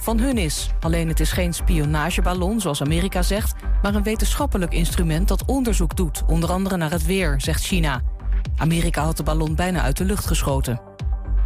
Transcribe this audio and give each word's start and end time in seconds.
van 0.00 0.18
hun 0.18 0.38
is. 0.38 0.70
Alleen 0.80 1.08
het 1.08 1.20
is 1.20 1.32
geen 1.32 1.54
spionageballon, 1.54 2.60
zoals 2.60 2.82
Amerika 2.82 3.22
zegt... 3.22 3.54
maar 3.82 3.94
een 3.94 4.02
wetenschappelijk 4.02 4.72
instrument 4.72 5.28
dat 5.28 5.44
onderzoek 5.44 5.96
doet... 5.96 6.22
onder 6.26 6.50
andere 6.50 6.76
naar 6.76 6.90
het 6.90 7.06
weer, 7.06 7.34
zegt 7.40 7.64
China. 7.64 8.02
Amerika 8.56 9.02
had 9.02 9.16
de 9.16 9.22
ballon 9.22 9.54
bijna 9.54 9.80
uit 9.82 9.96
de 9.96 10.04
lucht 10.04 10.26
geschoten. 10.26 10.80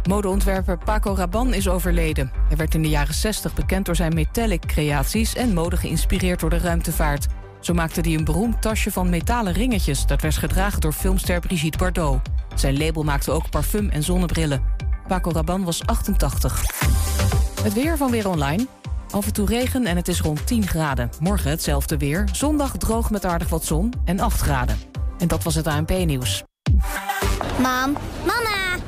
Modeontwerper 0.09 0.77
Paco 0.77 1.15
Rabanne 1.15 1.55
is 1.55 1.67
overleden. 1.67 2.31
Hij 2.47 2.57
werd 2.57 2.73
in 2.73 2.81
de 2.81 2.89
jaren 2.89 3.13
60 3.13 3.53
bekend 3.53 3.85
door 3.85 3.95
zijn 3.95 4.13
metallic 4.13 4.65
creaties... 4.65 5.35
en 5.35 5.53
mode 5.53 5.77
geïnspireerd 5.77 6.39
door 6.39 6.49
de 6.49 6.57
ruimtevaart. 6.57 7.27
Zo 7.59 7.73
maakte 7.73 8.01
hij 8.01 8.13
een 8.13 8.23
beroemd 8.23 8.61
tasje 8.61 8.91
van 8.91 9.09
metalen 9.09 9.53
ringetjes... 9.53 10.05
dat 10.05 10.21
werd 10.21 10.37
gedragen 10.37 10.81
door 10.81 10.93
filmster 10.93 11.39
Brigitte 11.39 11.77
Bardot. 11.77 12.19
Zijn 12.55 12.77
label 12.77 13.03
maakte 13.03 13.31
ook 13.31 13.49
parfum 13.49 13.89
en 13.89 14.03
zonnebrillen. 14.03 14.63
Paco 15.07 15.31
Rabanne 15.31 15.65
was 15.65 15.85
88. 15.85 17.44
Het 17.65 17.73
weer 17.73 17.97
van 17.97 18.11
Weer 18.11 18.29
Online. 18.29 18.67
Af 19.09 19.25
en 19.25 19.33
toe 19.33 19.47
regen 19.47 19.85
en 19.85 19.95
het 19.95 20.07
is 20.07 20.21
rond 20.21 20.47
10 20.47 20.67
graden. 20.67 21.09
Morgen 21.19 21.49
hetzelfde 21.49 21.97
weer. 21.97 22.29
Zondag 22.31 22.77
droog 22.77 23.09
met 23.09 23.25
aardig 23.25 23.49
wat 23.49 23.65
zon 23.65 23.93
en 24.03 24.19
8 24.19 24.41
graden. 24.41 24.77
En 25.17 25.27
dat 25.27 25.43
was 25.43 25.55
het 25.55 25.67
ANP-nieuws. 25.67 26.43
Mam, 27.59 27.97
mama, 28.25 28.64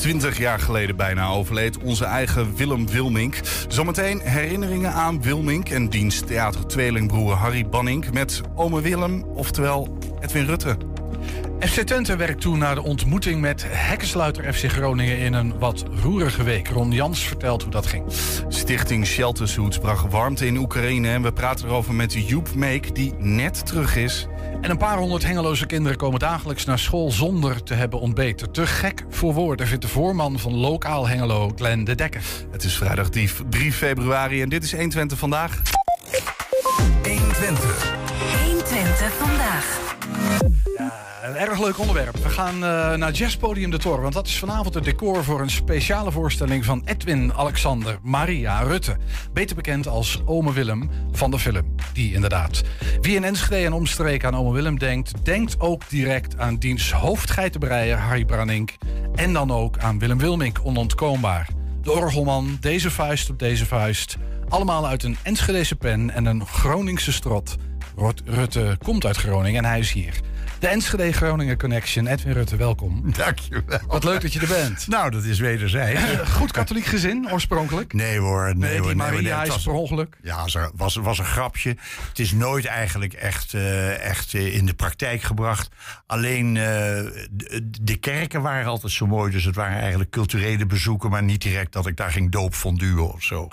20 0.00 0.38
jaar 0.38 0.58
geleden 0.58 0.96
bijna 0.96 1.28
overleed 1.28 1.78
onze 1.78 2.04
eigen 2.04 2.56
Willem 2.56 2.86
Wilmink. 2.88 3.40
Zometeen 3.68 4.20
herinneringen 4.20 4.92
aan 4.92 5.22
Wilmink 5.22 5.68
en 5.68 5.88
diens 5.88 6.20
theater-tweelingbroer 6.20 7.34
Harry 7.34 7.68
Banning 7.68 8.12
met 8.12 8.40
ome 8.54 8.80
Willem, 8.80 9.22
oftewel 9.22 9.98
Edwin 10.20 10.44
Rutte. 10.44 10.76
FC 11.60 11.80
Twente 11.80 12.16
werkt 12.16 12.40
toe 12.40 12.56
naar 12.56 12.74
de 12.74 12.82
ontmoeting 12.82 13.40
met 13.40 13.64
hekkensluiter 13.68 14.54
FC 14.54 14.70
Groningen 14.70 15.18
in 15.18 15.32
een 15.32 15.58
wat 15.58 15.84
roerige 16.02 16.42
week. 16.42 16.68
Ron 16.68 16.92
Jans 16.92 17.20
vertelt 17.20 17.62
hoe 17.62 17.70
dat 17.70 17.86
ging. 17.86 18.04
Stichting 18.48 19.06
Shelter 19.06 19.48
Suits 19.48 19.78
bracht 19.78 20.10
warmte 20.10 20.46
in 20.46 20.56
Oekraïne 20.56 21.08
en 21.08 21.22
we 21.22 21.32
praten 21.32 21.66
erover 21.66 21.94
met 21.94 22.28
Joep 22.28 22.54
Meek 22.54 22.94
die 22.94 23.14
net 23.18 23.66
terug 23.66 23.96
is. 23.96 24.26
En 24.60 24.70
een 24.70 24.78
paar 24.78 24.98
honderd 24.98 25.22
hengeloze 25.22 25.66
kinderen 25.66 25.98
komen 25.98 26.18
dagelijks 26.18 26.64
naar 26.64 26.78
school 26.78 27.10
zonder 27.10 27.62
te 27.62 27.74
hebben 27.74 28.00
ontbeten. 28.00 28.52
Te 28.52 28.66
gek 28.66 29.04
voor 29.08 29.34
woorden 29.34 29.66
vindt 29.66 29.82
de 29.82 29.88
voorman 29.88 30.38
van 30.38 30.54
Lokaal 30.54 31.08
Hengelo, 31.08 31.52
Glenn 31.56 31.84
de 31.84 31.94
Dekker. 31.94 32.22
Het 32.50 32.64
is 32.64 32.76
vrijdag 32.76 33.08
3 33.08 33.72
februari 33.72 34.42
en 34.42 34.48
dit 34.48 34.64
is 34.64 34.72
120 34.72 35.18
vandaag. 35.18 35.62
120. 37.02 37.94
120 38.44 39.12
vandaag. 39.12 39.78
Ja, 40.78 40.99
een 41.22 41.36
erg 41.36 41.60
leuk 41.60 41.78
onderwerp. 41.78 42.16
We 42.16 42.28
gaan 42.28 42.54
uh, 42.54 42.94
naar 42.94 43.12
Jazzpodium 43.12 43.70
de 43.70 43.78
Tor. 43.78 44.00
Want 44.00 44.14
dat 44.14 44.26
is 44.26 44.38
vanavond 44.38 44.74
het 44.74 44.84
decor 44.84 45.24
voor 45.24 45.40
een 45.40 45.50
speciale 45.50 46.12
voorstelling 46.12 46.64
van 46.64 46.82
Edwin 46.84 47.32
Alexander 47.32 47.98
Maria 48.02 48.60
Rutte. 48.60 48.96
Beter 49.32 49.56
bekend 49.56 49.88
als 49.88 50.22
Ome 50.24 50.52
Willem 50.52 50.90
van 51.12 51.30
de 51.30 51.38
film. 51.38 51.74
Die 51.92 52.14
inderdaad. 52.14 52.62
Wie 53.00 53.16
in 53.16 53.24
Enschede 53.24 53.66
en 53.66 53.72
omstreken 53.72 54.28
aan 54.28 54.40
Ome 54.40 54.52
Willem 54.52 54.78
denkt, 54.78 55.24
denkt 55.24 55.60
ook 55.60 55.88
direct 55.88 56.38
aan 56.38 56.56
diens 56.56 56.92
hoofdgeitenbreier 56.92 57.98
Harry 57.98 58.24
Branink. 58.24 58.74
En 59.14 59.32
dan 59.32 59.50
ook 59.50 59.78
aan 59.78 59.98
Willem 59.98 60.18
Wilmink, 60.18 60.58
onontkoombaar. 60.62 61.48
De 61.82 61.92
orgelman, 61.92 62.56
deze 62.60 62.90
vuist 62.90 63.30
op 63.30 63.38
deze 63.38 63.66
vuist. 63.66 64.16
Allemaal 64.48 64.86
uit 64.86 65.02
een 65.02 65.16
Enschedese 65.22 65.76
pen 65.76 66.10
en 66.10 66.24
een 66.24 66.46
Groningse 66.46 67.12
strot. 67.12 67.56
Rutte 68.24 68.76
komt 68.82 69.06
uit 69.06 69.16
Groningen 69.16 69.64
en 69.64 69.70
hij 69.70 69.78
is 69.78 69.92
hier. 69.92 70.20
De 70.60 70.68
Enschede 70.68 71.12
Groningen 71.12 71.58
Connection. 71.58 72.06
Edwin 72.06 72.32
Rutte, 72.32 72.56
welkom. 72.56 73.12
Dankjewel. 73.16 73.78
Wat 73.86 74.04
leuk 74.04 74.20
dat 74.20 74.32
je 74.32 74.40
er 74.40 74.48
bent. 74.48 74.86
Nou, 74.86 75.10
dat 75.10 75.24
is 75.24 75.38
wederzijds. 75.38 76.00
Goed 76.30 76.52
katholiek 76.52 76.84
gezin, 76.84 77.32
oorspronkelijk? 77.32 77.92
Nee 77.92 78.18
hoor. 78.18 78.44
Nee, 78.44 78.54
nee 78.54 78.78
hoor, 78.78 78.86
die 78.86 78.96
Maria 78.96 79.42
nee, 79.42 79.56
is 79.56 79.62
per 79.62 79.72
ongeluk. 79.72 80.16
Ja, 80.22 80.44
het 80.44 80.70
was, 80.74 80.94
was 80.96 81.18
een 81.18 81.24
grapje. 81.24 81.76
Het 82.08 82.18
is 82.18 82.32
nooit 82.32 82.64
eigenlijk 82.64 83.12
echt, 83.12 83.52
uh, 83.52 84.04
echt 84.04 84.32
uh, 84.32 84.54
in 84.54 84.66
de 84.66 84.74
praktijk 84.74 85.22
gebracht. 85.22 85.68
Alleen 86.06 86.54
uh, 86.54 86.62
de, 87.30 87.68
de, 87.82 87.96
kerken 87.96 88.42
waren 88.42 88.66
altijd 88.66 88.92
zo 88.92 89.06
mooi. 89.06 89.30
Dus 89.30 89.44
het 89.44 89.54
waren 89.54 89.78
eigenlijk 89.78 90.10
culturele 90.10 90.66
bezoeken. 90.66 91.10
Maar 91.10 91.22
niet 91.22 91.42
direct 91.42 91.72
dat 91.72 91.86
ik 91.86 91.96
daar 91.96 92.10
ging 92.10 92.30
doopfonduwen 92.30 93.12
of 93.12 93.22
zo. 93.22 93.48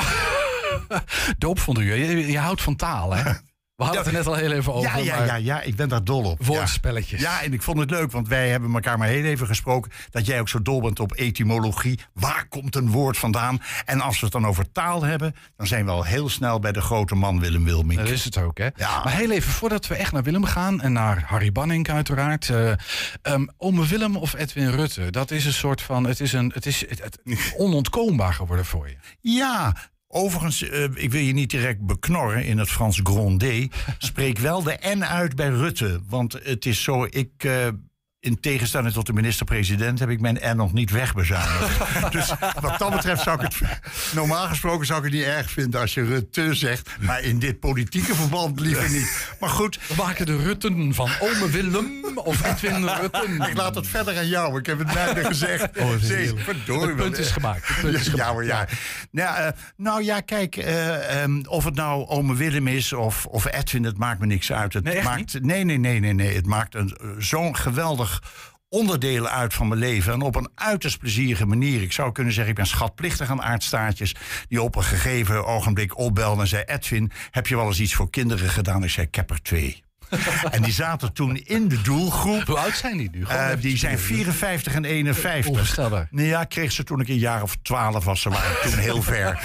doopfonduwen? 1.38 1.98
Je, 1.98 2.32
je 2.32 2.40
houdt 2.40 2.62
van 2.62 2.76
taal, 2.76 3.14
hè? 3.14 3.32
We 3.78 3.84
hadden 3.84 4.04
het 4.04 4.12
er 4.12 4.18
net 4.18 4.28
al 4.28 4.36
heel 4.36 4.52
even 4.52 4.74
over. 4.74 4.90
Ja, 4.90 4.98
ja, 4.98 5.24
ja, 5.24 5.36
ja, 5.36 5.62
ik 5.62 5.76
ben 5.76 5.90
daar 5.90 6.04
dol 6.04 6.24
op. 6.24 6.46
Woordspelletjes. 6.46 7.22
Ja. 7.22 7.32
ja, 7.32 7.44
en 7.44 7.54
ik 7.54 7.62
vond 7.62 7.80
het 7.80 7.90
leuk, 7.90 8.12
want 8.12 8.28
wij 8.28 8.50
hebben 8.50 8.74
elkaar 8.74 8.98
maar 8.98 9.08
heel 9.08 9.24
even 9.24 9.48
gesproken. 9.48 9.92
Dat 10.10 10.26
jij 10.26 10.40
ook 10.40 10.50
zo 10.50 10.62
dol 10.62 10.82
bent 10.82 11.00
op 11.00 11.14
etymologie. 11.14 12.00
Waar 12.14 12.48
komt 12.48 12.76
een 12.76 12.92
woord 12.92 13.18
vandaan? 13.18 13.62
En 13.86 14.02
als 14.02 14.20
we 14.20 14.24
het 14.26 14.34
dan 14.34 14.48
over 14.48 14.72
taal 14.72 15.04
hebben, 15.04 15.36
dan 15.56 15.68
zijn 15.68 15.86
we 15.86 15.92
al 15.92 16.04
heel 16.04 16.30
snel 16.30 16.60
bij 16.60 16.72
de 16.72 16.82
grote 16.82 17.16
man 17.16 17.40
Willem 17.40 17.64
Wilmink. 17.64 18.00
Dat 18.00 18.10
is 18.10 18.24
het 18.24 18.38
ook, 18.38 18.58
hè? 18.58 18.68
Ja. 18.76 19.04
Maar 19.04 19.14
heel 19.14 19.32
even, 19.32 19.52
voordat 19.52 19.88
we 19.88 19.96
echt 19.96 20.12
naar 20.12 20.24
Willem 20.24 20.46
gaan 20.46 20.82
en 20.82 20.94
naar 20.94 21.24
Harry 21.26 21.52
Banning 21.52 21.90
uiteraard. 21.90 22.48
Uh, 22.48 22.72
um, 23.24 23.50
ome 23.58 23.86
Willem 23.86 24.16
of 24.16 24.34
Edwin 24.34 24.70
Rutte, 24.70 25.12
dat 25.12 25.32
is 25.32 25.46
een 25.46 25.54
soort 25.54 25.82
van, 25.82 26.04
het 26.04 26.20
is, 26.20 26.34
een, 26.34 26.52
het 26.54 26.66
is 26.66 26.90
het, 26.90 27.04
het, 27.04 27.20
onontkoombaar 27.58 28.34
geworden 28.34 28.66
voor 28.66 28.88
je. 28.88 28.96
Ja, 29.20 29.76
Overigens, 30.08 30.62
uh, 30.62 30.84
ik 30.94 31.12
wil 31.12 31.22
je 31.22 31.34
niet 31.34 31.50
direct 31.50 31.86
beknorren 31.86 32.46
in 32.46 32.58
het 32.58 32.70
Frans 32.70 33.00
grondé. 33.04 33.68
Spreek 33.98 34.38
wel 34.38 34.64
de 34.64 34.78
N 34.96 35.04
uit 35.04 35.36
bij 35.36 35.50
Rutte. 35.50 36.02
Want 36.08 36.34
het 36.44 36.66
is 36.66 36.84
zo, 36.84 37.08
ik. 37.10 37.44
Uh, 37.44 37.68
in 38.28 38.40
tegenstelling 38.40 38.94
tot 38.94 39.06
de 39.06 39.14
minister-president 39.14 40.00
heb 40.00 40.10
ik 40.10 40.22
mijn 40.22 40.40
N 40.44 40.56
nog 40.56 40.74
niet 40.74 40.92
wegbezuinigd. 40.92 41.80
dus 42.12 42.34
wat 42.62 42.80
dat 42.80 42.92
betreft 42.92 43.24
zou 43.24 43.44
ik 43.44 43.52
het... 43.52 43.80
Normaal 44.14 44.48
gesproken 44.48 44.86
zou 44.86 45.00
ik 45.00 45.06
het 45.06 45.14
niet 45.14 45.24
erg 45.24 45.52
vinden 45.52 45.82
als 45.82 45.94
je 45.94 46.04
Rutte 46.04 46.54
zegt. 46.54 46.90
Maar 47.00 47.22
in 47.22 47.40
dit 47.40 47.60
politieke 47.60 48.16
verband 48.16 48.60
liever 48.60 48.90
niet. 48.90 49.36
Maar 49.40 49.50
goed. 49.50 49.80
We 49.88 49.94
maken 49.98 50.26
de 50.26 50.38
Rutten 50.38 50.94
van 50.94 51.10
ome 51.20 51.50
Willem 51.50 52.06
of 52.16 52.44
Edwin 52.46 52.88
Rutten. 52.88 53.42
Ik 53.42 53.58
laat 53.58 53.76
het 53.76 53.88
verder 53.88 54.18
aan 54.18 54.28
jou. 54.28 54.60
Ik 54.60 54.66
heb 54.66 54.78
het 54.80 54.94
bijna 54.94 55.24
gezegd. 55.24 55.78
Oh, 55.78 55.90
nee, 56.02 56.34
verdorie. 56.36 56.88
Het 56.88 56.96
punt 56.96 57.18
is 57.18 57.32
gemaakt. 57.32 57.68
Het 57.68 57.82
punt 57.82 57.96
is 57.96 58.06
ja, 58.06 58.12
gemaakt. 58.12 58.48
ja. 58.48 58.68
Nou, 59.12 59.40
uh, 59.40 59.48
nou 59.76 60.04
ja, 60.04 60.20
kijk. 60.20 60.58
Uh, 60.58 61.22
um, 61.24 61.46
of 61.46 61.64
het 61.64 61.76
nou 61.76 62.08
ome 62.08 62.36
Willem 62.36 62.68
is 62.68 62.94
of, 62.94 63.26
of 63.26 63.46
Edwin, 63.46 63.84
het 63.84 63.98
maakt 63.98 64.20
me 64.20 64.26
niks 64.26 64.52
uit. 64.52 64.74
Het 64.74 64.84
nee, 64.84 65.04
maakt, 65.04 65.42
nee, 65.42 65.64
nee, 65.64 65.78
nee, 65.78 66.00
nee, 66.00 66.14
nee. 66.14 66.36
Het 66.36 66.46
maakt 66.46 66.76
een, 66.76 66.98
zo'n 67.18 67.56
geweldig 67.56 68.17
onderdelen 68.70 69.32
uit 69.32 69.54
van 69.54 69.68
mijn 69.68 69.80
leven. 69.80 70.14
En 70.14 70.22
op 70.22 70.36
een 70.36 70.50
uiterst 70.56 71.00
plezierige 71.00 71.46
manier. 71.46 71.82
Ik 71.82 71.92
zou 71.92 72.12
kunnen 72.12 72.34
zeggen, 72.34 72.52
ik 72.52 72.58
ben 72.58 72.68
schatplichtig 72.68 73.30
aan 73.30 73.42
aardstaartjes... 73.42 74.16
die 74.48 74.62
op 74.62 74.76
een 74.76 74.84
gegeven 74.84 75.46
ogenblik 75.46 75.98
opbelden 75.98 76.40
en 76.40 76.48
zei... 76.48 76.64
Edwin, 76.64 77.12
heb 77.32 77.48
je 77.48 77.56
wel 77.56 77.68
eens 77.68 77.80
iets 77.80 77.94
voor 77.96 78.10
kinderen 78.10 78.50
gedaan? 78.50 78.84
Ik 78.84 78.90
zei, 78.90 79.08
ik 79.08 79.16
heb 79.16 79.30
er 79.30 79.42
twee. 79.42 79.86
en 80.52 80.62
die 80.62 80.74
zaten 80.74 81.14
toen 81.14 81.38
in 81.38 81.68
de 81.68 81.82
doelgroep. 81.82 82.44
Hoe 82.44 82.58
oud 82.58 82.76
zijn 82.76 82.98
die 82.98 83.10
nu? 83.12 83.20
Uh, 83.20 83.50
die 83.60 83.78
zijn 83.78 84.00
54 84.00 84.74
en 84.74 84.86
51. 84.86 85.52
Onvoorstelbaar. 85.52 86.08
Nee, 86.12 86.28
ja, 86.28 86.44
kreeg 86.44 86.72
ze 86.72 86.84
toen 86.84 87.00
ik 87.00 87.08
een 87.08 87.18
jaar 87.18 87.42
of 87.42 87.58
12 87.62 88.06
was. 88.06 88.22
Ze 88.22 88.30
waren 88.30 88.62
toen 88.62 88.80
heel 88.80 89.02
ver. 89.02 89.40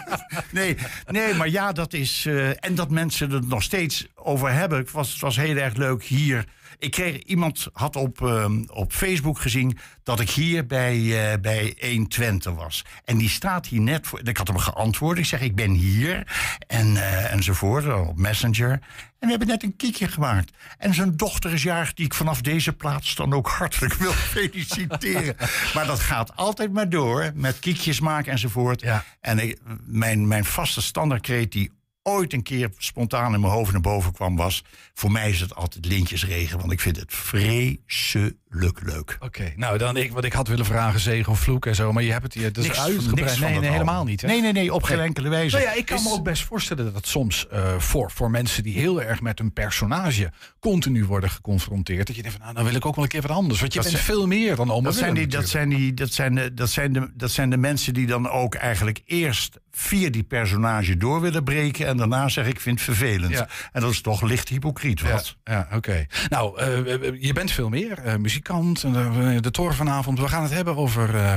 nee, 0.50 0.76
nee, 1.06 1.34
maar 1.34 1.48
ja, 1.48 1.72
dat 1.72 1.92
is... 1.92 2.24
Uh, 2.24 2.48
en 2.48 2.74
dat 2.74 2.90
mensen 2.90 3.30
het 3.30 3.48
nog 3.48 3.62
steeds 3.62 4.06
over 4.14 4.52
hebben. 4.52 4.78
Het 4.78 4.90
was, 4.90 5.12
het 5.12 5.20
was 5.20 5.36
heel 5.36 5.56
erg 5.56 5.74
leuk 5.74 6.04
hier... 6.04 6.44
Ik 6.78 6.90
kreeg, 6.90 7.22
iemand 7.22 7.68
had 7.72 7.96
op, 7.96 8.20
um, 8.20 8.64
op 8.70 8.92
Facebook 8.92 9.38
gezien 9.38 9.78
dat 10.02 10.20
ik 10.20 10.30
hier 10.30 10.66
bij, 10.66 10.96
uh, 10.96 11.40
bij 11.40 11.76
120 11.80 12.54
was. 12.54 12.84
En 13.04 13.18
die 13.18 13.28
staat 13.28 13.66
hier 13.66 13.80
net 13.80 14.06
voor. 14.06 14.20
Ik 14.24 14.36
had 14.36 14.48
hem 14.48 14.58
geantwoord. 14.58 15.18
Ik 15.18 15.24
zeg, 15.24 15.40
ik 15.40 15.54
ben 15.54 15.70
hier. 15.70 16.26
En, 16.66 16.86
uh, 16.86 17.32
enzovoort, 17.32 18.08
op 18.08 18.18
Messenger. 18.18 18.70
En 18.70 18.80
we 19.18 19.28
hebben 19.28 19.48
net 19.48 19.62
een 19.62 19.76
kiekje 19.76 20.08
gemaakt. 20.08 20.52
En 20.78 20.94
zijn 20.94 21.16
dochter 21.16 21.52
is 21.52 21.62
jarig, 21.62 21.94
die 21.94 22.04
ik 22.04 22.14
vanaf 22.14 22.40
deze 22.40 22.72
plaats 22.72 23.14
dan 23.14 23.32
ook 23.32 23.48
hartelijk 23.48 23.94
wil 23.94 24.12
feliciteren. 24.34 25.36
maar 25.74 25.86
dat 25.86 26.00
gaat 26.00 26.36
altijd 26.36 26.72
maar 26.72 26.88
door, 26.88 27.30
met 27.34 27.58
kiekjes 27.58 28.00
maken 28.00 28.32
enzovoort. 28.32 28.80
Ja. 28.80 29.04
En 29.20 29.38
ik, 29.38 29.58
mijn, 29.84 30.28
mijn 30.28 30.44
vaste 30.44 30.82
standaardkreet 30.82 31.52
die 31.52 31.70
ooit 32.08 32.32
een 32.32 32.42
keer 32.42 32.70
spontaan 32.78 33.34
in 33.34 33.40
mijn 33.40 33.52
hoofd 33.52 33.72
naar 33.72 33.80
boven 33.80 34.12
kwam 34.12 34.36
was... 34.36 34.64
voor 34.94 35.12
mij 35.12 35.30
is 35.30 35.40
het 35.40 35.54
altijd 35.54 35.84
lintjesregen, 35.84 36.58
want 36.58 36.72
ik 36.72 36.80
vind 36.80 36.96
het 36.96 37.12
vreselijk 37.14 38.36
leuk, 38.50 38.80
leuk. 38.84 39.16
Oké, 39.20 39.52
nou 39.56 39.78
dan 39.78 39.96
ik, 39.96 40.12
wat 40.12 40.24
ik 40.24 40.32
had 40.32 40.48
willen 40.48 40.64
vragen, 40.64 41.00
zegen 41.00 41.32
of 41.32 41.40
vloek 41.40 41.66
en 41.66 41.74
zo, 41.74 41.92
maar 41.92 42.02
je 42.02 42.10
hebt 42.12 42.22
het 42.24 42.34
hier 42.34 42.52
dus 42.52 42.64
Niks- 42.66 42.78
uitgebreid. 42.80 43.40
Nee, 43.40 43.50
nee, 43.58 43.66
al. 43.68 43.72
helemaal 43.72 44.04
niet. 44.04 44.20
Hè? 44.20 44.26
Nee, 44.28 44.40
nee, 44.40 44.52
nee, 44.52 44.74
op 44.74 44.82
geen 44.82 45.00
enkele 45.00 45.28
wijze. 45.28 45.56
Nou 45.56 45.68
ja, 45.68 45.74
ik 45.74 45.86
kan 45.86 45.96
Is- 45.96 46.04
me 46.04 46.10
ook 46.10 46.24
best 46.24 46.44
voorstellen 46.44 46.84
dat 46.84 46.94
het 46.94 47.06
soms 47.06 47.48
eh, 47.48 47.78
voor, 47.78 48.10
voor 48.10 48.30
mensen 48.30 48.62
die 48.62 48.74
heel 48.78 49.02
erg 49.02 49.20
met 49.20 49.38
hun 49.38 49.52
personage 49.52 50.32
continu 50.60 51.04
worden 51.04 51.30
geconfronteerd, 51.30 52.06
dat 52.06 52.16
je 52.16 52.22
denkt 52.22 52.36
van 52.36 52.46
nou, 52.46 52.56
dan 52.58 52.66
wil 52.66 52.76
ik 52.76 52.86
ook 52.86 52.94
wel 52.94 53.04
een 53.04 53.10
keer 53.10 53.22
wat 53.22 53.30
anders. 53.30 53.60
Want 53.60 53.72
je 53.72 53.80
Dat 53.80 53.88
bent 53.90 54.02
zijn- 54.02 54.16
veel 54.16 54.26
meer 54.26 54.56
dan 54.56 54.70
oma 54.70 54.88
Dat 54.88 54.94
zijn, 54.98 55.14
die, 55.14 55.26
dat, 55.26 55.48
zijn 55.48 55.68
die, 55.68 55.94
dat, 55.94 56.12
zijn 56.12 56.34
de, 56.34 56.54
dat, 56.54 56.70
zijn 56.70 56.92
de, 56.92 57.10
dat 57.14 57.30
zijn 57.30 57.50
de 57.50 57.56
mensen 57.56 57.94
die 57.94 58.06
dan 58.06 58.30
ook 58.30 58.54
eigenlijk 58.54 59.00
eerst 59.04 59.58
via 59.70 60.10
die 60.10 60.22
personage 60.22 60.96
door 60.96 61.20
willen 61.20 61.44
breken. 61.44 61.86
En 61.86 61.96
daarna 61.96 62.28
zeggen 62.28 62.52
ik 62.54 62.60
vind 62.60 62.76
het 62.76 62.84
vervelend. 62.84 63.32
Ja. 63.32 63.48
En 63.72 63.80
dat 63.80 63.90
is 63.90 64.00
toch 64.00 64.22
licht 64.22 64.48
hypocriet. 64.48 65.02
Wat? 65.02 65.36
Ja, 65.44 65.52
ja 65.70 65.76
oké. 65.76 66.06
Nou, 66.28 66.58
eh, 66.60 67.22
je 67.22 67.32
bent 67.32 67.50
veel 67.50 67.68
meer. 67.68 67.98
eh, 67.98 68.16
muzikant, 68.38 68.84
eh, 68.84 69.40
de 69.40 69.50
Tor 69.50 69.74
vanavond. 69.74 70.18
We 70.18 70.28
gaan 70.28 70.42
het 70.42 70.52
hebben 70.52 70.76
over... 70.76 71.14
eh, 71.14 71.36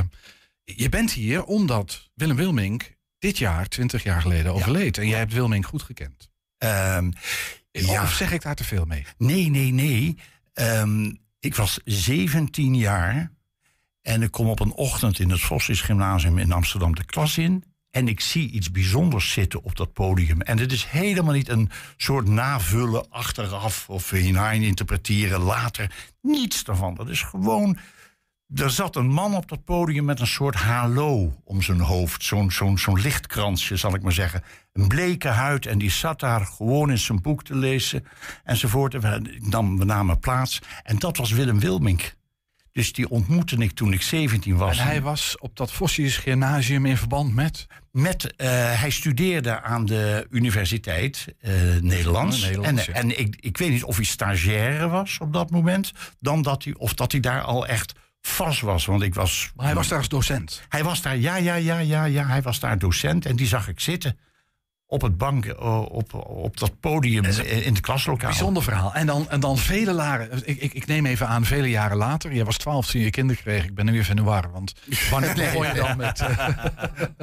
je 0.63 0.89
bent 0.89 1.11
hier 1.11 1.43
omdat 1.43 2.09
Willem 2.13 2.35
Wilmink 2.35 2.95
dit 3.19 3.37
jaar, 3.37 3.67
20 3.67 4.03
jaar 4.03 4.21
geleden, 4.21 4.53
overleed. 4.53 4.97
En 4.97 5.07
jij 5.07 5.17
hebt 5.17 5.33
Wilmink 5.33 5.65
goed 5.65 5.81
gekend. 5.81 6.29
Ehm, 6.57 7.11
ja. 7.71 8.03
Of 8.03 8.13
zeg 8.13 8.31
ik 8.31 8.41
daar 8.41 8.55
te 8.55 8.63
veel 8.63 8.85
mee? 8.85 9.05
Nee, 9.17 9.49
nee, 9.49 9.71
nee. 9.71 10.17
Ehm, 10.53 11.13
ik 11.39 11.55
was 11.55 11.79
17 11.85 12.75
jaar. 12.75 13.31
En 14.01 14.21
ik 14.21 14.31
kom 14.31 14.47
op 14.47 14.59
een 14.59 14.73
ochtend 14.73 15.19
in 15.19 15.29
het 15.29 15.41
Vossisch 15.41 15.85
Gymnasium 15.85 16.37
in 16.37 16.51
Amsterdam 16.51 16.95
de 16.95 17.05
klas 17.05 17.37
in. 17.37 17.63
En 17.91 18.07
ik 18.07 18.19
zie 18.19 18.49
iets 18.49 18.71
bijzonders 18.71 19.31
zitten 19.31 19.63
op 19.63 19.75
dat 19.75 19.93
podium. 19.93 20.41
En 20.41 20.59
het 20.59 20.71
is 20.71 20.85
helemaal 20.85 21.33
niet 21.33 21.49
een 21.49 21.69
soort 21.97 22.27
navullen 22.27 23.09
achteraf 23.09 23.89
of 23.89 24.09
hinein 24.09 24.61
interpreteren 24.61 25.39
later. 25.39 25.91
Niets 26.21 26.63
daarvan. 26.63 26.95
Dat 26.95 27.09
is 27.09 27.21
gewoon. 27.21 27.77
Er 28.55 28.69
zat 28.69 28.95
een 28.95 29.07
man 29.07 29.35
op 29.35 29.47
dat 29.47 29.63
podium 29.63 30.05
met 30.05 30.19
een 30.19 30.27
soort 30.27 30.55
halo 30.55 31.33
om 31.43 31.61
zijn 31.61 31.79
hoofd. 31.79 32.23
Zo'n 32.23 32.51
zo'n 32.51 32.77
zo'n 32.77 33.01
lichtkransje, 33.01 33.75
zal 33.75 33.95
ik 33.95 34.01
maar 34.01 34.11
zeggen. 34.11 34.43
Een 34.73 34.87
bleke 34.87 35.27
huid 35.27 35.65
en 35.65 35.77
die 35.77 35.91
zat 35.91 36.19
daar 36.19 36.45
gewoon 36.45 36.89
in 36.89 36.97
zijn 36.97 37.21
boek 37.21 37.43
te 37.43 37.55
lezen. 37.55 38.05
Enzovoort. 38.43 38.93
En 38.93 39.35
nam, 39.39 39.77
we 39.77 39.85
namen 39.85 40.19
plaats. 40.19 40.59
En 40.83 40.99
dat 40.99 41.17
was 41.17 41.31
Willem 41.31 41.59
Wilmink. 41.59 42.15
Dus 42.71 42.93
die 42.93 43.09
ontmoette 43.09 43.55
ik 43.57 43.71
toen 43.71 43.93
ik 43.93 44.01
17 44.01 44.57
was. 44.57 44.77
En 44.77 44.85
hij 44.85 45.01
was 45.01 45.37
op 45.39 45.55
dat 45.55 45.71
Vossius 45.71 46.17
Gymnasium 46.17 46.85
in 46.85 46.97
verband 46.97 47.33
met... 47.33 47.67
Met, 47.91 48.35
eh, 48.35 48.47
hij 48.79 48.89
studeerde 48.89 49.61
aan 49.61 49.85
de 49.85 50.27
Universiteit 50.29 51.25
eh, 51.39 51.53
Nederlands. 51.81 52.37
Oh, 52.37 52.43
Nederlands, 52.43 52.87
en 52.87 52.93
en 52.93 53.19
ik, 53.19 53.35
ik 53.39 53.57
weet 53.57 53.69
niet 53.69 53.83
of 53.83 53.95
hij 53.95 54.05
stagiaire 54.05 54.87
was 54.87 55.17
op 55.21 55.33
dat 55.33 55.49
moment. 55.49 55.91
Dan 56.19 56.41
dat 56.41 56.63
hij, 56.63 56.73
of 56.77 56.93
dat 56.93 57.11
hij 57.11 57.21
daar 57.21 57.41
al 57.41 57.67
echt 57.67 57.93
vast 58.21 58.61
was. 58.61 58.85
Want 58.85 59.01
ik 59.01 59.13
was. 59.13 59.51
Maar 59.55 59.65
hij 59.65 59.75
was 59.75 59.87
daar 59.87 59.97
als 59.97 60.09
docent. 60.09 60.61
Hij 60.69 60.83
was 60.83 61.01
daar, 61.01 61.17
ja, 61.17 61.35
ja, 61.35 61.55
ja, 61.55 61.79
ja, 61.79 62.05
ja. 62.05 62.27
Hij 62.27 62.41
was 62.41 62.59
daar 62.59 62.79
docent. 62.79 63.25
En 63.25 63.35
die 63.35 63.47
zag 63.47 63.67
ik 63.67 63.79
zitten. 63.79 64.17
Op 64.91 65.01
het 65.01 65.17
bank, 65.17 65.45
eh, 65.45 65.81
op, 65.81 66.13
op 66.27 66.57
dat 66.57 66.79
podium 66.79 67.23
in 67.25 67.73
het 67.73 67.79
klaslokaal. 67.79 68.29
Bijzonder 68.29 68.63
verhaal. 68.63 68.93
En 68.93 69.05
dan, 69.07 69.29
en 69.29 69.39
dan 69.39 69.57
vele 69.57 69.93
jaren, 69.93 70.41
ik, 70.45 70.57
ik, 70.61 70.73
ik 70.73 70.87
neem 70.87 71.05
even 71.05 71.27
aan, 71.27 71.45
vele 71.45 71.69
jaren 71.69 71.97
later. 71.97 72.33
Jij 72.33 72.45
was 72.45 72.57
twaalf 72.57 72.87
toen 72.87 73.01
je 73.01 73.09
kinderen 73.09 73.41
kreeg. 73.41 73.63
Ik 73.63 73.75
ben 73.75 73.85
nu 73.85 73.97
even 73.97 74.09
in 74.09 74.15
de 74.15 74.21
war. 74.21 74.51
Want 74.51 74.73
wanneer 75.11 75.33
begon 75.35 75.67
je 75.67 75.73
dan 75.73 75.97
met... 75.97 76.19
eh, 76.19 76.47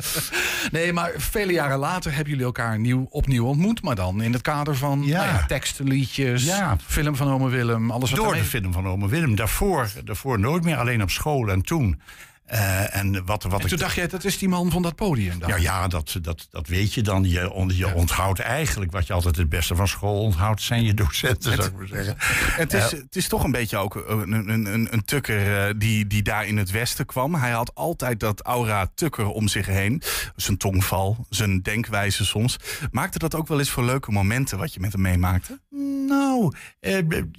nee, 0.70 0.92
maar 0.92 1.10
vele 1.16 1.52
jaren 1.52 1.78
later 1.78 2.10
hebben 2.12 2.30
jullie 2.30 2.46
elkaar 2.46 2.78
nieuw, 2.78 3.06
opnieuw 3.10 3.46
ontmoet. 3.46 3.82
Maar 3.82 3.94
dan 3.96 4.22
in 4.22 4.32
het 4.32 4.42
kader 4.42 4.76
van 4.76 5.02
Ja. 5.04 5.16
nou 5.24 5.28
ja, 5.28 5.46
teksten, 5.46 5.88
liedjes, 5.88 6.44
Ja. 6.44 6.76
film 6.86 7.16
van 7.16 7.28
Ome 7.32 7.48
Willem. 7.48 7.90
Alles 7.90 8.10
wat 8.10 8.20
Door 8.20 8.34
de 8.34 8.44
film 8.44 8.72
van 8.72 8.86
Ome 8.88 9.08
Willem. 9.08 9.34
Daarvoor, 9.34 9.90
daarvoor 10.04 10.38
nooit 10.40 10.64
meer, 10.64 10.76
alleen 10.76 11.02
op 11.02 11.10
school 11.10 11.48
en 11.48 11.62
toen. 11.62 12.00
Eh, 12.48 12.96
en 12.96 13.12
wat, 13.24 13.42
wat 13.42 13.52
En 13.52 13.60
ik 13.60 13.66
toen 13.68 13.78
dacht 13.78 13.94
je, 13.94 14.06
dat 14.06 14.24
is 14.24 14.38
die 14.38 14.48
man 14.48 14.70
van 14.70 14.82
dat 14.82 14.94
podium 14.94 15.38
dan. 15.38 15.48
Ja, 15.48 15.56
ja 15.56 15.88
dat, 15.88 16.16
dat, 16.22 16.46
dat 16.50 16.66
weet 16.66 16.94
je 16.94 17.02
dan. 17.02 17.24
Je, 17.28 17.50
on- 17.52 17.76
je 17.76 17.94
onthoudt 17.94 18.38
eigenlijk 18.40 18.92
wat 18.92 19.06
je 19.06 19.12
altijd 19.12 19.36
het 19.36 19.48
beste 19.48 19.74
van 19.74 19.88
school 19.88 20.20
onthoudt, 20.22 20.62
zijn 20.62 20.84
je 20.84 20.94
docenten, 20.94 21.52
zou 21.54 21.68
ik 21.68 21.76
maar 21.76 21.86
zeggen. 21.86 22.14
Het 22.56 22.72
is, 22.72 22.90
het 22.90 23.16
is 23.16 23.28
toch 23.28 23.44
een 23.44 23.50
beetje 23.50 23.76
ook 23.76 23.94
een, 23.94 24.32
een, 24.32 24.66
een, 24.72 24.92
een 24.92 25.04
tukker 25.04 25.66
eh, 25.68 25.74
die, 25.76 26.06
die 26.06 26.22
daar 26.22 26.46
in 26.46 26.56
het 26.56 26.70
westen 26.70 27.06
kwam. 27.06 27.34
Hij 27.34 27.50
had 27.50 27.74
altijd 27.74 28.20
dat 28.20 28.40
aura 28.42 28.90
tukker 28.94 29.26
om 29.26 29.48
zich 29.48 29.66
heen. 29.66 30.02
Zijn 30.36 30.56
tongval, 30.56 31.26
zijn 31.30 31.62
denkwijze 31.62 32.24
soms. 32.24 32.56
Maakte 32.90 33.18
dat 33.18 33.34
ook 33.34 33.48
wel 33.48 33.58
eens 33.58 33.70
voor 33.70 33.84
leuke 33.84 34.10
momenten 34.12 34.58
wat 34.58 34.74
je 34.74 34.80
met 34.80 34.92
hem 34.92 35.00
meemaakte? 35.02 35.60
Nou, 36.08 36.52
eh, 36.80 36.96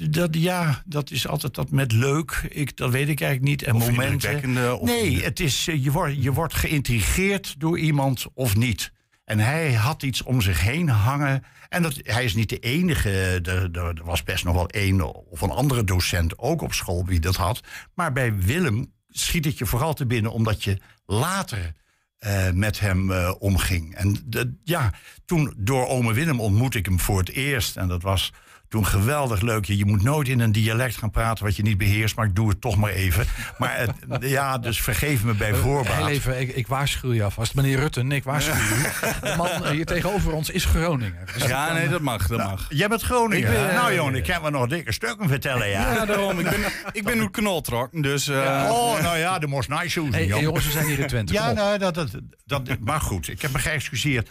dat, 0.10 0.30
ja, 0.36 0.82
dat 0.86 1.12
is 1.12 1.28
altijd 1.28 1.56
dat 1.56 1.72
met 1.72 1.92
leuk. 1.92 2.46
Ik, 2.50 2.78
dat 2.78 2.92
weet 2.92 3.08
ik 3.10 3.22
eigenlijk 3.22 3.52
niet. 3.52 3.64
En 3.64 3.76
Of 3.76 3.90
momenten. 3.90 4.80
of- 4.80 4.90
nee, 4.90 4.99
het 5.06 5.40
is, 5.40 5.68
eh, 5.68 5.84
je, 5.84 5.92
wordt, 5.92 6.24
je 6.24 6.34
wordt 6.34 6.54
geïntrigeerd 6.54 7.56
door 7.60 7.80
iemand 7.80 8.26
of 8.34 8.56
niet. 8.56 8.92
En 9.26 9.40
hij 9.40 9.74
had 9.74 10.04
iets 10.04 10.24
om 10.24 10.42
zich 10.42 10.62
heen 10.62 10.90
hangen. 10.90 11.44
En 11.70 11.82
dat, 11.82 12.00
hij 12.04 12.24
is 12.24 12.36
niet 12.36 12.50
de 12.50 12.60
enige. 12.60 13.10
Er, 13.44 13.72
er, 13.72 14.04
was 14.04 14.24
best 14.24 14.44
nog 14.44 14.54
wel 14.54 14.70
één 14.70 15.28
of 15.32 15.42
een 15.42 15.50
andere 15.50 15.84
docent 15.84 16.38
ook 16.38 16.62
op 16.62 16.74
school 16.74 17.06
die 17.06 17.20
dat 17.20 17.36
had. 17.36 17.62
Maar 17.94 18.12
bij 18.12 18.36
Willem 18.36 18.94
schiet 19.10 19.46
het 19.46 19.58
je 19.58 19.66
vooral 19.66 19.94
te 19.94 20.06
binnen 20.06 20.32
omdat 20.32 20.64
je 20.64 20.78
later 21.06 21.74
eh, 22.20 22.52
met 22.52 22.80
hem 22.80 23.12
eh, 23.12 23.34
omging. 23.40 23.96
En 23.96 24.18
de, 24.26 24.54
ja, 24.64 24.94
toen 25.26 25.54
door 25.58 25.88
ome 25.88 26.14
Willem 26.14 26.40
ontmoette 26.40 26.78
ik 26.78 26.86
hem 26.86 27.00
voor 27.00 27.20
het 27.20 27.30
eerst. 27.30 27.78
En 27.78 27.88
dat 27.88 28.02
was 28.02 28.34
toen 28.70 28.86
geweldig 28.86 29.42
leuk. 29.42 29.66
Je, 29.66 29.78
je 29.78 29.86
moet 29.86 30.04
nooit 30.04 30.28
in 30.28 30.40
een 30.40 30.52
dialect 30.52 30.98
gaan 30.98 31.12
praten 31.12 31.46
wat 31.46 31.56
je 31.56 31.64
niet 31.64 31.78
beheerst. 31.78 32.16
Maar 32.16 32.26
ik 32.26 32.36
doe 32.36 32.50
het 32.50 32.62
toch 32.62 32.76
maar 32.78 32.92
even. 32.92 33.26
Maar 33.58 33.78
het, 33.78 33.92
ja, 34.38 34.58
dus 34.58 34.82
vergeef 34.82 35.24
me 35.24 35.34
bij 35.34 35.54
voorbaat. 35.54 35.96
Heel 35.96 36.08
even, 36.10 36.40
ik, 36.40 36.56
ik 36.56 36.68
waarschuw 36.68 37.14
je 37.14 37.24
alvast. 37.24 37.56
Meneer 37.56 37.80
Rutten, 37.80 38.12
ik 38.12 38.24
waarschuw 38.24 38.54
u. 38.78 38.82
De 39.22 39.34
man 39.38 39.48
eh, 39.66 39.70
hier 39.70 39.86
tegenover 39.86 40.32
ons 40.34 40.50
is 40.50 40.66
Groningen. 40.66 41.26
Dus 41.34 41.44
Ja, 41.46 41.74
nee, 41.74 41.90
dat 41.90 42.02
mag, 42.02 42.28
dat 42.28 42.38
mag. 42.38 42.66
Jij 42.70 42.88
bent 42.88 43.02
Groningen. 43.02 43.52
Ben- 43.52 43.74
nou 43.74 43.94
jongen, 43.94 44.16
ik 44.16 44.24
kan 44.24 44.42
me 44.42 44.50
nog 44.50 44.68
dikke 44.68 44.94
stukken 44.94 45.28
vertellen, 45.28 45.70
ja. 45.70 45.94
Ja, 45.94 46.06
daarom. 46.06 46.40
Ik 46.40 46.50
ben, 46.50 46.60
ik 46.92 47.04
ben 47.04 47.18
nu 47.18 47.30
knoltrok, 47.30 48.04
dus... 48.04 48.28
eh, 48.28 48.68
Oh, 48.70 49.02
nou 49.02 49.18
ja, 49.18 49.40
de 49.40 49.48
moest 49.48 49.70
nice 49.70 49.90
shoes. 49.90 50.16
Hey, 50.16 50.28
jongens, 50.28 50.66
we 50.66 50.72
zijn 50.72 50.86
hier 50.86 51.00
in 51.00 51.08
Twente. 51.08 51.34
Ja, 51.34 51.52
nou, 51.52 51.78
dat, 51.78 51.94
dat, 51.96 52.10
dat, 52.46 52.80
maar 52.80 53.02
goed, 53.02 53.28
ik 53.30 53.42
heb 53.42 53.52
me 53.52 53.60
geëxcuseerd. 53.60 54.30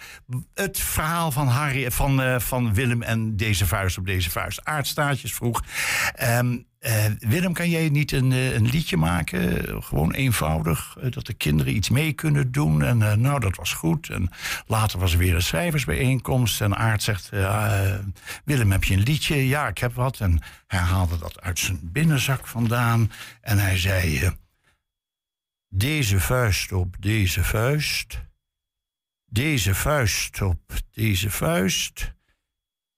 Het 0.54 0.78
verhaal 0.78 1.30
van, 1.30 1.46
Harry, 1.48 1.90
van, 1.90 2.22
eh, 2.22 2.38
van 2.38 2.74
Willem 2.74 3.02
en 3.02 3.36
deze 3.36 3.66
vuist 3.66 3.98
op 3.98 4.06
deze 4.06 4.27
vuist. 4.28 4.64
Aardstaatjes 4.64 5.34
vroeg. 5.34 5.62
Ehm, 6.14 6.56
eh, 6.78 7.04
Willem, 7.18 7.52
kan 7.52 7.70
jij 7.70 7.88
niet 7.88 8.12
een, 8.12 8.32
eh, 8.32 8.54
een 8.54 8.66
liedje 8.66 8.96
maken? 8.96 9.82
Gewoon 9.82 10.12
eenvoudig, 10.12 10.96
eh, 11.00 11.10
dat 11.10 11.26
de 11.26 11.32
kinderen 11.32 11.76
iets 11.76 11.88
mee 11.88 12.12
kunnen 12.12 12.52
doen. 12.52 12.82
En 12.82 13.20
nou, 13.20 13.40
dat 13.40 13.56
was 13.56 13.72
goed. 13.72 14.08
En 14.08 14.30
later 14.66 14.98
was 14.98 15.12
er 15.12 15.18
weer 15.18 15.34
een 15.34 15.42
schrijversbijeenkomst. 15.42 16.60
En 16.60 16.76
Aard 16.76 17.02
zegt, 17.02 17.28
Willem, 18.44 18.72
heb 18.72 18.84
je 18.84 18.94
een 18.94 19.02
liedje? 19.02 19.48
Ja, 19.48 19.68
ik 19.68 19.78
heb 19.78 19.94
wat. 19.94 20.20
En 20.20 20.42
hij 20.66 20.80
haalde 20.80 21.18
dat 21.18 21.40
uit 21.40 21.58
zijn 21.58 21.78
binnenzak 21.82 22.46
vandaan. 22.46 23.12
En 23.40 23.58
hij 23.58 23.78
zei... 23.78 24.30
deze 25.68 26.20
vuist 26.20 26.72
op 26.72 26.96
deze 27.00 27.44
vuist. 27.44 28.26
Deze 29.30 29.74
vuist 29.74 30.42
op 30.42 30.60
deze 30.92 31.30
vuist. 31.30 32.16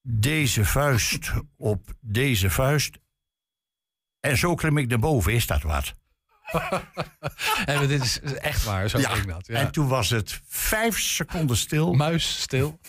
Deze 0.02 0.64
vuist 0.64 1.32
op 1.56 1.92
deze 2.00 2.50
vuist. 2.50 2.98
En 4.20 4.36
zo 4.36 4.54
klim 4.54 4.78
ik 4.78 4.88
naar 4.88 4.98
boven, 4.98 5.32
is 5.32 5.46
dat 5.46 5.62
wat? 5.62 5.94
En 7.64 7.88
dit 7.88 8.02
is 8.02 8.20
echt 8.20 8.64
waar, 8.64 8.88
zo 8.88 8.98
ging 8.98 9.26
dat. 9.26 9.46
Ja. 9.46 9.54
En 9.54 9.70
toen 9.70 9.88
was 9.88 10.10
het 10.10 10.40
vijf 10.46 10.98
seconden 10.98 11.56
stil. 11.56 11.92
Muis 11.92 12.40
stil. 12.40 12.80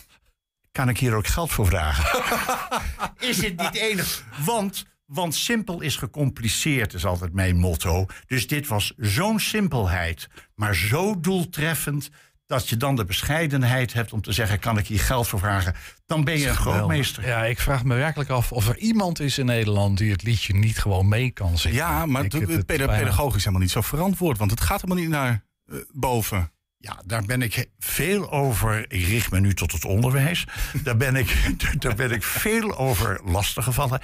Kan 0.72 0.88
ik 0.88 0.98
hier 0.98 1.14
ook 1.14 1.26
geld 1.26 1.52
voor 1.52 1.66
vragen? 1.66 2.22
is 3.28 3.42
het 3.42 3.60
niet 3.60 3.74
enig? 3.74 4.24
Want, 4.44 4.86
want 5.06 5.34
simpel 5.34 5.80
is 5.80 5.96
gecompliceerd, 5.96 6.94
is 6.94 7.04
altijd 7.04 7.32
mijn 7.32 7.56
motto. 7.56 8.06
Dus 8.26 8.46
dit 8.46 8.66
was 8.66 8.92
zo'n 8.96 9.40
simpelheid, 9.40 10.28
maar 10.54 10.74
zo 10.74 11.20
doeltreffend... 11.20 12.10
dat 12.52 12.68
je 12.68 12.76
dan 12.76 12.96
de 12.96 13.04
bescheidenheid 13.04 13.92
hebt 13.92 14.12
om 14.12 14.20
te 14.22 14.32
zeggen... 14.32 14.58
kan 14.58 14.78
ik 14.78 14.86
hier 14.86 15.00
geld 15.00 15.28
voor 15.28 15.38
vragen? 15.38 15.74
Dan 16.06 16.24
ben 16.24 16.38
je 16.38 16.48
een 16.48 16.56
grootmeester. 16.56 17.26
Ja, 17.26 17.44
ik 17.44 17.60
vraag 17.60 17.84
me 17.84 17.94
werkelijk 17.94 18.30
af 18.30 18.52
of 18.52 18.68
er 18.68 18.78
iemand 18.78 19.20
is 19.20 19.38
in 19.38 19.46
Nederland 19.46 19.98
die 19.98 20.10
het 20.10 20.22
liedje 20.22 20.54
niet 20.54 20.78
gewoon 20.78 21.08
mee 21.08 21.30
kan 21.30 21.58
zingen. 21.58 21.76
ja, 21.76 22.06
maar 22.06 22.22
het, 22.22 22.66
pedagogisch 22.66 23.40
helemaal 23.40 23.60
niet 23.62 23.70
zo 23.70 23.80
verantwoord. 23.80 24.38
Want 24.38 24.50
het 24.50 24.60
gaat 24.60 24.80
helemaal 24.80 25.02
niet 25.02 25.12
naar 25.12 25.44
eh, 25.64 25.76
boven. 25.92 26.52
Ja, 26.76 27.02
daar 27.04 27.24
ben 27.24 27.42
ik 27.42 27.66
veel 27.78 28.30
over. 28.30 28.84
Ik 28.88 29.06
richt 29.06 29.30
me 29.30 29.40
nu 29.40 29.54
tot 29.54 29.72
het 29.72 29.84
onderwijs. 29.84 30.46
Daar 30.82 30.96
ben 30.96 31.16
ik, 31.16 31.54
daar 31.82 31.94
ben 31.94 32.10
ik 32.10 32.22
veel 32.22 32.78
over 32.78 33.20
lastiggevallen. 33.24 34.00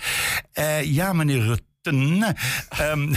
Eh 0.52 0.82
ja, 0.82 1.12
meneer 1.12 1.40
Rut- 1.40 1.62
Ehm, 1.82 3.12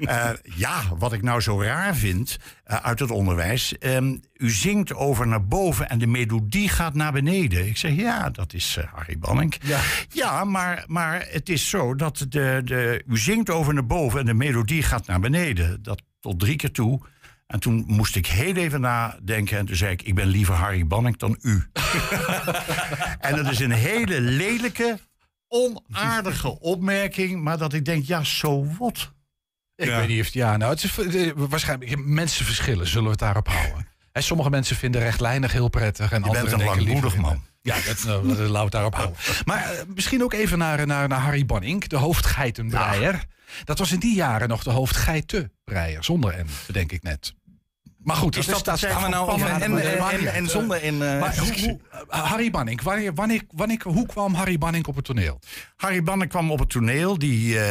eh, 0.00 0.30
ja, 0.42 0.82
wat 0.98 1.12
ik 1.12 1.22
nou 1.22 1.40
zo 1.40 1.62
raar 1.62 1.96
vind 1.96 2.36
eh, 2.64 2.76
uit 2.76 2.98
het 2.98 3.10
onderwijs. 3.10 3.78
Ehm, 3.78 4.16
u 4.36 4.50
zingt 4.50 4.94
over 4.94 5.26
naar 5.26 5.46
boven 5.46 5.88
en 5.88 5.98
de 5.98 6.06
melodie 6.06 6.68
gaat 6.68 6.94
naar 6.94 7.12
beneden. 7.12 7.66
Ik 7.66 7.76
zeg, 7.76 7.94
ja, 7.94 8.30
dat 8.30 8.52
is 8.52 8.76
uh, 8.78 8.84
Harry 8.92 9.18
Banning. 9.18 9.54
Ja, 9.62 9.80
ja 10.08 10.44
maar, 10.44 10.84
maar 10.86 11.26
het 11.30 11.48
is 11.48 11.68
zo 11.68 11.94
dat 11.94 12.26
de, 12.28 12.60
de, 12.64 13.02
u 13.06 13.18
zingt 13.18 13.50
over 13.50 13.74
naar 13.74 13.86
boven 13.86 14.20
en 14.20 14.26
de 14.26 14.34
melodie 14.34 14.82
gaat 14.82 15.06
naar 15.06 15.20
beneden. 15.20 15.82
Dat 15.82 16.02
tot 16.20 16.40
drie 16.40 16.56
keer 16.56 16.72
toe. 16.72 17.00
En 17.46 17.60
toen 17.60 17.84
moest 17.86 18.16
ik 18.16 18.26
heel 18.26 18.54
even 18.54 18.80
nadenken. 18.80 19.58
En 19.58 19.66
toen 19.66 19.76
zei 19.76 19.92
ik: 19.92 20.02
Ik 20.02 20.14
ben 20.14 20.26
liever 20.26 20.54
Harry 20.54 20.86
Banning 20.86 21.16
dan 21.16 21.38
u. 21.40 21.64
en 23.20 23.36
dat 23.36 23.50
is 23.50 23.58
een 23.58 23.70
hele 23.70 24.20
lelijke, 24.20 24.98
onaardige 25.54 26.60
opmerking. 26.60 27.42
Maar 27.42 27.58
dat 27.58 27.72
ik 27.72 27.84
denk: 27.84 28.04
Ja, 28.04 28.24
zo 28.24 28.66
wat. 28.78 29.12
Ik 29.76 29.88
weet 29.88 30.08
niet 30.08 30.20
of 30.20 30.28
ja, 30.28 30.56
nou, 30.56 30.72
het 30.72 30.84
is 30.84 30.98
eh, 30.98 31.30
waarschijnlijk 31.34 32.04
mensen 32.04 32.44
verschillen, 32.44 32.86
zullen 32.86 33.04
we 33.04 33.10
het 33.10 33.18
daarop 33.18 33.48
houden. 33.48 33.86
En 34.12 34.22
sommige 34.22 34.50
mensen 34.50 34.76
vinden 34.76 35.00
rechtlijnig 35.00 35.52
heel 35.52 35.68
prettig 35.68 36.12
en 36.12 36.22
Je 36.24 36.30
bent 36.30 36.52
een 36.52 36.64
langmoedig 36.64 37.16
man. 37.16 37.42
Ja, 37.62 37.76
dat, 37.86 38.04
nou, 38.04 38.26
laten 38.26 38.52
we 38.52 38.58
het 38.58 38.72
daarop 38.72 38.94
houden. 38.94 39.16
Maar 39.44 39.74
uh, 39.74 39.80
misschien 39.94 40.22
ook 40.22 40.32
even 40.32 40.58
naar, 40.58 40.86
naar, 40.86 41.08
naar 41.08 41.20
Harry 41.20 41.46
Banning, 41.46 41.84
de 41.84 41.96
hoofdgeitenbreier. 41.96 43.24
Dat 43.64 43.78
was 43.78 43.92
in 43.92 43.98
die 43.98 44.14
jaren 44.14 44.48
nog 44.48 44.62
de 44.62 44.70
hoofdgeitenbreier, 44.70 46.04
zonder 46.04 46.44
N, 46.44 46.72
denk 46.72 46.92
ik 46.92 47.02
net. 47.02 47.34
Maar 48.04 48.16
goed, 48.16 48.36
is 48.36 48.46
dat, 48.46 48.64
dat 48.64 48.78
gaan 48.78 49.02
we 49.02 49.08
nou 49.08 49.30
over 49.30 49.48
en, 49.48 49.60
en, 49.62 50.32
en, 50.32 50.48
zonder 50.48 50.82
in. 50.82 50.94
Uh, 50.94 51.20
maar 51.20 51.38
hoe, 51.38 51.60
hoe, 51.60 51.78
Harry 52.08 52.50
Banning, 52.50 52.82
wanneer, 52.82 53.14
wanneer, 53.14 53.42
wanneer, 53.50 53.80
hoe 53.82 54.06
kwam 54.06 54.34
Harry 54.34 54.58
Banning 54.58 54.86
op 54.86 54.96
het 54.96 55.04
toneel? 55.04 55.40
Harry 55.76 56.02
Banning 56.02 56.30
kwam 56.30 56.50
op 56.50 56.58
het 56.58 56.68
toneel. 56.70 57.18
Die, 57.18 57.54
uh, 57.54 57.64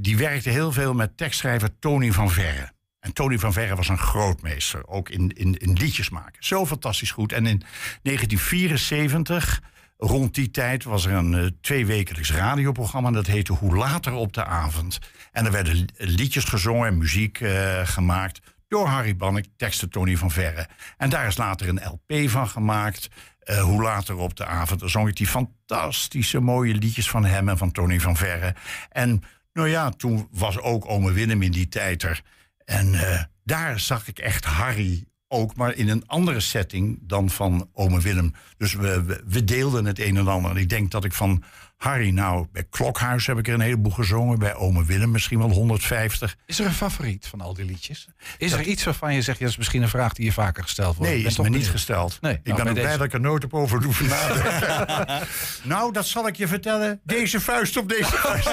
die 0.00 0.16
werkte 0.16 0.50
heel 0.50 0.72
veel 0.72 0.94
met 0.94 1.16
tekstschrijver 1.16 1.78
Tony 1.78 2.12
van 2.12 2.30
Verre. 2.30 2.72
En 3.00 3.12
Tony 3.12 3.38
van 3.38 3.52
Verre 3.52 3.76
was 3.76 3.88
een 3.88 3.98
grootmeester, 3.98 4.88
ook 4.88 5.08
in, 5.08 5.28
in, 5.28 5.54
in 5.54 5.72
liedjes 5.72 6.10
maken. 6.10 6.44
Zo 6.44 6.66
fantastisch 6.66 7.10
goed. 7.10 7.32
En 7.32 7.46
in 7.46 7.62
1974, 8.02 9.62
rond 9.96 10.34
die 10.34 10.50
tijd, 10.50 10.84
was 10.84 11.06
er 11.06 11.12
een 11.12 11.32
uh, 11.32 11.46
tweewekelijks 11.60 12.32
radioprogramma. 12.32 13.10
Dat 13.10 13.26
heette 13.26 13.52
Hoe 13.52 13.76
Later 13.76 14.12
op 14.12 14.32
de 14.32 14.44
Avond. 14.44 14.98
En 15.32 15.44
er 15.44 15.52
werden 15.52 15.86
liedjes 15.96 16.44
gezongen 16.44 16.88
en 16.88 16.98
muziek 16.98 17.40
gemaakt 17.84 18.40
door 18.70 18.86
Harry 18.86 19.16
Bannek, 19.16 19.46
teksten 19.56 19.90
Tony 19.90 20.16
van 20.16 20.30
Verre. 20.30 20.68
En 20.96 21.10
daar 21.10 21.26
is 21.26 21.36
later 21.36 21.68
een 21.68 21.80
LP 21.84 22.30
van 22.30 22.48
gemaakt. 22.48 23.08
Uh, 23.44 23.62
hoe 23.62 23.82
later 23.82 24.16
op 24.16 24.36
de 24.36 24.46
avond 24.46 24.82
zong 24.84 25.08
ik 25.08 25.16
die 25.16 25.26
fantastische 25.26 26.40
mooie 26.40 26.74
liedjes 26.74 27.10
van 27.10 27.24
hem 27.24 27.48
en 27.48 27.58
van 27.58 27.72
Tony 27.72 28.00
van 28.00 28.16
Verre. 28.16 28.54
En 28.90 29.22
nou 29.52 29.68
ja, 29.68 29.90
toen 29.90 30.28
was 30.30 30.58
ook 30.58 30.88
ome 30.88 31.12
Willem 31.12 31.42
in 31.42 31.50
die 31.50 31.68
tijd 31.68 32.02
er. 32.02 32.22
En 32.64 32.92
uh, 32.92 33.22
daar 33.44 33.80
zag 33.80 34.08
ik 34.08 34.18
echt 34.18 34.44
Harry 34.44 35.04
ook, 35.32 35.56
maar 35.56 35.74
in 35.74 35.88
een 35.88 36.06
andere 36.06 36.40
setting 36.40 36.98
dan 37.02 37.30
van 37.30 37.68
ome 37.72 38.00
Willem. 38.00 38.34
Dus 38.56 38.74
we, 38.74 39.02
we, 39.04 39.22
we 39.26 39.44
deelden 39.44 39.84
het 39.84 39.98
een 39.98 40.16
en 40.16 40.28
ander. 40.28 40.50
En 40.50 40.56
ik 40.56 40.68
denk 40.68 40.90
dat 40.90 41.04
ik 41.04 41.12
van 41.12 41.42
Harry, 41.76 42.10
nou, 42.10 42.46
bij 42.52 42.64
Klokhuis 42.70 43.26
heb 43.26 43.38
ik 43.38 43.48
er 43.48 43.54
een 43.54 43.60
heleboel 43.60 43.92
gezongen. 43.92 44.38
Bij 44.38 44.54
Ome 44.54 44.84
Willem 44.84 45.10
misschien 45.10 45.38
wel 45.38 45.50
150. 45.50 46.36
Is 46.46 46.58
er 46.58 46.66
een 46.66 46.72
favoriet 46.72 47.26
van 47.26 47.40
al 47.40 47.54
die 47.54 47.64
liedjes? 47.64 48.08
Is 48.38 48.52
er 48.52 48.62
iets 48.62 48.84
waarvan 48.84 49.14
je 49.14 49.22
zegt, 49.22 49.38
ja, 49.38 49.44
dat 49.44 49.52
is 49.52 49.58
misschien 49.58 49.82
een 49.82 49.88
vraag 49.88 50.12
die 50.12 50.24
je 50.24 50.32
vaker 50.32 50.62
gesteld 50.62 50.96
wordt? 50.96 51.12
Nee, 51.12 51.22
is 51.22 51.38
me 51.38 51.48
niet 51.48 51.68
gesteld. 51.68 52.18
Nee, 52.20 52.32
ik 52.32 52.44
nou, 52.44 52.56
ben 52.56 52.68
ook 52.68 52.78
blij 52.78 52.96
dat 52.96 53.06
ik 53.06 53.12
er 53.12 53.20
nooit 53.20 53.44
op 53.44 53.54
over 53.54 53.84
hoef 53.84 54.00
nadenken. 54.00 55.26
nou, 55.62 55.92
dat 55.92 56.06
zal 56.06 56.26
ik 56.26 56.36
je 56.36 56.48
vertellen. 56.48 57.00
Deze 57.04 57.40
vuist 57.40 57.76
op 57.76 57.88
deze 57.88 58.12
vuist. 58.12 58.50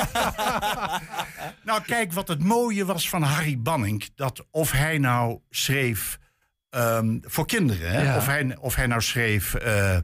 nou, 1.70 1.82
kijk, 1.82 2.14
wat 2.14 2.28
het 2.28 2.44
mooie 2.44 2.86
was 2.86 3.10
van 3.10 3.22
Harry 3.22 3.60
Banning. 3.62 4.10
Dat 4.16 4.46
of 4.52 4.72
hij 4.72 4.98
nou 4.98 5.40
schreef 5.50 6.20
um, 6.70 7.20
voor 7.24 7.46
kinderen. 7.46 7.92
Hè? 7.92 8.02
Ja. 8.02 8.18
Of, 8.18 8.26
hij, 8.26 8.58
of 8.60 8.76
hij 8.76 8.88
nou 8.88 9.02
schreef... 9.02 9.56
Uh, 9.64 9.98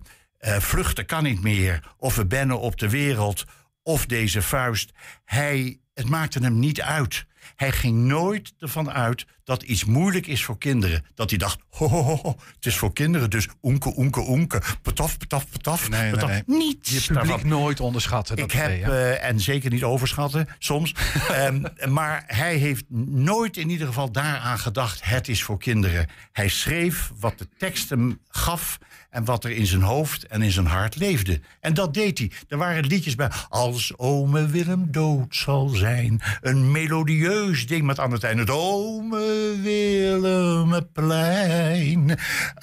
uh, 0.47 0.59
vluchten 0.59 1.05
kan 1.05 1.23
niet 1.23 1.41
meer, 1.41 1.79
of 1.97 2.15
we 2.15 2.25
bennen 2.25 2.59
op 2.59 2.77
de 2.79 2.89
wereld, 2.89 3.45
of 3.83 4.05
deze 4.05 4.41
vuist. 4.41 4.91
Hij, 5.25 5.79
het 5.93 6.09
maakte 6.09 6.39
hem 6.39 6.59
niet 6.59 6.81
uit. 6.81 7.25
Hij 7.55 7.71
ging 7.71 7.97
nooit 7.97 8.53
ervan 8.59 8.91
uit 8.91 9.25
dat 9.43 9.63
iets 9.63 9.85
moeilijk 9.85 10.27
is 10.27 10.43
voor 10.43 10.57
kinderen. 10.57 11.05
Dat 11.15 11.29
hij 11.29 11.39
dacht, 11.39 11.59
ho, 11.69 11.87
ho, 11.87 12.01
ho, 12.01 12.35
het 12.55 12.65
is 12.65 12.75
voor 12.75 12.93
kinderen, 12.93 13.29
dus 13.29 13.47
oenke, 13.61 13.93
oenke, 13.97 14.19
oenke. 14.19 14.61
Petaf, 14.81 15.17
petaf, 15.17 15.49
petaf. 15.49 15.89
Nee, 15.89 16.11
nee, 16.11 16.25
nee. 16.25 16.43
Niets 16.45 16.91
Je 16.91 17.01
publiek 17.13 17.29
daarvan. 17.29 17.47
nooit 17.47 17.79
onderschatten. 17.79 18.37
Ik 18.37 18.51
heb, 18.51 18.65
idee, 18.71 18.79
uh, 18.81 19.23
en 19.23 19.39
zeker 19.39 19.69
niet 19.71 19.83
overschatten, 19.83 20.47
soms. 20.59 20.95
um, 21.31 21.63
maar 21.93 22.23
hij 22.27 22.55
heeft 22.55 22.83
nooit 23.07 23.57
in 23.57 23.69
ieder 23.69 23.87
geval 23.87 24.11
daaraan 24.11 24.59
gedacht, 24.59 25.03
het 25.03 25.27
is 25.27 25.43
voor 25.43 25.57
kinderen. 25.57 26.07
Hij 26.31 26.47
schreef 26.47 27.11
wat 27.19 27.37
de 27.37 27.47
tekst 27.57 27.89
hem 27.89 28.19
gaf 28.27 28.79
en 29.13 29.25
wat 29.25 29.43
er 29.43 29.51
in 29.51 29.65
zijn 29.65 29.81
hoofd 29.81 30.27
en 30.27 30.41
in 30.41 30.51
zijn 30.51 30.65
hart 30.65 30.95
leefde. 30.95 31.41
En 31.59 31.73
dat 31.73 31.93
deed 31.93 32.17
hij. 32.17 32.31
Er 32.47 32.57
waren 32.57 32.85
liedjes 32.85 33.15
bij. 33.15 33.31
Als 33.49 33.97
ome 33.97 34.47
Willem 34.47 34.91
dood 34.91 35.35
zal 35.35 35.67
zijn. 35.67 36.21
Een 36.41 36.71
melodieus 36.71 37.67
ding 37.67 37.85
met 37.85 37.99
aan 37.99 38.11
het 38.11 38.23
einde. 38.23 38.41
Het 38.41 38.51
ome 38.51 39.55
Willemeplein. 39.61 42.19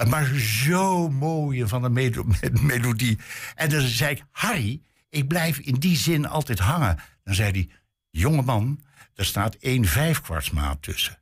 Maar 0.09 0.27
zo 0.37 1.09
mooie 1.09 1.69
van 1.69 1.93
melo 1.93 2.25
melodie. 2.63 3.19
En 3.55 3.71
dan 3.71 3.81
zei 3.81 4.11
ik, 4.11 4.25
Harry, 4.31 4.83
ik 5.09 5.29
blijf 5.29 5.59
in 5.59 5.75
die 5.75 5.97
zin 5.97 6.27
altijd 6.27 6.59
hangen. 6.59 6.99
Dan 7.25 7.35
zei 7.35 7.51
hij, 7.51 7.69
jongeman, 8.11 8.85
er 9.15 9.25
staat 9.25 9.55
één 9.55 9.85
vijfkwartsmaat 9.85 10.83
tussen. 10.83 11.19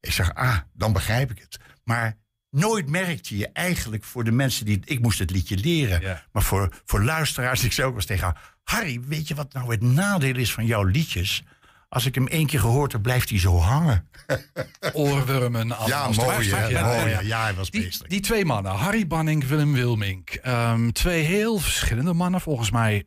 Ik 0.00 0.12
zeg, 0.12 0.34
ah, 0.34 0.58
dan 0.72 0.92
begrijp 0.92 1.30
ik 1.30 1.38
het. 1.38 1.58
Maar 1.84 2.16
nooit 2.56 2.88
merkte 2.88 3.36
je 3.36 3.48
eigenlijk 3.52 4.04
voor 4.04 4.24
de 4.24 4.30
mensen 4.30 4.64
die. 4.64 4.80
Ik 4.84 5.00
moest 5.00 5.18
het 5.18 5.30
liedje 5.30 5.56
leren. 5.56 6.00
Ja. 6.00 6.22
Maar 6.32 6.42
voor, 6.42 6.72
voor 6.84 7.02
luisteraars, 7.04 7.64
ik 7.64 7.72
zei 7.72 7.86
ook 7.86 7.92
wel 7.92 8.02
eens 8.02 8.20
tegen 8.20 8.36
Harry, 8.64 9.00
weet 9.06 9.28
je 9.28 9.34
wat 9.34 9.52
nou 9.52 9.70
het 9.70 9.82
nadeel 9.82 10.36
is 10.36 10.52
van 10.52 10.66
jouw 10.66 10.82
liedjes? 10.82 11.44
Als 11.88 12.06
ik 12.06 12.14
hem 12.14 12.26
één 12.26 12.46
keer 12.46 12.60
gehoord 12.60 12.92
heb, 12.92 13.02
blijft 13.02 13.28
hij 13.28 13.38
zo 13.38 13.58
hangen. 13.58 14.08
Oorwormen. 14.92 15.68
Ja, 15.86 16.08
mooi? 16.08 16.46
Ja, 16.48 16.86
mooi. 16.86 17.10
Ja, 17.10 17.20
ja, 17.20 17.42
hij 17.42 17.54
was 17.54 17.70
die, 17.70 17.96
die 18.06 18.20
twee 18.20 18.44
mannen, 18.44 18.72
Harry 18.72 19.06
Banning, 19.06 19.46
Willem 19.46 19.72
Wilmink. 19.72 20.38
Um, 20.46 20.92
twee 20.92 21.22
heel 21.22 21.58
verschillende 21.58 22.12
mannen, 22.12 22.40
volgens 22.40 22.70
mij 22.70 23.06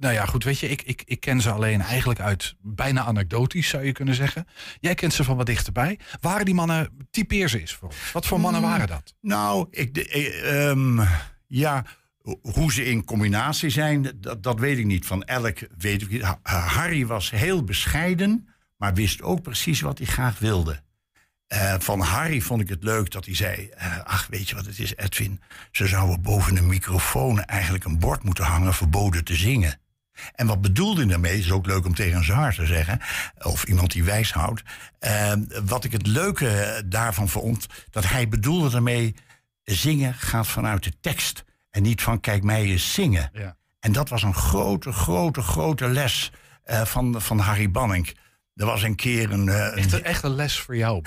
nou 0.00 0.14
ja, 0.14 0.24
goed, 0.26 0.44
weet 0.44 0.58
je, 0.58 0.68
ik, 0.68 0.82
ik, 0.82 1.02
ik 1.04 1.20
ken 1.20 1.40
ze 1.40 1.50
alleen 1.50 1.80
eigenlijk 1.80 2.20
uit 2.20 2.54
bijna 2.60 3.04
anekdotisch, 3.04 3.68
zou 3.68 3.84
je 3.84 3.92
kunnen 3.92 4.14
zeggen. 4.14 4.46
Jij 4.80 4.94
kent 4.94 5.12
ze 5.12 5.24
van 5.24 5.36
wat 5.36 5.46
dichterbij. 5.46 5.98
Waren 6.20 6.44
die 6.44 6.54
mannen, 6.54 7.06
typeer 7.10 7.48
ze 7.48 7.60
eens 7.60 7.74
voor 7.74 7.88
ons. 7.88 8.12
Wat 8.12 8.26
voor 8.26 8.40
mannen 8.40 8.60
Mm. 8.62 8.68
waren 8.68 8.86
dat? 8.86 9.14
Nou, 9.20 9.66
ik, 9.70 9.96
eh, 9.96 10.68
um, 10.68 11.00
ja, 11.46 11.84
hoe 12.42 12.72
ze 12.72 12.84
in 12.84 13.04
combinatie 13.04 13.70
zijn, 13.70 14.12
dat, 14.20 14.42
dat 14.42 14.60
weet 14.60 14.78
ik 14.78 14.86
niet. 14.86 15.06
Van 15.06 15.22
elk 15.22 15.58
weet 15.78 16.02
ik 16.02 16.10
niet. 16.10 16.24
Harry 16.42 17.06
was 17.06 17.30
heel 17.30 17.64
bescheiden, 17.64 18.48
maar 18.76 18.94
wist 18.94 19.22
ook 19.22 19.42
precies 19.42 19.80
wat 19.80 19.98
hij 19.98 20.06
graag 20.06 20.38
wilde. 20.38 20.82
Uh, 21.52 21.74
van 21.78 22.00
Harry 22.00 22.40
vond 22.40 22.60
ik 22.60 22.68
het 22.68 22.82
leuk 22.82 23.10
dat 23.10 23.24
hij 23.24 23.34
zei: 23.34 23.70
uh, 23.76 23.98
Ach, 24.04 24.26
weet 24.30 24.48
je 24.48 24.54
wat 24.54 24.66
het 24.66 24.78
is, 24.78 24.96
Edwin? 24.96 25.40
Ze 25.70 25.86
zouden 25.86 26.22
boven 26.22 26.56
een 26.56 26.66
microfoon 26.66 27.44
eigenlijk 27.44 27.84
een 27.84 27.98
bord 27.98 28.22
moeten 28.22 28.44
hangen, 28.44 28.74
verboden 28.74 29.24
te 29.24 29.34
zingen. 29.34 29.80
En 30.34 30.46
wat 30.46 30.60
bedoelde 30.60 31.00
hij 31.00 31.10
daarmee? 31.10 31.38
Is 31.38 31.50
ook 31.50 31.66
leuk 31.66 31.84
om 31.84 31.94
tegen 31.94 32.16
een 32.16 32.24
zaar 32.24 32.54
te 32.54 32.66
zeggen, 32.66 33.00
of 33.38 33.64
iemand 33.64 33.92
die 33.92 34.04
wijs 34.04 34.32
houdt. 34.32 34.62
Uh, 35.00 35.32
wat 35.64 35.84
ik 35.84 35.92
het 35.92 36.06
leuke 36.06 36.82
daarvan 36.86 37.28
vond, 37.28 37.66
dat 37.90 38.08
hij 38.08 38.28
bedoelde 38.28 38.70
daarmee: 38.70 39.14
zingen 39.62 40.14
gaat 40.14 40.46
vanuit 40.46 40.82
de 40.84 40.92
tekst 41.00 41.44
en 41.70 41.82
niet 41.82 42.02
van 42.02 42.20
kijk 42.20 42.42
mij 42.42 42.62
eens 42.62 42.92
zingen. 42.92 43.30
Ja. 43.32 43.56
En 43.80 43.92
dat 43.92 44.08
was 44.08 44.22
een 44.22 44.34
grote, 44.34 44.92
grote, 44.92 45.42
grote 45.42 45.88
les 45.88 46.32
van, 46.64 47.22
van 47.22 47.38
Harry 47.38 47.70
Banning. 47.70 48.16
Er 48.62 48.68
was 48.68 48.82
een 48.82 48.94
keer 48.94 49.30
een... 49.30 49.46
Uh, 49.46 49.76
echt, 49.76 49.92
een, 49.92 50.04
echt 50.04 50.22
een 50.22 50.34
les 50.34 50.60
voor 50.60 50.76
jou? 50.76 51.02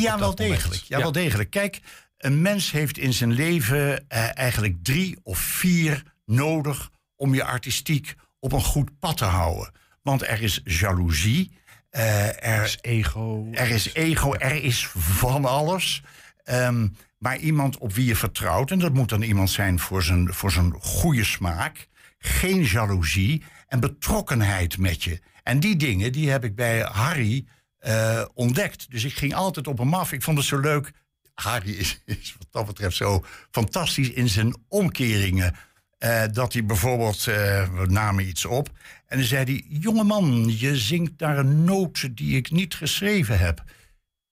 Ja, 0.00 0.18
wel 0.18 0.34
degelijk. 0.34 0.82
Ja, 0.82 0.96
ja, 0.96 1.02
wel 1.02 1.12
degelijk. 1.12 1.50
Kijk, 1.50 1.80
een 2.18 2.42
mens 2.42 2.70
heeft 2.70 2.98
in 2.98 3.12
zijn 3.12 3.32
leven 3.32 3.78
uh, 3.88 4.38
eigenlijk 4.38 4.76
drie 4.82 5.18
of 5.22 5.38
vier 5.38 6.02
nodig... 6.26 6.90
om 7.16 7.34
je 7.34 7.44
artistiek 7.44 8.14
op 8.40 8.52
een 8.52 8.62
goed 8.62 8.98
pad 8.98 9.16
te 9.16 9.24
houden. 9.24 9.72
Want 10.02 10.22
er 10.22 10.42
is 10.42 10.60
jaloezie. 10.64 11.52
Uh, 11.90 12.26
er, 12.26 12.42
er, 12.42 12.64
is 12.64 12.78
ego. 12.80 13.48
Er 13.52 13.68
is 13.68 13.92
ego, 13.94 14.34
er 14.34 14.64
is 14.64 14.86
van 14.96 15.44
alles. 15.44 16.02
Um, 16.44 16.96
maar 17.18 17.36
iemand 17.36 17.78
op 17.78 17.92
wie 17.92 18.06
je 18.06 18.16
vertrouwt... 18.16 18.70
en 18.70 18.78
dat 18.78 18.94
moet 18.94 19.08
dan 19.08 19.22
iemand 19.22 19.50
zijn 19.50 19.78
voor 19.78 20.02
zijn, 20.02 20.34
voor 20.34 20.52
zijn 20.52 20.72
goede 20.72 21.24
smaak... 21.24 21.88
geen 22.18 22.62
jaloezie 22.62 23.42
en 23.68 23.80
betrokkenheid 23.80 24.78
met 24.78 25.04
je... 25.04 25.20
En 25.48 25.60
die 25.60 25.76
dingen 25.76 26.12
die 26.12 26.30
heb 26.30 26.44
ik 26.44 26.54
bij 26.54 26.80
Harry 26.80 27.46
uh, 27.86 28.24
ontdekt. 28.34 28.90
Dus 28.90 29.04
ik 29.04 29.12
ging 29.12 29.34
altijd 29.34 29.66
op 29.66 29.78
hem 29.78 29.94
af. 29.94 30.12
Ik 30.12 30.22
vond 30.22 30.38
het 30.38 30.46
zo 30.46 30.58
leuk. 30.58 30.90
Harry 31.34 31.70
is, 31.70 32.02
is 32.20 32.36
wat 32.38 32.48
dat 32.50 32.66
betreft 32.66 32.96
zo 32.96 33.24
fantastisch 33.50 34.10
in 34.10 34.28
zijn 34.28 34.56
omkeringen. 34.68 35.54
eh, 35.98 36.22
dat 36.32 36.52
hij 36.52 36.64
bijvoorbeeld, 36.64 37.26
eh, 37.26 37.34
we 37.74 37.86
namen 37.86 38.28
iets 38.28 38.44
op. 38.44 38.70
En 39.06 39.18
dan 39.18 39.26
zei 39.26 39.44
hij: 39.44 39.64
Jongeman, 39.68 40.58
je 40.58 40.76
zingt 40.76 41.18
daar 41.18 41.38
een 41.38 41.64
noot 41.64 42.16
die 42.16 42.36
ik 42.36 42.50
niet 42.50 42.74
geschreven 42.74 43.38
heb. 43.38 43.64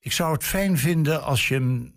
Ik 0.01 0.13
zou 0.13 0.33
het 0.33 0.45
fijn 0.45 0.79
vinden 0.79 1.23
als 1.23 1.49
je 1.49 1.55
hem. 1.55 1.95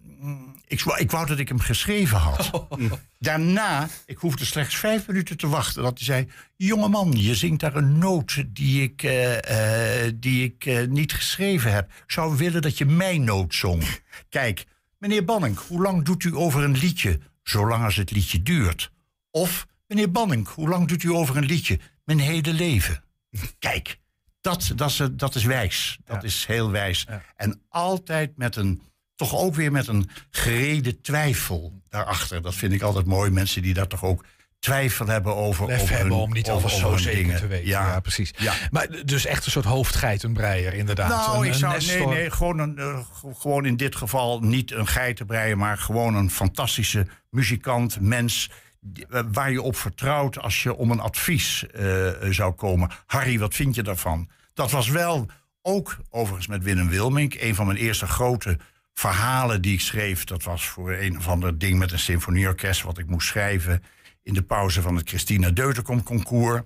Ik, 0.69 0.83
wou- 0.83 0.99
ik 0.99 1.11
wou 1.11 1.25
dat 1.25 1.39
ik 1.39 1.47
hem 1.47 1.59
geschreven 1.59 2.17
had. 2.17 2.67
Daarna, 3.19 3.89
ik 4.05 4.17
hoefde 4.17 4.45
slechts 4.45 4.75
vijf 4.75 5.07
minuten 5.07 5.37
te 5.37 5.47
wachten, 5.47 5.83
dat 5.83 5.97
hij 5.97 6.05
zei: 6.05 6.27
Jongeman, 6.55 7.11
je 7.11 7.35
zingt 7.35 7.59
daar 7.59 7.75
een 7.75 7.97
noot 7.97 8.43
die 8.47 8.83
ik, 8.83 9.03
eh, 9.03 10.05
eh, 10.05 10.13
die 10.15 10.43
ik 10.43 10.65
eh, 10.65 10.87
niet 10.87 11.13
geschreven 11.13 11.73
heb. 11.73 11.91
Ik 11.91 12.11
zou 12.11 12.37
willen 12.37 12.61
dat 12.61 12.77
je 12.77 12.85
mijn 12.85 13.23
noot 13.23 13.55
zong. 13.55 13.83
Kijk, 14.29 14.65
meneer 14.97 15.25
Banning, 15.25 15.57
hoe 15.57 15.81
lang 15.81 16.05
doet 16.05 16.23
u 16.23 16.35
over 16.35 16.63
een 16.63 16.77
liedje? 16.77 17.19
Zolang 17.43 17.83
als 17.83 17.95
het 17.95 18.11
liedje 18.11 18.43
duurt. 18.43 18.91
Of, 19.31 19.67
meneer 19.87 20.11
Banning, 20.11 20.47
hoe 20.47 20.69
lang 20.69 20.87
doet 20.87 21.03
u 21.03 21.11
over 21.11 21.37
een 21.37 21.45
liedje? 21.45 21.79
Mijn 22.03 22.19
hele 22.19 22.53
leven. 22.53 23.03
Kijk, 23.59 23.99
dat, 24.41 24.71
dat, 24.75 24.89
is, 24.89 25.01
dat 25.11 25.35
is 25.35 25.43
wijs. 25.43 25.99
Dat 26.05 26.23
is 26.23 26.45
heel 26.45 26.71
wijs. 26.71 27.07
En 27.35 27.61
altijd 27.69 28.37
met 28.37 28.55
een, 28.55 28.81
toch 29.19 29.35
ook 29.35 29.55
weer 29.55 29.71
met 29.71 29.87
een 29.87 30.09
gereden 30.31 31.01
twijfel 31.01 31.81
daarachter. 31.89 32.41
Dat 32.41 32.55
vind 32.55 32.73
ik 32.73 32.81
altijd 32.81 33.05
mooi. 33.05 33.31
Mensen 33.31 33.61
die 33.61 33.73
daar 33.73 33.87
toch 33.87 34.03
ook 34.03 34.25
twijfel 34.59 35.07
hebben 35.07 35.35
over. 35.35 35.67
Lef 35.67 35.81
over 35.81 35.95
hebben 35.95 36.13
hun- 36.13 36.23
om 36.23 36.33
niet 36.33 36.49
over- 36.49 36.69
zo 36.69 36.97
zeker 36.97 37.17
dingen. 37.21 37.39
te 37.39 37.47
weten. 37.47 37.67
Ja, 37.67 37.87
Ja, 37.87 37.99
precies. 37.99 38.33
Ja. 38.37 38.53
Maar 38.71 38.87
dus 39.05 39.25
echt 39.25 39.45
een 39.45 39.51
soort 39.51 39.65
hoofdgeitenbreier, 39.65 40.73
inderdaad. 40.73 41.09
Nou, 41.09 41.37
Een- 41.45 41.47
ik 41.47 41.53
zou, 41.53 41.85
nee, 41.85 42.07
nee, 42.07 42.31
gewoon, 42.31 42.59
een, 42.59 42.77
eh, 42.77 42.99
gewoon 43.37 43.65
in 43.65 43.77
dit 43.77 43.95
geval 43.95 44.39
niet 44.39 44.71
een 44.71 44.87
geitenbreier, 44.87 45.57
maar 45.57 45.77
gewoon 45.77 46.15
een 46.15 46.31
fantastische 46.31 47.07
muzikant, 47.29 47.99
mens. 48.01 48.49
die- 48.81 49.05
eh, 49.09 49.21
Waar 49.31 49.51
je 49.51 49.61
op 49.61 49.75
vertrouwt 49.75 50.39
als 50.39 50.63
je 50.63 50.75
om 50.75 50.91
een 50.91 50.99
advies 50.99 51.65
eh, 51.67 52.07
zou 52.29 52.51
komen. 52.53 52.89
Harry, 53.05 53.39
wat 53.39 53.55
vind 53.55 53.75
je 53.75 53.83
daarvan? 53.83 54.29
Dat 54.53 54.71
was 54.71 54.89
wel 54.89 55.25
ook 55.61 55.97
overigens 56.09 56.47
met 56.47 56.63
Willem 56.63 56.89
Wilmink. 56.89 57.33
Een 57.33 57.55
van 57.55 57.65
mijn 57.65 57.77
eerste 57.77 58.07
grote 58.07 58.57
verhalen 58.99 59.61
die 59.61 59.73
ik 59.73 59.81
schreef. 59.81 60.23
Dat 60.23 60.43
was 60.43 60.67
voor 60.67 60.91
een 60.91 61.17
of 61.17 61.27
ander 61.27 61.57
ding 61.57 61.79
met 61.79 61.91
een 61.91 61.99
symfonieorkest. 61.99 62.81
wat 62.81 62.97
ik 62.97 63.07
moest 63.07 63.27
schrijven 63.27 63.83
in 64.23 64.33
de 64.33 64.41
pauze 64.41 64.81
van 64.81 64.95
het 64.95 65.09
Christina 65.09 65.49
Deutenkom 65.49 66.03
concours. 66.03 66.61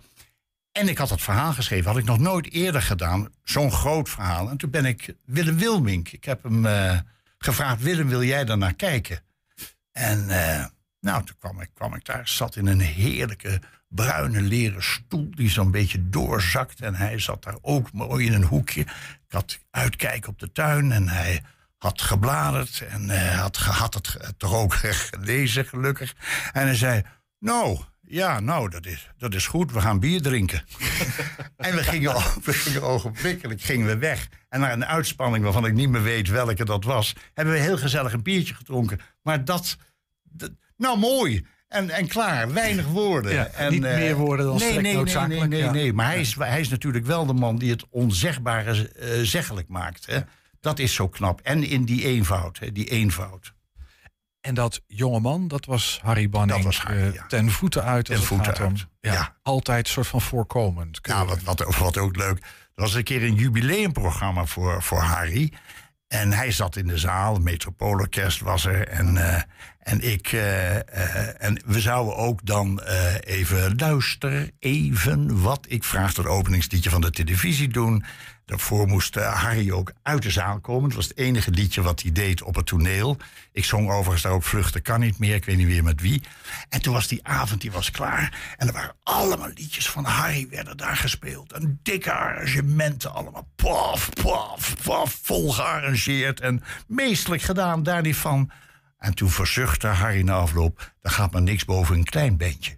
En 0.71 0.87
ik 0.87 0.97
had 0.97 1.09
dat 1.09 1.21
verhaal 1.21 1.53
geschreven, 1.53 1.91
had 1.91 1.99
ik 1.99 2.05
nog 2.05 2.19
nooit 2.19 2.51
eerder 2.51 2.81
gedaan. 2.81 3.29
Zo'n 3.43 3.71
groot 3.71 4.09
verhaal. 4.09 4.49
En 4.49 4.57
toen 4.57 4.69
ben 4.69 4.85
ik 4.85 5.15
Willem 5.25 5.57
Wilmink. 5.57 6.09
Ik 6.09 6.23
heb 6.23 6.43
hem 6.43 6.65
eh, 6.65 6.99
gevraagd: 7.37 7.81
Willem, 7.81 8.07
wil 8.07 8.23
jij 8.23 8.45
daar 8.45 8.57
naar 8.57 8.75
kijken? 8.75 9.21
En 9.91 10.29
eh, 10.29 10.65
nou, 10.99 11.23
toen 11.23 11.37
kwam 11.39 11.61
ik, 11.61 11.69
kwam 11.73 11.95
ik 11.95 12.05
daar, 12.05 12.27
zat 12.27 12.55
in 12.55 12.67
een 12.67 12.81
heerlijke 12.81 13.61
bruine 13.87 14.41
leren 14.41 14.83
stoel 14.83 15.31
die 15.31 15.49
zo'n 15.49 15.71
beetje 15.71 16.09
doorzakt. 16.09 16.81
En 16.81 16.95
hij 16.95 17.19
zat 17.19 17.43
daar 17.43 17.57
ook 17.61 17.91
mooi 17.91 18.25
in 18.25 18.33
een 18.33 18.43
hoekje. 18.43 18.81
Ik 18.81 19.31
had 19.31 19.59
uitkijk 19.69 20.27
op 20.27 20.39
de 20.39 20.51
tuin 20.51 20.91
en 20.91 21.07
hij 21.07 21.41
had 21.83 22.01
gebladerd 22.01 22.83
en 22.89 23.09
eh, 23.09 23.39
had, 23.39 23.57
had 23.57 23.93
het 23.93 24.17
toch 24.37 24.53
ook 24.53 24.73
gelezen, 25.09 25.65
gelukkig. 25.65 26.13
En 26.53 26.65
hij 26.65 26.75
zei: 26.75 27.01
Nou, 27.39 27.79
ja, 28.01 28.39
nou, 28.39 28.69
dat 28.69 28.85
is, 28.85 29.09
dat 29.17 29.33
is 29.33 29.47
goed, 29.47 29.71
we 29.71 29.81
gaan 29.81 29.99
bier 29.99 30.21
drinken. 30.21 30.63
en 31.57 31.75
we 31.75 31.83
gingen, 31.83 32.13
we 32.43 32.53
gingen 32.53 32.81
ogenblikkelijk 32.83 33.61
gingen 33.61 33.87
we 33.87 33.97
weg. 33.97 34.27
En 34.49 34.59
naar 34.59 34.71
een 34.73 34.85
uitspanning 34.85 35.43
waarvan 35.43 35.65
ik 35.65 35.73
niet 35.73 35.89
meer 35.89 36.03
weet 36.03 36.27
welke 36.29 36.65
dat 36.65 36.83
was, 36.83 37.13
hebben 37.33 37.53
we 37.53 37.59
heel 37.59 37.77
gezellig 37.77 38.13
een 38.13 38.23
biertje 38.23 38.53
gedronken. 38.53 38.99
Maar 39.21 39.45
dat, 39.45 39.77
dat- 40.23 40.51
nou 40.77 40.97
mooi. 40.97 41.45
En, 41.67 41.89
en 41.89 42.07
klaar, 42.07 42.53
weinig 42.53 42.85
woorden. 42.85 43.33
Ja, 43.33 43.45
en, 43.45 43.71
niet 43.71 43.83
eh, 43.83 43.95
meer 43.95 44.15
woorden 44.15 44.45
dan 44.45 44.57
nee, 44.57 44.71
nee, 44.71 44.81
nee, 44.81 44.93
noodzakelijk, 44.95 45.39
Nee, 45.39 45.49
nee, 45.49 45.59
ja. 45.59 45.71
nee. 45.71 45.93
Maar 45.93 46.05
hij 46.05 46.19
is, 46.19 46.35
hij 46.35 46.59
is 46.59 46.69
natuurlijk 46.69 47.05
wel 47.05 47.25
de 47.25 47.33
man 47.33 47.57
die 47.57 47.71
het 47.71 47.85
onzegbare 47.89 48.89
eh, 48.89 49.09
zeggelijk 49.21 49.67
maakt. 49.67 50.05
Hè? 50.05 50.19
Dat 50.63 50.79
is 50.79 50.93
zo 50.93 51.07
knap. 51.07 51.41
En 51.41 51.63
in 51.63 51.85
die 51.85 52.05
eenvoud, 52.05 52.59
hè, 52.59 52.71
die 52.71 52.89
eenvoud. 52.89 53.53
En 54.41 54.53
dat 54.53 54.81
jonge 54.87 55.19
man, 55.19 55.47
dat 55.47 55.65
was 55.65 55.99
Harry 56.03 56.29
Banning. 56.29 56.63
Dat 56.63 56.65
was 56.65 56.81
Harry, 56.81 57.01
eh, 57.01 57.13
ja. 57.13 57.25
ten 57.27 57.51
voeten 57.51 57.83
uit. 57.83 58.05
Ten 58.05 58.23
voeten 58.23 58.45
gaat 58.45 58.59
om, 58.59 58.65
uit, 58.65 58.87
Ja, 58.99 59.13
ja. 59.13 59.35
Altijd 59.41 59.87
soort 59.87 60.07
van 60.07 60.21
voorkomend. 60.21 60.99
Ja, 61.01 61.25
wat, 61.25 61.41
wat, 61.41 61.75
wat 61.77 61.97
ook 61.97 62.15
leuk. 62.15 62.37
Er 62.39 62.81
was 62.81 62.93
een 62.93 63.03
keer 63.03 63.23
een 63.23 63.35
jubileumprogramma 63.35 64.45
voor, 64.45 64.83
voor 64.83 64.99
Harry. 64.99 65.53
En 66.07 66.31
hij 66.31 66.51
zat 66.51 66.75
in 66.75 66.87
de 66.87 66.97
zaal, 66.97 67.39
Metropoolorkest 67.39 68.39
was 68.39 68.65
er. 68.65 68.87
En, 68.87 69.17
eh, 69.17 69.41
en, 69.83 70.01
ik, 70.01 70.31
eh, 70.31 70.75
eh, 70.75 71.33
en 71.37 71.61
we 71.65 71.79
zouden 71.79 72.15
ook 72.15 72.45
dan 72.45 72.81
eh, 72.81 73.15
even 73.19 73.75
luisteren, 73.75 74.51
even 74.59 75.41
wat 75.41 75.65
ik 75.69 75.83
vraag 75.83 76.15
het 76.15 76.25
openingsliedje 76.25 76.89
van 76.89 77.01
de 77.01 77.09
televisie 77.09 77.67
doen. 77.67 78.03
Daarvoor 78.45 78.87
moest 78.87 79.15
Harry 79.15 79.71
ook 79.71 79.91
uit 80.01 80.21
de 80.21 80.29
zaal 80.29 80.59
komen. 80.59 80.83
Het 80.83 80.93
was 80.93 81.07
het 81.07 81.17
enige 81.17 81.51
liedje 81.51 81.81
wat 81.81 82.01
hij 82.01 82.11
deed 82.11 82.41
op 82.41 82.55
het 82.55 82.65
toneel. 82.65 83.17
Ik 83.51 83.65
zong 83.65 83.89
overigens 83.89 84.21
daar 84.21 84.31
ook 84.31 84.43
Vluchten 84.43 84.81
kan 84.81 84.99
niet 84.99 85.19
meer. 85.19 85.35
Ik 85.35 85.45
weet 85.45 85.57
niet 85.57 85.67
meer 85.67 85.83
met 85.83 86.01
wie. 86.01 86.21
En 86.69 86.81
toen 86.81 86.93
was 86.93 87.07
die 87.07 87.27
avond 87.27 87.61
die 87.61 87.71
was 87.71 87.91
klaar. 87.91 88.55
En 88.57 88.67
er 88.67 88.73
waren 88.73 88.95
allemaal 89.03 89.49
liedjes 89.53 89.89
van 89.89 90.05
Harry 90.05 90.47
werden 90.49 90.77
daar 90.77 90.95
gespeeld. 90.95 91.51
En 91.51 91.79
dikke 91.83 92.11
arrangementen 92.11 93.13
allemaal. 93.13 93.47
Paf, 93.55 94.09
paf, 94.23 94.75
paf. 94.83 95.19
Vol 95.21 95.51
gearrangeerd. 95.51 96.39
En 96.39 96.63
meestelijk 96.87 97.41
gedaan, 97.41 97.83
daar 97.83 98.01
niet 98.01 98.15
van. 98.15 98.51
En 99.03 99.13
toen 99.13 99.29
verzuchtte 99.29 99.87
Harry 99.87 100.21
na 100.21 100.33
afloop. 100.33 100.93
Er 101.01 101.11
gaat 101.11 101.31
maar 101.31 101.41
niks 101.41 101.65
boven 101.65 101.95
een 101.95 102.03
klein 102.03 102.37
bandje. 102.37 102.77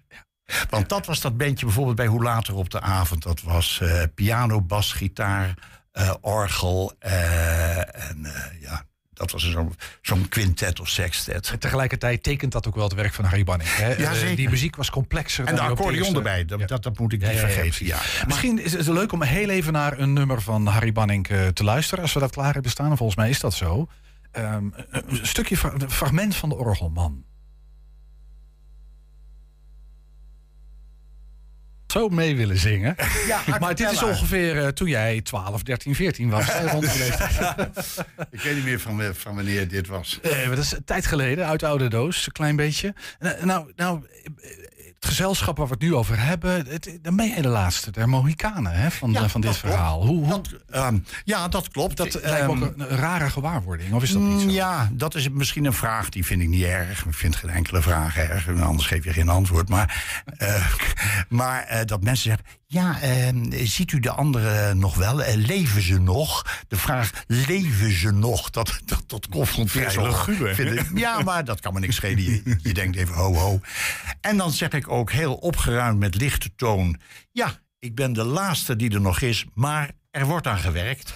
Want 0.70 0.90
dat 0.90 1.06
was 1.06 1.22
dat 1.22 1.38
bandje 1.38 1.66
bijvoorbeeld 1.66 1.96
bij 1.96 2.08
Hoe 2.08 2.24
Later 2.24 2.56
op 2.56 2.70
de 2.70 2.82
Avond. 2.82 3.24
Dat 3.24 3.42
was 3.42 3.80
eh, 3.82 4.02
piano, 4.16 4.62
bas, 4.62 4.92
gitaar, 4.94 5.54
eh, 5.92 6.14
orgel. 6.22 6.94
eh, 7.00 7.78
en 8.10 8.26
eh, 8.26 8.62
ja, 8.62 8.84
dat 9.14 9.32
was 9.32 9.52
zo'n 9.52 9.76
zo'n 10.02 10.30
quintet 10.30 10.80
of 10.80 10.90
sextet. 10.90 11.50
En 11.50 11.60
tegelijkertijd 11.60 12.24
tekent 12.24 12.52
dat 12.52 12.68
ook 12.68 12.76
wel 12.76 12.84
het 12.84 12.94
werk 12.94 13.14
van 13.14 13.26
Harry 13.26 13.44
Banning. 13.44 13.76
Hè? 13.76 13.88
Ja, 13.96 14.10
Eh, 14.12 14.12
zeker. 14.18 14.36
Die 14.36 14.50
muziek 14.50 14.76
was 14.76 14.90
complexer. 14.90 15.46
En 15.46 15.56
dan 15.56 15.66
de 15.66 15.72
accordeon 15.72 16.16
erbij, 16.16 16.46
dat, 16.46 16.60
Ja. 16.60 16.66
dat, 16.66 16.84
dat 16.84 17.00
moet 17.00 17.14
ik 17.14 17.20
niet 17.20 17.30
ja, 17.30 17.36
ja, 17.36 17.48
vergeten. 17.48 17.86
Ja. 17.86 18.00
Misschien 18.28 18.60
is 18.64 18.72
het 18.74 18.88
leuk 18.88 19.12
om 19.12 19.24
heel 19.24 19.50
even 19.50 19.74
naar 19.74 20.00
een 20.00 20.14
nummer 20.14 20.42
van 20.42 20.66
Harry 20.68 20.92
Banning 20.92 21.28
eh, 21.28 21.48
te 21.48 21.64
luisteren. 21.64 22.04
Als 22.04 22.14
we 22.14 22.20
dat 22.20 22.32
klaar 22.32 22.54
hebben 22.54 22.72
staan. 22.72 22.92
En 22.92 22.98
volgens 22.98 23.18
mij 23.18 23.30
is 23.30 23.40
dat 23.40 23.54
zo. 23.54 23.88
Ehm, 24.36 24.70
een 24.90 25.26
stukje, 25.28 25.58
fra- 25.58 25.74
een 25.78 25.92
fragment 25.92 26.36
van 26.36 26.50
de 26.50 26.56
Orgelman. 26.56 27.24
Zo 31.88 32.10
mee 32.10 32.36
willen 32.36 32.58
zingen. 32.58 32.96
maar 33.60 33.76
dit 33.76 33.92
is 33.92 34.04
ongeveer 34.04 34.58
eh, 34.64 34.68
toen 34.68 34.88
jij 34.88 35.22
12, 35.22 35.64
13, 35.64 35.96
14 35.96 36.30
was. 36.30 36.48
Ik 38.32 38.42
weet 38.42 38.56
niet 38.56 38.64
meer 38.64 38.80
van, 38.80 39.02
eh, 39.02 39.10
van 39.14 39.36
wanneer 39.36 39.68
dit 39.68 39.88
was. 39.88 40.20
Eh, 40.22 40.32
maar 40.32 40.56
dat 40.56 40.66
is 40.66 40.72
een 40.72 40.84
tijd 40.84 41.06
geleden, 41.06 41.46
uit 41.48 41.60
de 41.60 41.68
oude 41.68 41.88
doos, 41.88 42.26
een 42.26 42.32
klein 42.32 42.56
beetje. 42.56 42.94
Nou, 43.20 43.46
nou, 43.46 43.72
nou, 43.76 44.06
eh, 44.42 44.52
gezelschap 45.06 45.58
waar 45.58 45.68
we 45.68 45.74
het 45.74 45.82
nu 45.82 45.96
over 45.96 46.20
hebben, 46.20 46.66
het, 46.68 46.98
dan 47.02 47.16
ben 47.16 47.28
jij 47.28 47.42
de 47.42 47.48
laatste 47.48 47.92
der 47.92 48.10
Mohikanen 48.10 48.72
hè, 48.74 48.92
van, 48.92 49.12
Ja, 49.12 49.24
eh, 49.24 49.30
van 49.30 49.42
dit 49.42 49.50
klopt. 49.60 49.66
verhaal. 49.74 50.06
Hoe, 50.06 50.18
hoe, 50.18 50.28
Dat, 50.30 50.50
ehm, 50.70 50.98
ja, 51.24 51.48
dat 51.48 51.70
klopt. 51.70 51.98
dat 51.98 52.14
Ehm, 52.16 52.30
lijkt 52.30 52.48
ook 52.48 52.56
een, 52.56 52.74
een 52.92 52.98
rare 52.98 53.30
gewaarwording, 53.30 53.94
of 53.94 54.04
is 54.04 54.12
dat 54.12 54.22
niet 54.22 54.42
zo? 54.42 54.50
Ja, 54.50 54.90
dat 54.92 55.16
is 55.16 55.30
misschien 55.30 55.66
een 55.66 55.74
vraag. 55.74 56.10
Die 56.10 56.26
vind 56.26 56.42
ik 56.42 56.48
niet 56.48 56.64
erg. 56.64 57.06
Ik 57.06 57.14
vind 57.14 57.36
geen 57.36 57.50
enkele 57.50 57.82
vraag 57.82 58.18
erg. 58.18 58.48
Anders 58.62 58.88
geef 58.88 59.04
je 59.04 59.14
geen 59.14 59.30
antwoord. 59.30 59.70
Maar, 59.70 60.24
eh, 60.38 60.66
maar 61.30 61.64
eh, 61.64 61.86
dat 61.86 62.04
mensen 62.04 62.24
zeggen... 62.30 62.46
Ja, 62.76 63.02
eh, 63.02 63.30
ziet 63.64 63.92
u 63.92 64.00
de 64.00 64.10
anderen 64.10 64.78
nog 64.78 64.96
wel? 64.96 65.24
Eh, 65.24 65.36
leven 65.36 65.82
ze 65.82 66.00
nog? 66.00 66.46
De 66.68 66.78
vraag, 66.78 67.12
leven 67.28 67.92
ze 67.92 68.12
nog? 68.12 68.50
Dat, 68.50 68.80
dat, 68.86 69.04
dat 69.08 69.28
confronteert 69.30 69.94
ik. 69.94 70.92
Ja, 70.96 71.22
maar 71.22 71.46
dat 71.46 71.60
kan 71.60 71.74
me 71.74 71.80
niks 71.80 71.96
schelen. 71.96 72.24
Je, 72.24 72.58
je 72.62 72.74
denkt 72.74 72.98
even 72.98 73.14
ho, 73.16 73.34
ho. 73.36 73.60
En 74.22 74.38
dan 74.38 74.52
zeg 74.52 74.70
ik 74.70 74.90
ook 74.90 75.12
heel 75.12 75.34
opgeruimd 75.34 76.00
met 76.00 76.16
lichte 76.16 76.50
toon... 76.56 77.00
Ja, 77.32 77.60
ik 77.80 77.96
ben 77.96 78.14
de 78.14 78.24
laatste 78.24 78.76
die 78.76 78.94
er 78.94 79.02
nog 79.02 79.22
is, 79.22 79.46
maar 79.54 79.90
er 80.12 80.26
wordt 80.26 80.48
aan 80.48 80.60
gewerkt. 80.60 81.16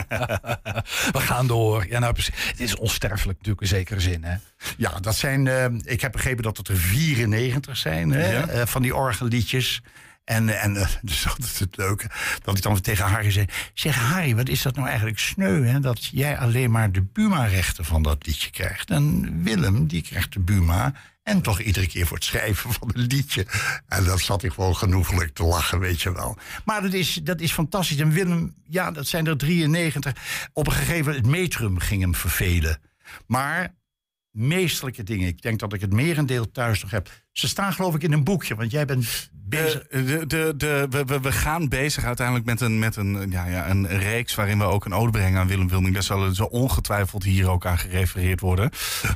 We 1.12 1.18
gaan 1.20 1.46
door. 1.46 1.86
Ja, 1.88 1.98
nou, 1.98 2.12
precies. 2.12 2.34
Het 2.46 2.60
is 2.60 2.76
onsterfelijk 2.76 3.38
natuurlijk 3.38 3.60
in 3.60 3.68
zekere 3.76 4.00
zin. 4.00 4.24
Hè? 4.24 4.36
Ja, 4.76 5.00
dat 5.00 5.16
zijn. 5.16 5.46
eh, 5.46 5.64
ik 5.84 6.00
heb 6.00 6.12
begrepen 6.12 6.42
dat 6.42 6.56
het 6.56 6.68
er 6.68 6.76
94 6.76 7.76
zijn 7.76 8.10
hè, 8.10 8.30
Ja. 8.32 8.46
eh, 8.46 8.66
van 8.66 8.82
die 8.82 8.94
orgelliedjes. 8.96 9.82
En, 10.24 10.48
eh, 10.48 10.64
en 10.64 10.76
eh, 10.76 10.88
dus 11.02 11.22
dat 11.22 11.38
is 11.38 11.58
het 11.58 11.76
leuke. 11.76 12.10
Dat 12.42 12.56
ik 12.56 12.62
dan 12.62 12.80
tegen 12.80 13.04
Harry 13.04 13.30
zei: 13.30 13.46
Zeg 13.74 13.96
Harry, 13.96 14.34
wat 14.34 14.48
is 14.48 14.62
dat 14.62 14.74
nou 14.74 14.86
eigenlijk 14.86 15.18
sneu? 15.18 15.64
Hè, 15.64 15.80
dat 15.80 16.04
jij 16.04 16.38
alleen 16.38 16.70
maar 16.70 16.92
de 16.92 17.02
Buma-rechten 17.02 17.84
van 17.84 18.02
dat 18.02 18.26
liedje 18.26 18.50
krijgt. 18.50 18.90
En 18.90 19.42
Willem, 19.42 19.86
die 19.86 20.02
krijgt 20.02 20.32
de 20.32 20.40
Buma. 20.40 20.94
En 21.22 21.42
toch 21.42 21.60
iedere 21.60 21.86
keer 21.86 22.06
voor 22.06 22.16
het 22.16 22.26
schrijven 22.26 22.72
van 22.72 22.90
een 22.94 23.06
liedje. 23.06 23.46
En 23.88 24.04
dat 24.04 24.20
zat 24.20 24.40
hij 24.40 24.50
gewoon 24.50 24.76
genoeglijk 24.76 25.34
te 25.34 25.44
lachen, 25.44 25.78
weet 25.78 26.02
je 26.02 26.12
wel. 26.12 26.38
Maar 26.64 26.82
dat 26.82 26.92
is, 26.92 27.20
dat 27.22 27.40
is 27.40 27.52
fantastisch. 27.52 27.98
En 27.98 28.10
Willem, 28.10 28.54
ja, 28.68 28.90
dat 28.90 29.06
zijn 29.06 29.26
er 29.26 29.36
93. 29.36 30.12
Op 30.52 30.66
een 30.66 30.72
gegeven 30.72 31.04
moment, 31.04 31.16
het 31.16 31.26
metrum 31.26 31.78
ging 31.78 32.00
hem 32.00 32.14
vervelen. 32.14 32.80
Maar 33.26 33.74
meestelijke 34.30 35.02
dingen. 35.02 35.28
Ik 35.28 35.42
denk 35.42 35.58
dat 35.58 35.72
ik 35.72 35.80
het 35.80 35.92
merendeel 35.92 36.50
thuis 36.50 36.82
nog 36.82 36.90
heb. 36.90 37.10
Ze 37.32 37.48
staan 37.48 37.72
geloof 37.72 37.94
ik 37.94 38.02
in 38.02 38.12
een 38.12 38.24
boekje, 38.24 38.54
want 38.54 38.70
jij 38.70 38.84
bent 38.84 39.30
bezig. 39.32 39.80
Eh, 39.82 40.06
de, 40.06 40.26
de, 40.26 40.54
de, 40.56 40.86
we- 41.06 41.20
we, 41.20 41.32
gaan 41.32 41.68
bezig 41.68 42.04
uiteindelijk 42.04 42.46
met 42.46 42.60
een, 42.60 42.78
met 42.78 42.96
een, 42.96 43.30
ja, 43.30 43.46
ja, 43.46 43.70
een 43.70 43.86
reeks 43.88 44.34
waarin 44.34 44.58
we 44.58 44.64
ook 44.64 44.84
een 44.84 44.92
ode 44.94 45.10
brengen 45.10 45.40
aan 45.40 45.46
Willem 45.46 45.68
Wilming. 45.68 45.94
Daar 45.94 46.02
zal 46.02 46.34
zo 46.34 46.44
ongetwijfeld 46.44 47.24
hier 47.24 47.48
ook 47.50 47.66
aan 47.66 47.78
gerefereerd 47.78 48.40
worden. 48.40 48.70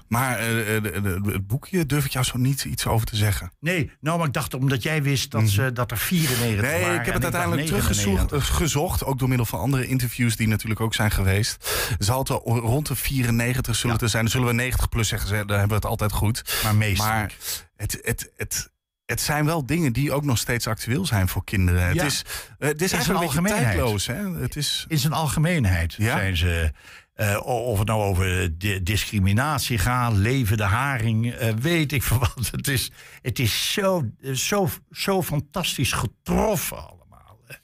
Maar 0.09 0.39
eh, 0.39 0.47
de- 0.47 0.81
de- 0.83 1.01
de- 1.23 1.31
het 1.33 1.47
boekje 1.47 1.87
durf 1.87 2.05
ik 2.05 2.11
jou 2.11 2.25
zo 2.25 2.39
niet 2.39 2.65
iets 2.65 2.87
over 2.87 3.07
te 3.07 3.17
zeggen. 3.17 3.53
Nee, 3.61 3.91
nou, 4.01 4.19
maar 4.19 4.27
ik 4.27 4.33
dacht 4.33 4.55
omdat 4.55 4.83
jij 4.83 5.03
wist 5.03 5.31
dat, 5.31 5.49
ze, 5.49 5.73
dat 5.73 5.91
er 5.91 5.99
94 5.99 6.61
Mhm. 6.63 6.71
Nee, 6.73 6.83
waren. 6.83 6.99
ik 7.01 7.05
heb 7.07 7.15
het 7.15 7.23
uiteindelijk 7.23 7.63
99. 7.63 8.03
teruggezocht, 8.05 8.33
eh, 8.51 8.55
gezocht, 8.57 9.05
ook 9.05 9.19
door 9.19 9.29
middel 9.29 9.47
van 9.47 9.59
andere 9.61 9.87
interviews 9.87 10.37
die 10.37 10.49
natuurlijk 10.49 10.81
ook 10.81 10.95
zijn 10.95 11.11
geweest. 11.11 11.71
Zal 11.99 12.19
het 12.19 12.29
rond 12.45 12.87
de 12.87 12.97
94 12.97 13.75
zullen 13.77 13.99
er 13.99 14.09
zijn. 14.09 14.23
Dan 14.23 14.33
zullen 14.33 14.47
we 14.47 14.53
90 14.55 14.89
plus 14.89 15.09
zeggen, 15.09 15.29
dan 15.47 15.49
hebben 15.59 15.69
we 15.69 15.75
het 15.75 15.85
altijd 15.85 16.13
goed. 16.13 16.61
Maar 16.63 16.75
meestal. 16.75 17.07
Maar 17.07 17.33
het, 17.77 17.99
het, 18.03 18.31
het, 18.37 18.71
het 19.05 19.21
zijn 19.21 19.45
wel 19.45 19.67
dingen 19.67 19.93
die 19.93 20.13
ook 20.13 20.25
nog 20.25 20.39
steeds 20.39 20.67
actueel 20.67 21.07
zijn 21.07 21.29
voor 21.29 21.45
kinderen. 21.45 21.83
Het 21.89 22.03
is, 22.03 22.23
eh, 22.59 22.69
het 22.69 22.83
is 22.83 22.93
een 22.93 22.99
beetje 22.99 23.13
algemeenheid. 23.15 23.63
tijdloos. 23.65 24.07
Hè? 24.07 24.31
Het 24.41 24.57
is, 24.57 24.85
in 24.89 24.99
zijn 24.99 25.13
algemeenheid 25.13 25.93
Ja? 25.95 26.17
zijn 26.17 26.37
ze. 26.37 26.73
eh, 27.15 27.41
of 27.47 27.79
het 27.79 27.89
nou 27.89 28.03
over 28.03 28.59
di- 28.59 28.83
discriminatie 28.83 29.79
gaat, 29.79 30.13
leven 30.13 30.57
de 30.57 30.63
haring, 30.63 31.33
eh, 31.33 31.55
weet 31.55 31.93
ik 31.93 32.03
veel 32.03 32.19
wat. 32.19 32.49
Het 32.51 32.69
is, 32.69 32.91
het 33.23 33.39
is 33.39 33.73
zo, 33.73 34.11
zo, 34.35 34.69
zo 34.91 35.23
fantastisch 35.23 35.93
getroffen 35.93 36.77
allemaal. 36.89 37.41
hè. 37.47 37.55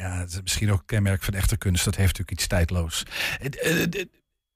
Ja, 0.00 0.18
het 0.18 0.30
is 0.32 0.40
misschien 0.42 0.72
ook 0.72 0.78
een 0.78 0.84
kenmerk 0.86 1.22
van 1.22 1.34
echte 1.34 1.56
kunst. 1.56 1.84
Dat 1.84 1.94
heeft 1.96 2.08
natuurlijk 2.18 2.38
iets 2.38 2.46
tijdloos. 2.46 3.02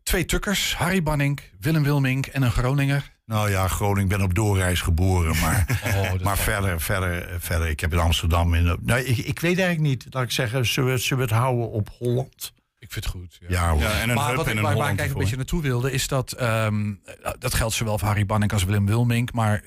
Twee 0.03 0.25
tukkers, 0.25 0.75
Harry 0.77 1.03
Banning, 1.03 1.41
Willem 1.61 1.83
Wilming 1.83 2.27
en 2.27 2.43
een 2.43 2.51
Groninger. 2.53 3.13
Nou 3.27 3.51
ja, 3.51 3.69
Groningen, 3.69 4.03
ik 4.03 4.09
ben 4.17 4.27
op 4.27 4.35
doorreis 4.35 4.81
geboren, 4.81 5.41
maar, 5.41 5.67
Oh, 5.97 6.11
dat 6.11 6.23
maar 6.23 6.39
verder, 6.39 6.81
verder, 6.81 7.41
verder, 7.41 7.69
ik 7.69 7.81
heb 7.81 7.93
in 7.93 7.99
Amsterdam. 7.99 8.55
In, 8.55 8.79
nou, 8.81 9.01
ik, 9.01 9.17
ik 9.17 9.41
weet 9.41 9.59
eigenlijk 9.59 9.81
niet, 9.81 10.07
laat 10.11 10.23
ik 10.23 10.31
zeggen, 10.31 10.67
zullen 10.67 10.93
we, 10.93 10.99
zullen 10.99 11.27
we 11.27 11.31
het 11.31 11.41
houden 11.43 11.71
op 11.71 11.89
Holland? 11.99 12.53
Ik 12.79 12.93
vind 12.93 13.05
het 13.05 13.15
goed. 13.15 13.39
Ja. 13.49 13.73
Ja, 13.73 14.01
en 14.01 14.09
een 14.09 14.15
maar 14.15 14.37
wat 14.37 14.47
ik, 14.47 14.55
een 14.55 14.63
waar, 14.63 14.77
waar 14.77 14.93
ik 14.93 14.99
eigenlijk 14.99 15.13
een 15.13 15.19
beetje 15.19 15.37
naartoe 15.37 15.63
wilde, 15.63 15.93
is 15.93 16.09
dat 16.09 16.33
ehm, 16.33 16.93
dat 17.39 17.55
geldt 17.55 17.75
zowel 17.75 17.99
voor 17.99 18.09
Harry 18.09 18.27
Banning 18.27 18.53
als 18.53 18.65
Willem 18.65 18.87
Wilming, 18.87 19.33
maar 19.33 19.63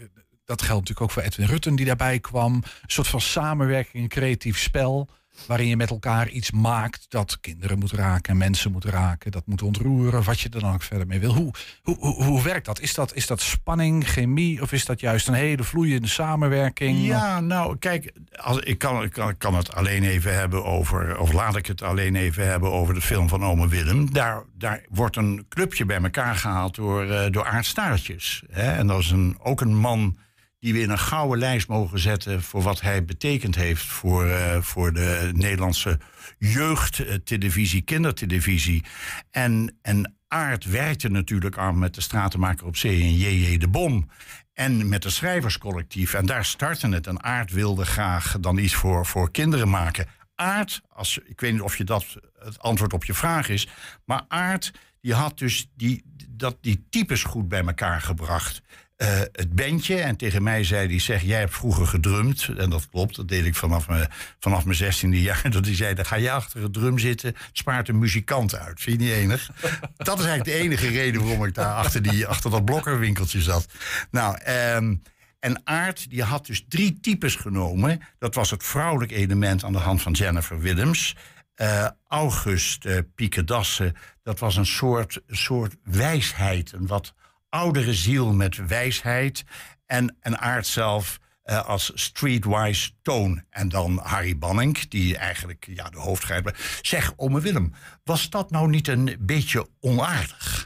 dat 0.46 0.62
geldt 0.62 0.80
natuurlijk 0.80 1.02
ook 1.02 1.12
voor 1.12 1.22
Edwin 1.22 1.48
Rutten 1.48 1.76
die 1.76 1.86
daarbij 1.86 2.20
kwam. 2.20 2.54
Een 2.54 2.63
soort 2.86 3.08
van 3.08 3.22
samenwerking, 3.22 4.04
een 4.04 4.10
creatief 4.10 4.58
spel. 4.58 5.10
Waarin 5.45 5.67
je 5.67 5.78
met 5.78 5.89
elkaar 5.89 6.30
iets 6.30 6.52
maakt 6.52 7.06
dat 7.10 7.39
kinderen 7.39 7.80
moet 7.80 7.91
raken 7.91 8.32
en 8.32 8.38
mensen 8.38 8.71
moet 8.71 8.86
raken. 8.86 9.32
Dat 9.32 9.45
moet 9.45 9.62
ontroeren, 9.62 10.23
wat 10.23 10.39
je 10.39 10.50
er 10.50 10.60
dan 10.60 10.73
ook 10.73 10.82
verder 10.82 11.08
mee 11.08 11.19
wil. 11.19 11.34
Hoe, 11.34 11.54
hoe, 11.84 11.97
hoe, 12.00 12.23
hoe 12.23 12.43
werkt 12.43 12.65
dat? 12.65 12.80
Is, 12.80 12.93
dat? 12.93 13.15
is 13.15 13.28
dat 13.28 13.41
spanning, 13.41 14.08
chemie 14.08 14.62
of 14.62 14.71
is 14.71 14.86
dat 14.86 15.00
juist 15.00 15.28
een 15.28 15.34
hele 15.34 15.63
vloeiende 15.63 16.08
samenwerking? 16.08 17.06
Ja, 17.06 17.39
nou, 17.39 17.78
kijk, 17.78 18.12
als, 18.36 18.60
ik, 18.60 18.78
kan, 18.78 19.04
ik, 19.04 19.12
kan, 19.12 19.30
ik 19.30 19.38
kan 19.38 19.56
het 19.56 19.73
alleen 19.73 20.04
even 20.04 20.36
hebben 20.36 20.65
over, 20.65 21.17
of 21.17 21.32
laat 21.34 21.56
ik 21.56 21.65
het 21.65 21.82
alleen 21.82 22.15
even 22.15 22.47
hebben 22.47 22.71
over 22.71 22.93
de 22.93 23.02
film 23.02 23.30
van 23.30 23.43
Ome 23.43 23.67
Willem. 23.67 24.13
Daar, 24.13 24.43
daar 24.58 24.82
wordt 24.89 25.15
een 25.15 25.45
clubje 25.50 25.86
bij 25.86 26.02
elkaar 26.02 26.36
gehaald 26.36 26.76
door, 26.76 27.12
eh 27.12 27.32
door 27.32 27.45
Aart 27.45 27.65
Staartjes. 27.65 28.43
Hè? 28.52 28.71
En 28.71 28.88
dat 28.88 29.00
is 29.00 29.12
een, 29.12 29.38
ook 29.39 29.62
een 29.62 29.76
man 29.76 30.17
die 30.60 30.74
we 30.74 30.80
in 30.80 30.89
een 30.89 31.00
gouden 31.00 31.39
lijst 31.39 31.67
mogen 31.67 32.00
zetten 32.00 32.43
voor 32.43 32.62
wat 32.62 32.82
hij 32.82 33.06
betekend 33.06 33.56
heeft 33.56 33.84
voor, 33.84 34.30
eh, 34.30 34.62
voor 34.62 34.93
de 34.93 35.30
Nederlandse 35.34 36.00
jeugdtelevisie, 36.38 37.82
kindertelevisie. 37.82 38.84
En, 39.32 39.78
en 39.82 40.15
Aart 40.28 40.65
werkte 40.65 41.10
natuurlijk 41.10 41.58
aan 41.58 41.80
met 41.80 41.96
de 41.96 42.02
stratenmaker 42.02 42.65
op 42.65 42.78
zee 42.78 43.02
en 43.02 43.15
J.J. 43.15 43.58
de 43.58 43.67
Bom. 43.67 44.10
En 44.54 44.89
met 44.89 45.04
het 45.04 45.13
schrijverscollectief. 45.13 46.13
En 46.13 46.26
daar 46.26 46.46
startte 46.46 46.88
het. 46.88 47.08
En 47.08 47.24
Aart 47.24 47.52
wilde 47.52 47.86
graag 47.86 48.38
dan 48.39 48.58
iets 48.58 48.74
voor, 48.76 49.06
voor 49.06 49.32
kinderen 49.32 49.70
maken. 49.70 50.08
Aart, 50.36 50.82
als, 50.89 51.20
ik 51.26 51.39
weet 51.39 51.52
niet 51.52 51.62
of 51.62 51.78
je 51.78 51.84
dat 51.84 52.06
het 52.39 52.60
antwoord 52.60 52.93
op 52.93 53.06
je 53.06 53.13
vraag 53.13 53.50
is. 53.50 53.67
Maar 54.06 54.26
Aart, 54.28 54.74
die 55.02 55.13
had 55.13 55.38
dus 55.38 55.70
die, 55.76 56.04
dat, 56.30 56.58
die 56.62 56.86
types 56.89 57.24
goed 57.24 57.48
bij 57.48 57.65
elkaar 57.65 58.02
gebracht. 58.02 58.62
Eh, 58.97 59.19
het 59.31 59.55
bandje, 59.55 59.95
en 59.95 60.15
tegen 60.15 60.43
mij 60.43 60.63
zei 60.63 60.88
hij, 60.88 60.99
zeg, 60.99 61.21
jij 61.21 61.39
hebt 61.39 61.53
vroeger 61.53 61.88
gedrumd. 61.88 62.49
En 62.57 62.69
dat 62.69 62.89
klopt, 62.89 63.15
dat 63.15 63.27
deed 63.27 63.45
ik 63.45 63.55
vanaf 63.55 63.88
mijn, 63.88 64.10
vanaf 64.39 64.65
mijn 64.65 64.77
16e 64.77 65.10
jaar. 65.10 65.49
Dat 65.51 65.65
hij 65.65 65.75
zei, 65.75 65.93
dan 65.93 66.05
ga 66.05 66.15
je 66.15 66.31
achter 66.31 66.62
het 66.62 66.73
drum 66.73 66.99
zitten, 66.99 67.29
het 67.29 67.57
spaart 67.57 67.89
een 67.89 67.97
muzikant 67.97 68.55
uit. 68.55 68.81
Vind 68.81 69.01
je 69.01 69.07
niet 69.07 69.15
enig? 69.15 69.49
dat 69.97 70.19
is 70.19 70.25
eigenlijk 70.25 70.43
de 70.43 70.63
enige 70.65 70.88
reden 70.88 71.21
waarom 71.21 71.45
ik 71.45 71.53
daar 71.53 71.73
achter, 71.73 72.01
die, 72.01 72.27
achter 72.27 72.51
dat 72.51 72.65
blokkerwinkeltje 72.65 73.41
zat. 73.41 73.67
Nou, 74.12 74.38
ehm, 74.38 74.95
en 75.39 75.62
Aart 75.63 76.10
die 76.10 76.23
had 76.23 76.45
dus 76.45 76.65
drie 76.67 76.99
types 76.99 77.36
genomen. 77.36 78.01
Dat 78.19 78.36
was 78.36 78.51
het 78.51 78.63
vrouwelijk 78.63 79.12
element 79.12 79.63
aan 79.63 79.71
de 79.71 79.77
hand 79.77 80.01
van 80.01 80.12
Jennifer 80.12 80.60
Willems. 80.60 81.15
Eh, 81.55 81.88
August 82.07 82.86
uh, 82.86 82.97
Piekedassen, 83.15 83.95
dat 84.23 84.39
was 84.39 84.55
een 84.55 84.65
soort, 84.65 85.21
soort 85.27 85.75
wijsheid. 85.83 86.71
Een 86.71 86.88
wat 86.88 87.13
oudere 87.49 87.93
ziel 87.93 88.33
met 88.33 88.67
wijsheid. 88.67 89.43
En, 89.86 90.15
en 90.19 90.39
Aart 90.39 90.67
zelf 90.67 91.19
eh, 91.43 91.65
als 91.65 91.91
streetwise 91.93 92.91
toon. 93.01 93.43
En 93.49 93.69
dan 93.69 93.99
Harry 94.03 94.38
Banning, 94.38 94.88
die 94.88 95.17
eigenlijk 95.17 95.67
ja, 95.73 95.89
de 95.89 95.99
hoofdschrijver. 95.99 96.79
Zeg, 96.81 97.13
ome 97.15 97.41
Willem, 97.41 97.73
was 98.03 98.29
dat 98.29 98.51
nou 98.51 98.69
niet 98.69 98.88
een 98.88 99.17
beetje 99.19 99.67
onaardig? 99.79 100.57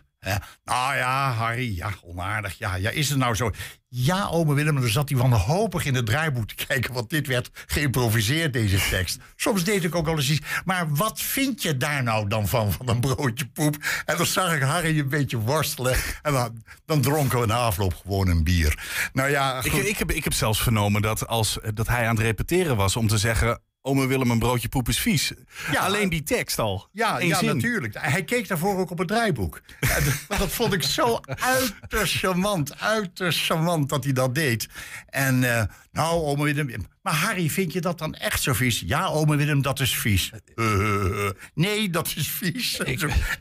Nou 0.64 0.96
ja, 0.96 1.32
Harry, 1.32 1.76
ja, 1.78 1.90
onaardig. 2.04 2.58
Ja, 2.58 2.76
ja, 2.76 2.90
is 2.90 3.10
het 3.10 3.18
nou 3.18 3.36
zo? 3.36 3.52
Ja, 3.88 4.28
ome 4.28 4.54
Willem, 4.54 4.76
dan 4.76 4.90
zat 4.90 5.10
hij 5.10 5.18
wanhopig 5.18 5.86
in 5.86 5.96
het 5.96 6.06
draaiboek 6.06 6.48
te 6.48 6.66
kijken... 6.66 6.94
want 6.94 7.10
dit 7.10 7.28
werd 7.28 7.50
geïmproviseerd, 7.66 8.54
deze 8.54 8.80
tekst. 8.90 9.18
Soms 9.36 9.64
deed 9.64 9.84
ik 9.84 9.96
ook 9.96 10.06
wel 10.06 10.16
eens 10.16 10.30
iets. 10.30 10.48
Maar 10.66 10.96
wat 10.96 11.22
vind 11.22 11.62
je 11.62 11.78
daar 11.78 12.04
nou 12.04 12.28
dan 12.28 12.48
van, 12.48 12.72
van 12.72 12.90
een 12.90 13.00
broodje 13.00 13.46
poep? 13.48 13.76
En 14.06 14.18
dan 14.18 14.26
zag 14.26 14.56
ik 14.56 14.62
Harry 14.62 15.00
een 15.00 15.10
beetje 15.10 15.38
worstelen. 15.38 15.96
En 16.22 16.34
dan, 16.34 16.64
dan 16.86 17.02
dronken 17.02 17.40
we 17.40 17.46
na 17.46 17.56
afloop 17.58 17.96
gewoon 17.96 18.28
een 18.28 18.44
bier. 18.44 18.84
Nou 19.14 19.30
ja, 19.30 19.64
Ik, 19.64 19.74
ik, 19.74 19.98
heb, 19.98 20.12
ik 20.12 20.24
heb 20.24 20.34
zelfs 20.34 20.62
vernomen 20.62 21.02
dat, 21.02 21.28
als, 21.28 21.58
dat 21.74 21.88
hij 21.88 22.08
aan 22.08 22.16
het 22.16 22.24
repeteren 22.24 22.76
was 22.76 22.96
om 22.96 23.08
te 23.08 23.18
zeggen... 23.18 23.62
Ome 23.84 24.08
Willem, 24.08 24.32
een 24.32 24.40
broodje 24.40 24.70
poep 24.70 24.90
is 24.90 25.00
vies. 25.00 25.32
Ja. 25.72 25.82
Alleen 25.82 26.10
die 26.10 26.24
tekst 26.24 26.60
al. 26.60 26.88
Ja, 26.92 27.20
Eén 27.22 27.28
ja 27.28 27.38
zin. 27.38 27.46
natuurlijk. 27.56 27.94
Hij 28.00 28.24
keek 28.24 28.48
daarvoor 28.48 28.78
ook 28.78 28.90
op 28.92 28.98
het 28.98 29.08
draaiboek. 29.08 29.62
Dat- 30.28 30.50
vond 30.52 30.74
ik 30.74 30.84
zo 30.84 31.20
uiterst 31.40 32.16
charmant. 32.18 32.80
Uiterst 32.80 33.46
charmant 33.46 33.90
dat 33.90 34.04
hij 34.04 34.14
dat 34.14 34.36
deed. 34.36 34.68
En 35.06 35.56
eh, 35.58 35.64
nou, 35.92 36.22
ome 36.24 36.44
Willem... 36.44 36.86
Maar 37.02 37.14
Harry, 37.14 37.50
vind 37.50 37.74
je 37.74 37.82
dat 37.82 37.98
dan 37.98 38.16
echt 38.16 38.42
zo 38.42 38.54
vies? 38.54 38.84
Ja, 38.86 39.06
ome 39.06 39.36
Willem, 39.36 39.62
dat 39.62 39.80
is 39.80 39.96
vies. 39.98 40.32
Eh, 40.56 41.30
nee, 41.54 41.90
dat 41.90 42.14
is 42.16 42.28
vies. 42.28 42.72
Zo 42.76 42.84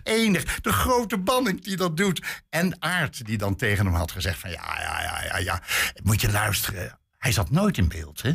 Enig. 0.03 0.61
De 0.61 0.73
grote 0.73 1.19
banning 1.19 1.65
die 1.65 1.77
dat 1.77 1.97
doet. 1.97 2.23
En 2.49 2.83
Aart 2.83 3.27
die 3.27 3.39
dan 3.39 3.57
tegen 3.57 3.85
hem 3.87 3.95
had 3.95 4.13
gezegd 4.13 4.39
van... 4.39 4.51
Ja, 4.51 4.77
ja, 4.81 5.03
ja, 5.03 5.25
ja, 5.25 5.37
ja. 5.39 5.63
Moet 6.03 6.21
je 6.21 6.31
luisteren. 6.31 6.99
Hij 7.19 7.33
zat 7.33 7.51
nooit 7.51 7.79
in 7.79 7.89
beeld, 7.89 8.23
hè? 8.23 8.33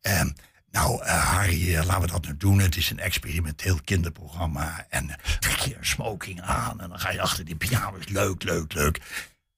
Ehm, 0.00 0.30
nou, 0.72 1.02
eh, 1.02 1.34
Harry, 1.34 1.74
eh, 1.74 1.84
laten 1.84 2.00
we 2.00 2.06
dat 2.06 2.26
nu 2.26 2.36
doen. 2.36 2.58
Het 2.58 2.76
is 2.76 2.90
een 2.90 2.98
experimenteel 2.98 3.78
kinderprogramma. 3.84 4.86
En 4.88 5.16
trek 5.38 5.58
je 5.58 5.76
een 5.76 5.86
smoking 5.86 6.40
aan 6.40 6.80
en 6.80 6.88
dan 6.88 7.00
ga 7.00 7.10
je 7.10 7.20
achter 7.20 7.44
die 7.44 7.56
piano. 7.56 7.98
Leuk, 8.08 8.42
leuk, 8.42 8.72
leuk. 8.72 9.00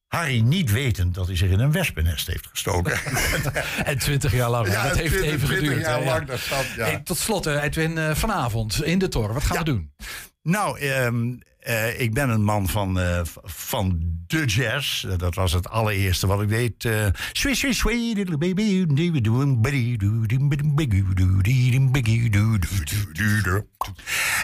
Harry 0.08 0.40
niet 0.40 0.70
wetend 0.70 1.14
dat 1.14 1.26
hij 1.26 1.36
zich 1.36 1.50
in 1.50 1.58
een 1.58 1.72
wespennest 1.72 2.26
heeft 2.26 2.46
gestoken. 2.46 2.98
En 3.84 3.98
twintig 3.98 4.32
jaar 4.32 4.50
lang. 4.50 4.66
hè? 4.66 4.88
dat 4.88 4.96
heeft 4.96 5.12
20, 5.12 5.32
even 5.32 5.46
20 5.46 5.58
geduurd. 5.58 5.80
jaar 5.80 5.98
hè, 5.98 6.04
ja. 6.04 6.10
lang, 6.14 6.26
dat 6.26 6.40
ja. 6.76 6.84
Hey, 6.84 7.00
tot 7.04 7.18
slot, 7.18 7.46
eh, 7.46 7.62
Edwin, 7.62 8.16
vanavond 8.16 8.84
in 8.84 8.98
de 8.98 9.08
toren. 9.08 9.34
Wat 9.34 9.44
gaan 9.44 9.58
we 9.58 9.64
doen? 9.64 9.92
Nou, 10.42 10.78
ehm, 10.78 11.36
eh, 11.64 12.00
ik 12.00 12.14
ben 12.14 12.28
een 12.28 12.44
man 12.44 12.68
van, 12.68 12.98
eh, 13.00 13.20
v- 13.24 13.36
van 13.42 13.98
de 14.26 14.44
jazz. 14.44 15.04
Eh, 15.04 15.18
Dat 15.18 15.34
was 15.34 15.52
het 15.52 15.68
allereerste 15.68 16.26
wat 16.26 16.42
ik 16.42 16.48
deed. 16.48 16.84
eh 16.84 17.06
little 18.14 18.38
baby. 18.38 18.84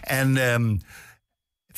En 0.00 0.36
ehm, 0.52 0.76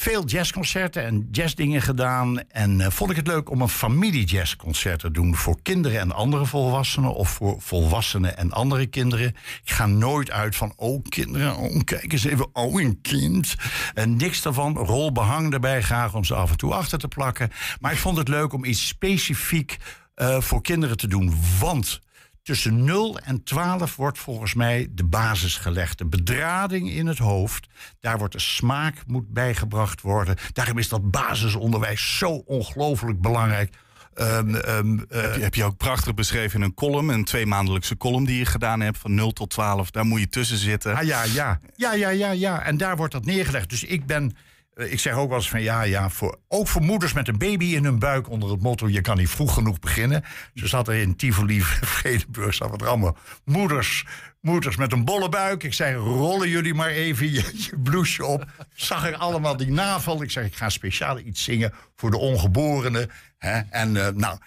veel 0.03 0.27
jazzconcerten 0.27 1.05
en 1.05 1.29
jazzdingen 1.31 1.83
gedaan. 1.83 2.49
En 2.49 2.81
eh, 2.81 2.91
vond 2.91 3.11
ik 3.11 3.17
het 3.17 3.27
leuk 3.27 3.51
om 3.51 3.61
een 3.61 3.69
familiejazzconcert 3.69 5.01
te 5.01 5.11
doen... 5.11 5.37
voor 5.37 5.63
kinderen 5.63 6.01
en 6.01 6.13
andere 6.13 6.47
volwassenen... 6.47 7.15
of 7.15 7.29
voor 7.29 7.61
volwassenen 7.61 8.37
en 8.37 8.53
andere 8.53 8.87
kinderen. 8.87 9.29
Ik 9.65 9.71
ga 9.71 9.87
nooit 9.87 10.31
uit 10.31 10.57
van, 10.57 10.73
oh 10.77 11.03
kinderen, 11.09 11.57
oh, 11.57 11.81
kijk 11.85 12.13
eens 12.13 12.25
even, 12.25 12.49
oh 12.53 12.81
een 12.81 13.01
kind. 13.01 13.55
En 13.95 14.17
niks 14.17 14.43
daarvan, 14.43 14.77
rolbehang 14.77 15.53
erbij 15.53 15.83
graag 15.83 16.15
om 16.15 16.25
ze 16.25 16.35
af 16.35 16.51
en 16.51 16.57
toe 16.57 16.75
achter 16.75 16.99
te 16.99 17.09
plakken. 17.09 17.51
Maar 17.81 17.93
ik 17.93 17.99
vond 17.99 18.17
het 18.17 18.29
leuk 18.29 18.53
om 18.53 18.65
iets 18.65 18.87
specifiek 18.87 19.77
eh, 20.15 20.41
voor 20.41 20.63
kinderen 20.63 20.97
te 20.97 21.09
doen. 21.09 21.35
Want 21.59 22.01
tussen 22.43 22.85
0 22.85 23.19
en 23.19 23.45
12 23.45 23.97
wordt 23.97 24.19
volgens 24.19 24.55
mij 24.55 24.89
de 24.91 25.05
basis 25.05 25.57
gelegd. 25.57 25.99
De 25.99 26.07
bedrading 26.07 26.91
in 26.91 27.07
het 27.07 27.19
hoofd. 27.19 27.69
Daar 28.01 28.19
wordt 28.19 28.33
de 28.33 28.41
smaak 28.41 28.95
moet 29.07 29.33
bijgebracht 29.33 30.01
worden. 30.01 30.37
Daarom 30.53 30.79
is 30.79 30.89
dat 30.89 31.11
basisonderwijs 31.11 32.19
zo 32.19 32.31
ongelooflijk 32.31 33.21
belangrijk. 33.21 33.75
Ehm, 34.15 34.55
ehm, 34.55 34.99
eh, 34.99 35.21
Heb 35.21 35.35
je, 35.35 35.43
heb 35.43 35.55
je 35.55 35.65
ook 35.65 35.77
prachtig 35.77 36.15
beschreven 36.15 36.59
in 36.61 36.65
een 36.65 36.75
column, 36.75 37.09
een 37.09 37.25
tweemaandelijkse 37.25 37.97
column 37.97 38.25
die 38.25 38.39
je 38.39 38.45
gedaan 38.45 38.81
hebt 38.81 38.99
van 38.99 39.15
0 39.15 39.33
tot 39.33 39.51
12. 39.51 39.91
Daar 39.91 40.05
moet 40.05 40.21
je 40.21 40.29
tussen 40.29 40.59
zitten. 40.59 40.97
Ah 40.97 41.03
ja, 41.03 41.23
ja. 41.25 41.61
Ja, 41.77 41.95
ja, 41.95 42.09
ja, 42.09 42.31
ja. 42.31 42.63
En 42.63 42.77
daar 42.77 42.97
wordt 42.97 43.13
dat 43.13 43.25
neergelegd. 43.25 43.71
Dus 43.71 43.85
ik 43.85 44.07
ben. 44.07 44.37
Eh, 44.75 44.93
Ik 44.93 45.01
zeg 45.01 45.15
ook 45.15 45.29
wel 45.29 45.39
eens 45.39 45.51
van 45.51 45.63
ja, 45.63 45.83
ja, 45.83 46.11
voor, 46.11 46.39
ook 46.49 46.69
voor 46.69 46.83
moeders 46.83 47.13
met 47.13 47.29
een 47.29 47.39
baby 47.39 47.65
in 47.65 47.85
hun 47.85 47.99
buik 47.99 48.31
onder 48.31 48.51
het 48.51 48.63
motto: 48.63 48.89
je 48.89 49.01
kan 49.01 49.17
niet 49.17 49.29
vroeg 49.29 49.55
genoeg 49.55 49.79
beginnen. 49.79 50.25
Ze 50.55 50.67
zat 50.67 50.89
er 50.89 50.95
in 50.95 51.17
Tivoli, 51.17 51.63
Vredenburg, 51.97 52.55
zat 52.55 52.81
er 52.81 52.89
allemaal 52.89 53.17
moeders, 53.45 54.05
moeders 54.41 54.77
met 54.77 54.93
een 54.93 55.05
bolle 55.05 55.29
buik. 55.29 55.63
Ik 55.63 55.75
zei: 55.75 55.95
rollen 55.95 56.49
jullie 56.49 56.75
maar 56.75 56.91
even 56.91 57.33
je, 57.33 57.51
je 57.71 57.79
blouseje 57.79 58.27
op. 58.27 58.47
Zag 58.75 59.09
ik 59.09 59.15
allemaal 59.15 59.57
die 59.57 59.71
navel. 59.71 60.23
Ik 60.23 60.31
zeg: 60.31 60.45
ik 60.45 60.57
ga 60.57 60.69
speciaal 60.69 61.19
iets 61.19 61.45
zingen 61.45 61.73
voor 61.97 62.11
de 62.11 62.19
ongeborenen. 62.19 63.11
Hè? 63.39 63.61
En 63.71 64.07
eh, 64.07 64.13
nou, 64.15 64.39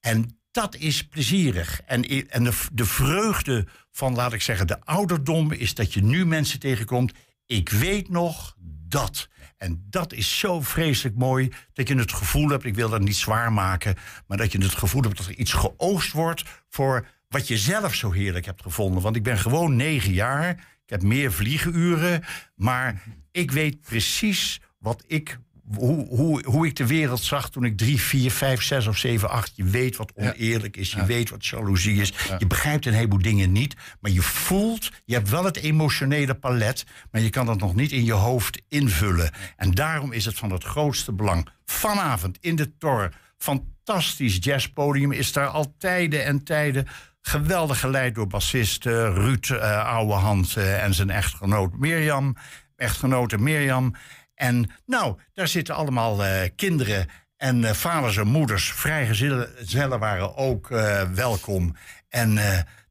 en 0.00 0.38
dat 0.50 0.76
is 0.76 1.06
plezierig. 1.06 1.82
En, 1.86 2.28
en 2.28 2.44
de, 2.44 2.52
de 2.72 2.84
vreugde 2.84 3.66
van, 3.92 4.14
laat 4.14 4.32
ik 4.32 4.42
zeggen, 4.42 4.66
de 4.66 4.84
ouderdom 4.84 5.52
is 5.52 5.74
dat 5.74 5.94
je 5.94 6.02
nu 6.02 6.26
mensen 6.26 6.58
tegenkomt. 6.58 7.12
Ik 7.46 7.68
weet 7.68 8.08
nog 8.08 8.54
dat. 8.88 9.28
En 9.60 9.86
dat 9.90 10.12
is 10.12 10.38
zo 10.38 10.60
vreselijk 10.60 11.16
mooi 11.16 11.52
dat 11.72 11.88
je 11.88 11.96
het 11.96 12.12
gevoel 12.12 12.48
hebt, 12.48 12.64
ik 12.64 12.74
wil 12.74 12.88
dat 12.88 13.00
niet 13.00 13.16
zwaar 13.16 13.52
maken, 13.52 13.96
maar 14.26 14.38
dat 14.38 14.52
je 14.52 14.62
het 14.62 14.74
gevoel 14.74 15.02
hebt 15.02 15.16
dat 15.16 15.26
er 15.26 15.34
iets 15.34 15.52
geoogst 15.52 16.12
wordt 16.12 16.44
voor 16.68 17.06
wat 17.28 17.48
je 17.48 17.58
zelf 17.58 17.94
zo 17.94 18.10
heerlijk 18.10 18.44
hebt 18.44 18.62
gevonden. 18.62 19.02
Want 19.02 19.16
ik 19.16 19.22
ben 19.22 19.38
gewoon 19.38 19.76
negen 19.76 20.12
jaar, 20.12 20.50
ik 20.84 20.90
heb 20.90 21.02
meer 21.02 21.32
vliegenuren, 21.32 22.24
maar 22.54 23.02
ik 23.30 23.50
weet 23.50 23.80
precies 23.80 24.60
wat 24.78 25.04
ik 25.06 25.38
hoe, 25.74 26.06
hoe, 26.08 26.44
hoe 26.46 26.66
ik 26.66 26.76
de 26.76 26.86
wereld 26.86 27.20
zag 27.20 27.50
toen 27.50 27.64
ik 27.64 27.76
drie, 27.76 28.00
vier, 28.00 28.30
vijf, 28.30 28.62
zes 28.62 28.86
of 28.86 28.96
zeven, 28.96 29.30
acht. 29.30 29.52
Je 29.54 29.64
weet 29.64 29.96
wat 29.96 30.12
oneerlijk 30.14 30.76
is. 30.76 30.92
Je 30.92 31.04
weet 31.04 31.30
wat 31.30 31.46
jaloezie 31.46 32.00
is. 32.00 32.12
Je 32.38 32.46
begrijpt 32.46 32.86
een 32.86 32.92
heleboel 32.92 33.22
dingen 33.22 33.52
niet. 33.52 33.74
Maar 34.00 34.10
je 34.10 34.22
voelt, 34.22 34.90
je 35.04 35.14
hebt 35.14 35.28
wel 35.28 35.44
het 35.44 35.56
emotionele 35.56 36.34
palet. 36.34 36.84
Maar 37.10 37.20
je 37.20 37.30
kan 37.30 37.46
dat 37.46 37.58
nog 37.60 37.74
niet 37.74 37.92
in 37.92 38.04
je 38.04 38.12
hoofd 38.12 38.62
invullen. 38.68 39.30
En 39.56 39.70
daarom 39.70 40.12
is 40.12 40.24
het 40.24 40.34
van 40.34 40.52
het 40.52 40.64
grootste 40.64 41.12
belang. 41.12 41.48
Vanavond 41.64 42.38
in 42.40 42.56
de 42.56 42.76
Tor. 42.78 43.12
Fantastisch 43.38 44.38
jazzpodium. 44.40 45.12
Is 45.12 45.32
daar 45.32 45.48
al 45.48 45.74
tijden 45.78 46.24
en 46.24 46.44
tijden. 46.44 46.86
Geweldig 47.22 47.80
geleid 47.80 48.14
door 48.14 48.26
bassist 48.26 48.84
Ruud 48.84 49.50
eh 49.50 49.86
Ouwehand 49.86 50.56
eh, 50.56 50.84
en 50.84 50.94
zijn 50.94 51.10
echtgenoot 51.10 51.78
Mirjam. 51.78 52.36
Echtgenote 52.76 53.38
Mirjam. 53.38 53.94
En 54.40 54.70
nou, 54.86 55.16
daar 55.34 55.48
zitten 55.48 55.74
allemaal 55.74 56.24
eh, 56.24 56.48
kinderen 56.56 57.06
en 57.36 57.64
eh, 57.64 57.72
vaders 57.72 58.16
en 58.16 58.26
moeders. 58.26 58.72
Vrijgezellen 58.72 59.98
waren 59.98 60.36
ook 60.36 60.70
eh, 60.70 61.02
welkom. 61.02 61.76
En 62.08 62.38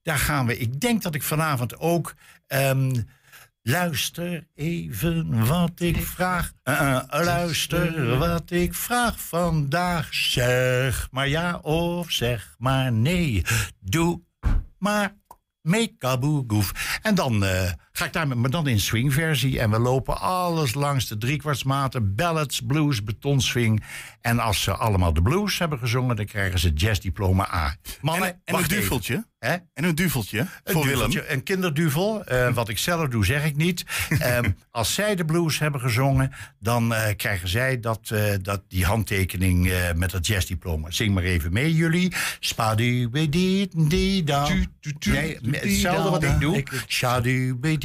daar 0.04 0.18
gaan 0.18 0.46
we. 0.46 0.58
Ik 0.58 0.80
denk 0.80 1.02
dat 1.02 1.16
ik 1.16 1.24
vanavond 1.24 1.78
ook. 1.78 2.14
ehm, 2.48 3.02
luister 3.62 4.48
even 4.56 5.46
wat 5.46 5.80
ik 5.80 6.02
vraag. 6.02 6.52
Luister 7.10 8.18
wat 8.18 8.52
ik 8.52 8.74
vraag 8.74 9.20
vandaag. 9.22 10.14
Zeg 10.14 11.08
maar 11.12 11.28
ja 11.28 11.58
of 11.58 12.12
zeg 12.12 12.56
maar 12.58 12.92
nee. 12.92 13.46
Doe 13.80 14.22
maar 14.78 15.16
Mekaboegoef. 15.62 17.00
En 17.02 17.16
dan 17.16 17.44
ga 18.00 18.06
ik 18.06 18.14
daar 18.14 18.28
met 18.28 18.38
me 18.38 18.50
dan 18.50 18.68
in 18.68 18.80
swingversie. 18.80 19.60
En 19.60 19.72
we 19.72 19.80
lopen 19.80 20.22
alles 20.22 20.74
langs 20.74 21.08
de 21.08 21.18
driekwartsmaten. 21.18 22.16
Ballads, 22.16 22.62
blues, 22.62 23.04
betonswing. 23.04 23.84
En 24.22 24.40
als 24.40 24.64
ze 24.64 24.74
allemaal 24.74 25.14
de 25.14 25.22
blues 25.22 25.60
hebben 25.60 25.80
gezongen... 25.80 26.16
dan 26.16 26.26
krijgen 26.26 26.60
ze 26.60 26.74
jazzdiploma 26.74 27.54
A. 27.54 27.76
Mannen, 28.02 28.30
en, 28.30 28.42
en 28.44 28.56
een 28.56 28.68
duveltje. 28.68 29.28
Hè? 29.40 29.56
En 29.74 29.84
een 29.84 29.96
duveltje 29.96 30.40
Een 30.40 30.74
voor 30.74 30.84
duveltje, 30.84 31.20
Willem. 31.20 31.34
Een 31.34 31.44
kinderduvel. 31.44 32.24
eh, 32.24 32.54
wat 32.54 32.70
ik 32.70 32.78
zelf 32.78 33.08
doe, 33.08 33.26
zeg 33.26 33.46
ik 33.46 33.56
niet. 33.56 33.86
Ehm, 34.10 34.52
als 34.72 34.94
zij 34.94 35.16
de 35.16 35.26
blues 35.26 35.60
hebben 35.60 35.82
gezongen, 35.82 36.32
dan 36.60 36.94
eh, 36.94 37.16
krijgen 37.16 37.48
zij 37.48 37.80
dat, 37.80 38.10
eh, 38.10 38.34
dat, 38.42 38.64
die 38.68 38.86
handtekening 38.86 39.72
met 39.96 40.12
het 40.12 40.28
jazzdiploma. 40.28 40.92
Zing 40.92 41.14
maar 41.14 41.24
even 41.24 41.54
mee, 41.54 41.76
jullie. 41.76 42.14
Spadu-be-di-di-da. 42.40 44.48
Nee, 45.00 45.38
hetzelfde 45.42 46.10
wat 46.10 46.24
ik 46.24 46.40
doe. 46.40 46.64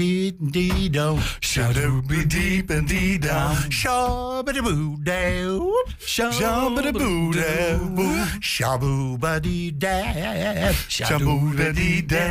Shadu-be-di-di-da. 0.05 1.17
Shadu-be-di-di-da. 1.41 3.55
Shabba-da-boo-da. 3.69 5.61
Shabba-da-boo-da-boo. 5.99 8.27
Shabu-ba-di-da. 8.41 10.73
Shabu-da-di-da. 10.89 12.25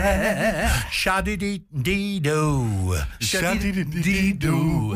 Shadi-di-di-do. 0.91 2.95
Shadi-di-di-do. 3.19 4.95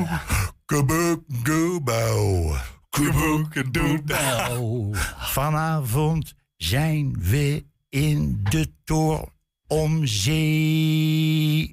Kubuk-gubau. 0.65 2.55
Kubuk-doodau. 2.89 4.93
Vanavond 5.17 6.33
zijn 6.57 7.15
we 7.19 7.65
in 7.89 8.39
de 8.49 8.71
toren 8.83 9.35
om 9.67 10.05
zeven 10.05 11.71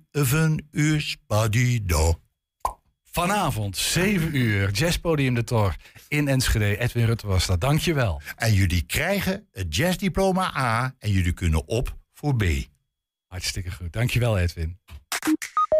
uur 0.70 1.00
spadido. 1.00 2.18
Vanavond, 3.14 3.76
7 3.76 4.36
uur, 4.36 4.70
Jazzpodium 4.70 5.34
de 5.34 5.44
Tor 5.44 5.76
in 6.08 6.28
Enschede. 6.28 6.78
Edwin 6.78 7.04
Rutte 7.04 7.26
was 7.26 7.46
dat. 7.46 7.60
Dankjewel. 7.60 8.20
En 8.36 8.52
jullie 8.52 8.82
krijgen 8.82 9.48
het 9.52 9.76
jazzdiploma 9.76 10.56
A 10.56 10.94
en 10.98 11.10
jullie 11.10 11.32
kunnen 11.32 11.68
op 11.68 11.96
voor 12.12 12.36
B. 12.36 12.44
Hartstikke 13.26 13.70
goed. 13.70 13.92
Dankjewel, 13.92 14.38
Edwin. 14.38 14.78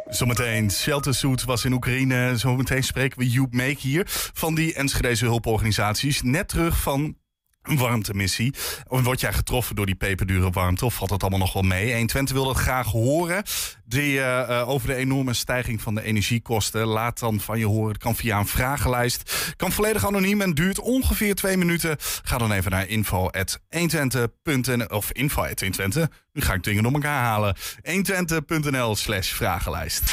Zometeen, 0.08 0.70
Shelter 0.70 1.14
Suit 1.14 1.44
was 1.44 1.64
in 1.64 1.72
Oekraïne. 1.72 2.36
Zometeen 2.36 2.84
spreken 2.84 3.18
we 3.18 3.30
Joep 3.30 3.52
Meek 3.52 3.78
hier 3.78 4.02
van 4.34 4.54
die 4.54 4.74
Enschedeze 4.74 5.24
hulporganisaties. 5.24 6.22
Net 6.22 6.48
terug 6.48 6.80
van 6.80 7.16
een 7.64 7.76
warmtemissie. 7.76 8.54
Word 8.88 9.20
jij 9.20 9.32
getroffen 9.32 9.76
door 9.76 9.86
die 9.86 9.94
peperdure 9.94 10.50
warmte? 10.50 10.84
Of 10.84 10.94
valt 10.94 11.10
dat 11.10 11.20
allemaal 11.20 11.38
nog 11.38 11.52
wel 11.52 11.62
mee? 11.62 11.94
120 11.94 12.34
wil 12.34 12.44
dat 12.44 12.56
graag 12.56 12.86
horen. 12.86 13.42
Die, 13.84 14.20
eh, 14.20 14.60
eh, 14.60 14.68
over 14.68 14.88
de 14.88 14.94
enorme 14.94 15.34
stijging 15.34 15.80
van 15.80 15.94
de 15.94 16.02
energiekosten. 16.02 16.86
Laat 16.86 17.18
dan 17.18 17.40
van 17.40 17.58
je 17.58 17.66
horen. 17.66 17.92
Het 17.92 18.02
kan 18.02 18.16
via 18.16 18.38
een 18.38 18.46
vragenlijst. 18.46 19.54
Kan 19.56 19.72
volledig 19.72 20.06
anoniem 20.06 20.40
en 20.40 20.54
duurt 20.54 20.80
ongeveer 20.80 21.34
twee 21.34 21.56
minuten. 21.56 21.96
Ga 22.22 22.38
dan 22.38 22.52
even 22.52 22.70
naar 22.70 22.88
info.120.nl 22.88 24.86
of 24.86 25.12
info.120. 25.12 26.08
Nu 26.32 26.42
ga 26.42 26.54
ik 26.54 26.62
dingen 26.62 26.82
door 26.82 26.92
elkaar 26.92 27.22
halen. 27.22 27.56
120.nl 27.82 28.96
slash 28.96 29.28
vragenlijst. 29.32 30.12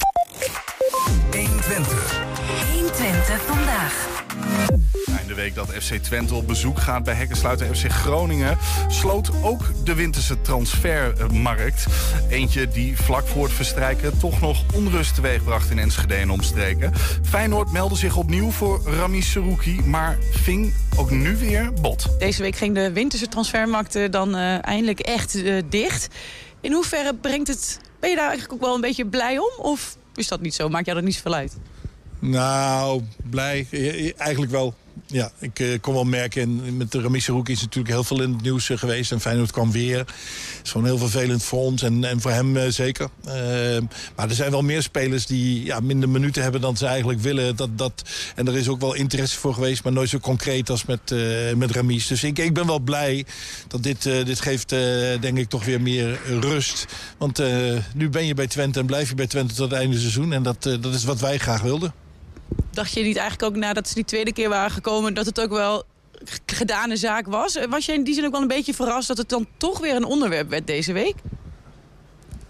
120. 1.31 2.80
120 3.01 3.41
vandaag. 3.41 4.23
In 5.21 5.27
de 5.27 5.33
week 5.33 5.55
dat 5.55 5.69
FC 5.69 5.93
Twente 5.93 6.35
op 6.35 6.47
bezoek 6.47 6.79
gaat 6.79 7.03
bij 7.03 7.13
hekkensluiter 7.13 7.75
FC 7.75 7.91
Groningen... 7.91 8.57
sloot 8.87 9.31
ook 9.43 9.85
de 9.85 9.93
winterse 9.93 10.41
transfermarkt. 10.41 11.85
Eentje 12.29 12.67
die 12.67 12.97
vlak 12.97 13.27
voor 13.27 13.43
het 13.43 13.53
verstrijken 13.53 14.17
toch 14.17 14.41
nog 14.41 14.63
onrust 14.73 15.15
teweegbracht 15.15 15.69
in 15.69 15.79
Enschede 15.79 16.13
en 16.13 16.29
omstreken. 16.29 16.93
Feyenoord 17.23 17.71
meldde 17.71 17.95
zich 17.95 18.15
opnieuw 18.15 18.51
voor 18.51 18.81
Rami 18.85 19.21
Serouki, 19.21 19.81
maar 19.85 20.17
ving 20.31 20.73
ook 20.97 21.11
nu 21.11 21.37
weer 21.37 21.73
bot. 21.73 22.19
Deze 22.19 22.41
week 22.41 22.55
ging 22.55 22.75
de 22.75 22.91
winterse 22.91 23.27
transfermarkt 23.27 23.95
eh, 23.95 24.09
dan 24.09 24.35
eh, 24.35 24.65
eindelijk 24.65 24.99
echt 24.99 25.43
eh, 25.43 25.61
dicht. 25.69 26.07
In 26.59 26.71
hoeverre 26.71 27.15
brengt 27.15 27.47
het... 27.47 27.79
Ben 27.99 28.09
je 28.09 28.15
daar 28.15 28.29
eigenlijk 28.29 28.53
ook 28.53 28.67
wel 28.67 28.75
een 28.75 28.81
beetje 28.81 29.05
blij 29.05 29.37
om? 29.37 29.51
Of 29.57 29.97
is 30.15 30.27
dat 30.27 30.41
niet 30.41 30.55
zo? 30.55 30.69
Maakt 30.69 30.85
jou 30.85 30.97
dat 30.97 31.05
niet 31.05 31.15
zoveel 31.15 31.33
uit? 31.33 31.57
Nou, 32.21 33.01
blij. 33.29 33.67
Eigenlijk 34.17 34.51
wel. 34.51 34.75
Ja, 35.07 35.31
ik 35.39 35.59
eh, 35.59 35.79
kon 35.81 35.93
wel 35.93 36.03
merken, 36.03 36.41
en 36.41 36.77
met 36.77 36.91
de 36.91 37.19
Serouki 37.19 37.51
is 37.51 37.61
natuurlijk 37.61 37.93
heel 37.93 38.03
veel 38.03 38.21
in 38.21 38.31
het 38.33 38.41
nieuws 38.41 38.69
eh, 38.69 38.77
geweest. 38.77 39.11
En 39.11 39.21
Feyenoord 39.21 39.51
kwam 39.51 39.71
weer. 39.71 39.97
Het 39.97 40.59
is 40.63 40.71
gewoon 40.71 40.85
heel 40.85 40.97
vervelend 40.97 41.43
voor 41.43 41.59
ons 41.59 41.81
en, 41.81 42.03
en 42.03 42.21
voor 42.21 42.31
hem 42.31 42.57
eh, 42.57 42.69
zeker. 42.69 43.09
Eh, 43.25 43.33
maar 44.15 44.29
er 44.29 44.35
zijn 44.35 44.51
wel 44.51 44.61
meer 44.61 44.81
spelers 44.81 45.25
die 45.25 45.65
ja, 45.65 45.79
minder 45.79 46.09
minuten 46.09 46.43
hebben 46.43 46.61
dan 46.61 46.77
ze 46.77 46.85
eigenlijk 46.85 47.19
willen. 47.19 47.55
Dat, 47.55 47.77
dat, 47.77 48.09
en 48.35 48.47
er 48.47 48.57
is 48.57 48.67
ook 48.67 48.79
wel 48.79 48.93
interesse 48.93 49.39
voor 49.39 49.53
geweest, 49.53 49.83
maar 49.83 49.93
nooit 49.93 50.09
zo 50.09 50.19
concreet 50.19 50.69
als 50.69 50.85
met, 50.85 51.15
met. 51.55 51.73
Dus 52.07 52.23
ik, 52.23 52.39
ik 52.39 52.53
ben 52.53 52.67
wel 52.67 52.79
blij 52.79 53.25
dat 53.67 53.83
dit, 53.83 54.03
dit 54.03 54.41
geeft, 54.41 54.69
denk 55.19 55.37
ik, 55.37 55.49
toch 55.49 55.65
weer 55.65 55.81
meer 55.81 56.19
rust. 56.25 56.85
Want 57.17 57.41
nu 57.93 58.09
ben 58.09 58.25
je 58.25 58.33
bij 58.33 58.47
Twente 58.47 58.79
en 58.79 58.85
blijf 58.85 59.09
je 59.09 59.15
bij 59.15 59.27
Twente 59.27 59.53
tot 59.53 59.69
het 59.69 59.79
einde 59.79 59.99
seizoen. 59.99 60.33
En 60.33 60.43
dat, 60.43 60.63
dat 60.63 60.93
is 60.93 61.03
wat 61.03 61.19
wij 61.19 61.37
graag 61.37 61.61
wilden. 61.61 61.93
Dacht 62.71 62.93
je 62.93 63.03
niet 63.03 63.17
eigenlijk 63.17 63.51
ook 63.51 63.61
nadat 63.61 63.87
ze 63.87 63.93
die 63.93 64.05
tweede 64.05 64.33
keer 64.33 64.49
waren 64.49 64.71
gekomen... 64.71 65.13
dat 65.13 65.25
het 65.25 65.41
ook 65.41 65.49
wel 65.49 65.83
gedane 66.45 66.95
zaak 66.95 67.27
was? 67.27 67.55
Eh, 67.55 67.69
Was 67.69 67.85
je 67.85 67.93
in 67.93 68.03
die 68.03 68.13
zin 68.13 68.25
ook 68.25 68.31
wel 68.31 68.41
een 68.41 68.47
beetje 68.47 68.73
verrast 68.73 69.07
dat 69.07 69.17
het 69.17 69.29
dan 69.29 69.47
toch 69.57 69.79
weer 69.79 69.95
een 69.95 70.05
onderwerp 70.05 70.49
werd 70.49 70.67
deze 70.67 70.93
week? 70.93 71.15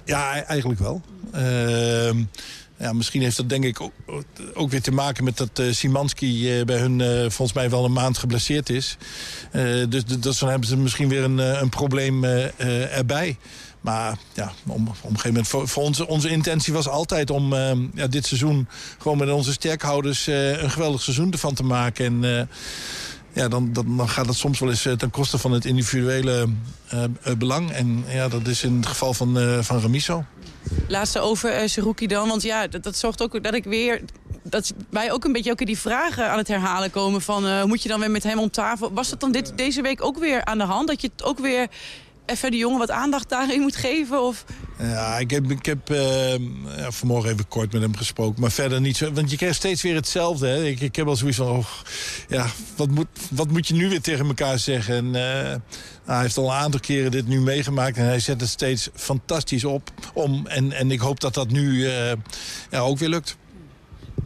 Ja, 0.06 0.38
e- 0.38 0.40
eigenlijk 0.40 0.80
wel. 0.80 1.02
Ehm, 1.32 2.24
Ja, 2.78 2.94
misschien 2.94 3.22
heeft 3.22 3.38
dat 3.38 3.50
denk 3.50 3.64
ik 3.64 3.82
ook, 3.82 3.92
ook 4.54 4.70
weer 4.70 4.82
te 4.82 4.92
maken 4.92 5.24
met 5.24 5.38
dat 5.38 5.60
uh, 5.60 5.74
Simanski 5.74 6.60
uh, 6.60 6.66
bij 6.66 6.78
hun 6.78 7.00
volgens 7.32 7.54
mij 7.54 7.70
wel 7.70 7.86
een 7.86 7.92
maand 7.92 8.18
geblesseerd 8.18 8.70
is. 8.70 8.98
dus, 9.90 10.06
dus 10.06 10.40
dan 10.40 10.50
hebben 10.50 10.68
ze 10.68 10.78
misschien 10.78 11.10
weer 11.10 11.24
een, 11.24 11.38
een 11.38 11.70
probleem 11.70 12.24
erbij. 12.24 13.38
Maar 13.82 14.18
ja, 14.34 14.52
om, 14.68 14.88
op 14.88 14.96
een 15.04 15.10
gegeven 15.10 15.28
moment, 15.28 15.48
voor, 15.48 15.68
voor 15.68 15.84
onze, 15.84 16.08
onze 16.08 16.30
intentie 16.30 16.74
was 16.74 16.88
altijd 16.88 17.30
om 17.30 17.54
ja, 17.94 18.08
dit 18.10 18.26
seizoen 18.26 18.68
gewoon 18.98 19.18
met 19.18 19.32
onze 19.32 19.52
sterkhouders 19.52 20.28
een 20.28 20.72
geweldig 20.72 21.02
seizoen 21.02 21.32
ervan 21.32 21.54
te 21.54 21.64
maken. 21.64 22.06
En 22.06 22.50
ja, 23.34 23.48
dan, 23.48 23.74
dan, 23.74 24.10
gaat 24.10 24.26
het 24.26 24.36
soms 24.36 24.60
wel 24.60 24.70
eens 24.70 24.82
ten 24.82 25.10
koste 25.12 25.38
van 25.38 25.52
het 25.52 25.66
individuele 25.66 26.48
belang. 27.38 27.72
En 27.72 28.04
ja, 28.08 28.28
dat 28.28 28.48
is 28.48 28.64
in 28.64 28.76
het 28.76 28.86
geval 28.86 29.14
van, 29.14 29.64
van 29.64 29.80
Remiso. 29.80 30.26
Laatste 30.88 31.20
over 31.20 31.62
uh, 31.62 31.68
Seruki 31.68 32.08
dan. 32.08 32.28
Want 32.28 32.42
ja, 32.42 32.68
dat, 32.68 32.84
dat 32.84 32.98
zorgt 32.98 33.22
ook 33.22 33.44
dat 33.44 33.54
ik 33.54 33.64
weer 33.64 34.02
dat 34.44 34.74
wij 34.90 35.12
ook 35.12 35.26
een 35.26 35.32
beetje 35.32 35.52
ook 35.52 35.66
die 35.66 35.78
vragen 35.78 36.30
aan 36.30 36.38
het 36.38 36.48
herhalen 36.48 36.92
komen 36.92 37.22
van 37.22 37.68
moet 37.68 37.84
je 37.84 37.90
dan 37.90 38.00
weer 38.00 38.12
met 38.12 38.24
hem 38.24 38.40
om 38.40 38.52
tafel? 38.52 38.94
Was 38.94 39.10
dat 39.10 39.20
dan 39.20 39.32
dit, 39.32 39.54
deze 39.56 39.82
week 39.82 40.04
ook 40.04 40.20
weer 40.20 40.46
aan 40.46 40.58
de 40.58 40.64
hand? 40.64 40.88
Dat 40.88 41.02
je 41.02 41.10
het 41.16 41.24
ook 41.24 41.40
weer 41.40 41.68
even 42.26 42.52
de 42.52 42.58
jongen 42.58 42.80
wat 42.80 42.92
aandacht 42.92 43.30
daarin 43.30 43.62
moet 43.62 43.76
geven? 43.76 44.24
Of... 44.24 44.46
Ja, 44.80 45.18
ik 45.18 45.32
heb, 45.32 45.52
ik 45.52 45.66
heb 45.66 45.88
ja, 45.88 46.92
vanmorgen 46.92 47.32
even 47.32 47.48
kort 47.48 47.72
met 47.72 47.82
hem 47.82 47.96
gesproken. 47.96 48.42
Maar 48.42 48.52
verder 48.52 48.82
niet 48.82 48.98
zo. 48.98 49.12
Want 49.12 49.32
je 49.32 49.38
krijgt 49.38 49.56
steeds 49.56 49.82
weer 49.82 49.96
hetzelfde. 49.96 50.48
Hè? 50.48 50.66
Ik, 50.66 50.80
ik 50.80 50.96
heb 50.96 51.08
al 51.08 51.16
zoiets 51.16 51.38
van, 51.38 51.48
oh, 51.48 51.66
ja, 52.28 52.48
wat 52.76 52.90
moet, 52.90 53.08
wat 53.30 53.50
moet 53.50 53.68
je 53.68 53.74
nu 53.74 53.90
weer 53.90 54.02
tegen 54.02 54.28
elkaar 54.28 54.60
zeggen? 54.60 54.96
En, 54.96 55.06
uh, 55.06 55.12
nou, 55.12 55.60
hij 56.06 56.22
heeft 56.22 56.38
al 56.38 56.46
een 56.46 56.58
aantal 56.58 56.80
keren 56.80 57.12
dit 57.12 57.28
nu 57.28 57.40
meegemaakt. 57.40 57.98
En 57.98 58.06
hij 58.06 58.20
zet 58.20 58.42
het 58.42 58.50
steeds 58.50 58.90
fantastisch 58.94 59.66
op 59.66 59.92
om. 60.14 60.48
En, 60.48 60.72
en 60.72 60.92
ik 60.92 61.00
hoop 61.00 61.20
dat 61.20 61.34
dat 61.34 61.50
nu 61.50 61.72
uh, 61.72 62.12
ja, 62.70 62.80
ook 62.80 62.98
weer 62.98 63.10
lukt. 63.10 63.38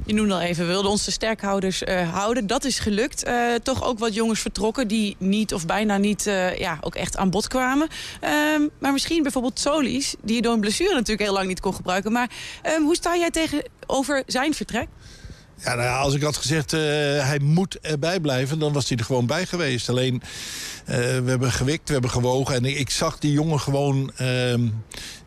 Je 0.05 0.13
noemde 0.13 0.34
al 0.34 0.41
even, 0.41 0.65
we 0.65 0.71
wilden 0.71 0.91
onze 0.91 1.12
sterkhouders 1.12 1.81
uh, 1.81 2.13
houden. 2.13 2.47
Dat 2.47 2.63
is 2.63 2.79
gelukt. 2.79 3.27
Uh, 3.27 3.53
toch 3.63 3.84
ook 3.84 3.99
wat 3.99 4.13
jongens 4.13 4.39
vertrokken 4.39 4.88
die 4.88 5.15
niet 5.19 5.53
of 5.53 5.65
bijna 5.65 5.97
niet 5.97 6.25
uh, 6.27 6.58
ja, 6.58 6.77
ook 6.81 6.95
echt 6.95 7.17
aan 7.17 7.29
bod 7.29 7.47
kwamen. 7.47 7.88
Ehm, 8.21 8.62
maar 8.79 8.91
misschien 8.91 9.23
bijvoorbeeld 9.23 9.60
Solis, 9.60 10.15
die 10.21 10.36
je 10.36 10.41
door 10.41 10.53
een 10.53 10.60
blessure 10.60 10.93
natuurlijk 10.93 11.21
heel 11.21 11.34
lang 11.34 11.47
niet 11.47 11.60
kon 11.60 11.73
gebruiken. 11.73 12.12
Maar 12.12 12.29
um, 12.77 12.84
hoe 12.84 12.95
sta 12.95 13.17
jij 13.17 13.31
tegenover 13.31 14.23
zijn 14.25 14.53
vertrek? 14.53 14.88
Ja, 15.63 15.73
nou 15.75 15.81
ja, 15.81 15.97
als 15.97 16.13
ik 16.13 16.21
had 16.21 16.38
gezegd 16.38 16.71
hij 16.71 17.39
moet 17.41 17.79
erbij 17.79 18.19
blijven, 18.19 18.60
dan 18.60 18.73
was 18.73 18.89
hij 18.89 18.97
er 18.97 19.03
gewoon 19.03 19.25
bij 19.25 19.45
geweest. 19.45 19.89
Alleen, 19.89 20.21
we 20.86 21.23
hebben 21.25 21.51
gewikt, 21.51 21.88
we 21.88 21.93
hebben 21.93 22.12
gewogen. 22.12 22.55
En 22.55 22.65
ik, 22.65 22.77
ik 22.77 22.89
zag 22.89 23.19
die 23.19 23.31
jongen 23.31 23.60
gewoon 23.60 24.12
ehm, 24.15 24.63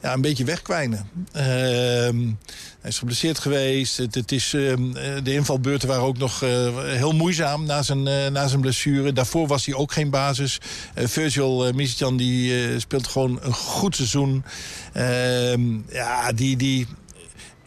ja, 0.03 0.13
een 0.13 0.21
beetje 0.21 0.45
wegkwijnen. 0.45 1.09
Hij 2.81 2.91
is 2.91 2.99
geblesseerd 2.99 3.39
geweest. 3.39 3.97
Het, 3.97 4.33
is, 4.33 4.53
uh, 4.53 4.75
de 5.23 5.33
invalbeurten 5.33 5.89
waren 5.89 6.03
ook 6.03 6.19
nog 6.19 6.43
uh, 6.43 6.51
heel 6.83 7.13
moeizaam 7.13 7.65
na 7.65 7.83
zijn, 7.83 8.07
uh, 8.07 8.27
na 8.27 8.49
zijn 8.49 8.61
blessure. 8.61 9.13
Daarvoor 9.13 9.47
was 9.47 9.67
hij 9.67 9.75
ook 9.75 9.93
geen 9.93 10.11
basis. 10.11 10.59
Virgil 10.95 11.69
uh, 11.69 12.17
die 12.17 12.81
speelt 12.81 13.07
gewoon 13.07 13.39
een 13.43 13.55
goed 13.55 13.97
seizoen. 13.97 14.45
Ehm, 14.93 15.63
ja, 15.93 16.33
die, 16.33 16.57
die, 16.57 16.87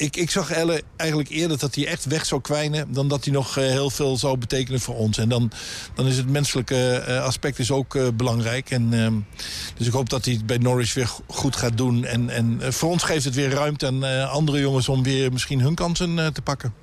ik, 0.01 0.15
ik 0.15 0.29
zag 0.29 0.51
Elle 0.51 0.83
eigenlijk 0.95 1.29
eerder 1.29 1.57
dat 1.57 1.75
hij 1.75 1.87
echt 1.87 2.05
weg 2.05 2.25
zou 2.25 2.41
kwijnen... 2.41 2.93
dan 2.93 3.07
dat 3.07 3.23
hij 3.23 3.33
nog 3.33 3.57
eh, 3.57 3.63
heel 3.63 3.89
veel 3.89 4.17
zou 4.17 4.37
betekenen 4.37 4.79
voor 4.79 4.95
ons. 4.95 5.17
En 5.17 5.29
dan, 5.29 5.51
dan 5.93 6.07
is 6.07 6.17
het 6.17 6.29
menselijke 6.29 6.91
eh, 6.91 7.23
aspect 7.23 7.59
is 7.59 7.71
ook 7.71 7.95
uh, 7.95 8.07
belangrijk. 8.13 8.69
En, 8.69 8.93
uh, 8.93 9.07
dus 9.77 9.87
ik 9.87 9.93
hoop 9.93 10.09
dat 10.09 10.25
hij 10.25 10.33
het 10.33 10.45
bij 10.45 10.57
Norwich 10.57 10.93
weer 10.93 11.09
goed 11.27 11.55
gaat 11.55 11.77
doen. 11.77 12.05
En, 12.05 12.29
en 12.29 12.73
voor 12.73 12.89
ons 12.89 13.03
geeft 13.03 13.25
het 13.25 13.35
weer 13.35 13.49
ruimte 13.49 13.87
aan 13.87 14.29
andere 14.29 14.59
jongens... 14.59 14.89
om 14.89 15.03
weer 15.03 15.31
misschien 15.31 15.61
hun 15.61 15.75
kansen 15.75 16.33
te 16.33 16.41
pakken. 16.41 16.73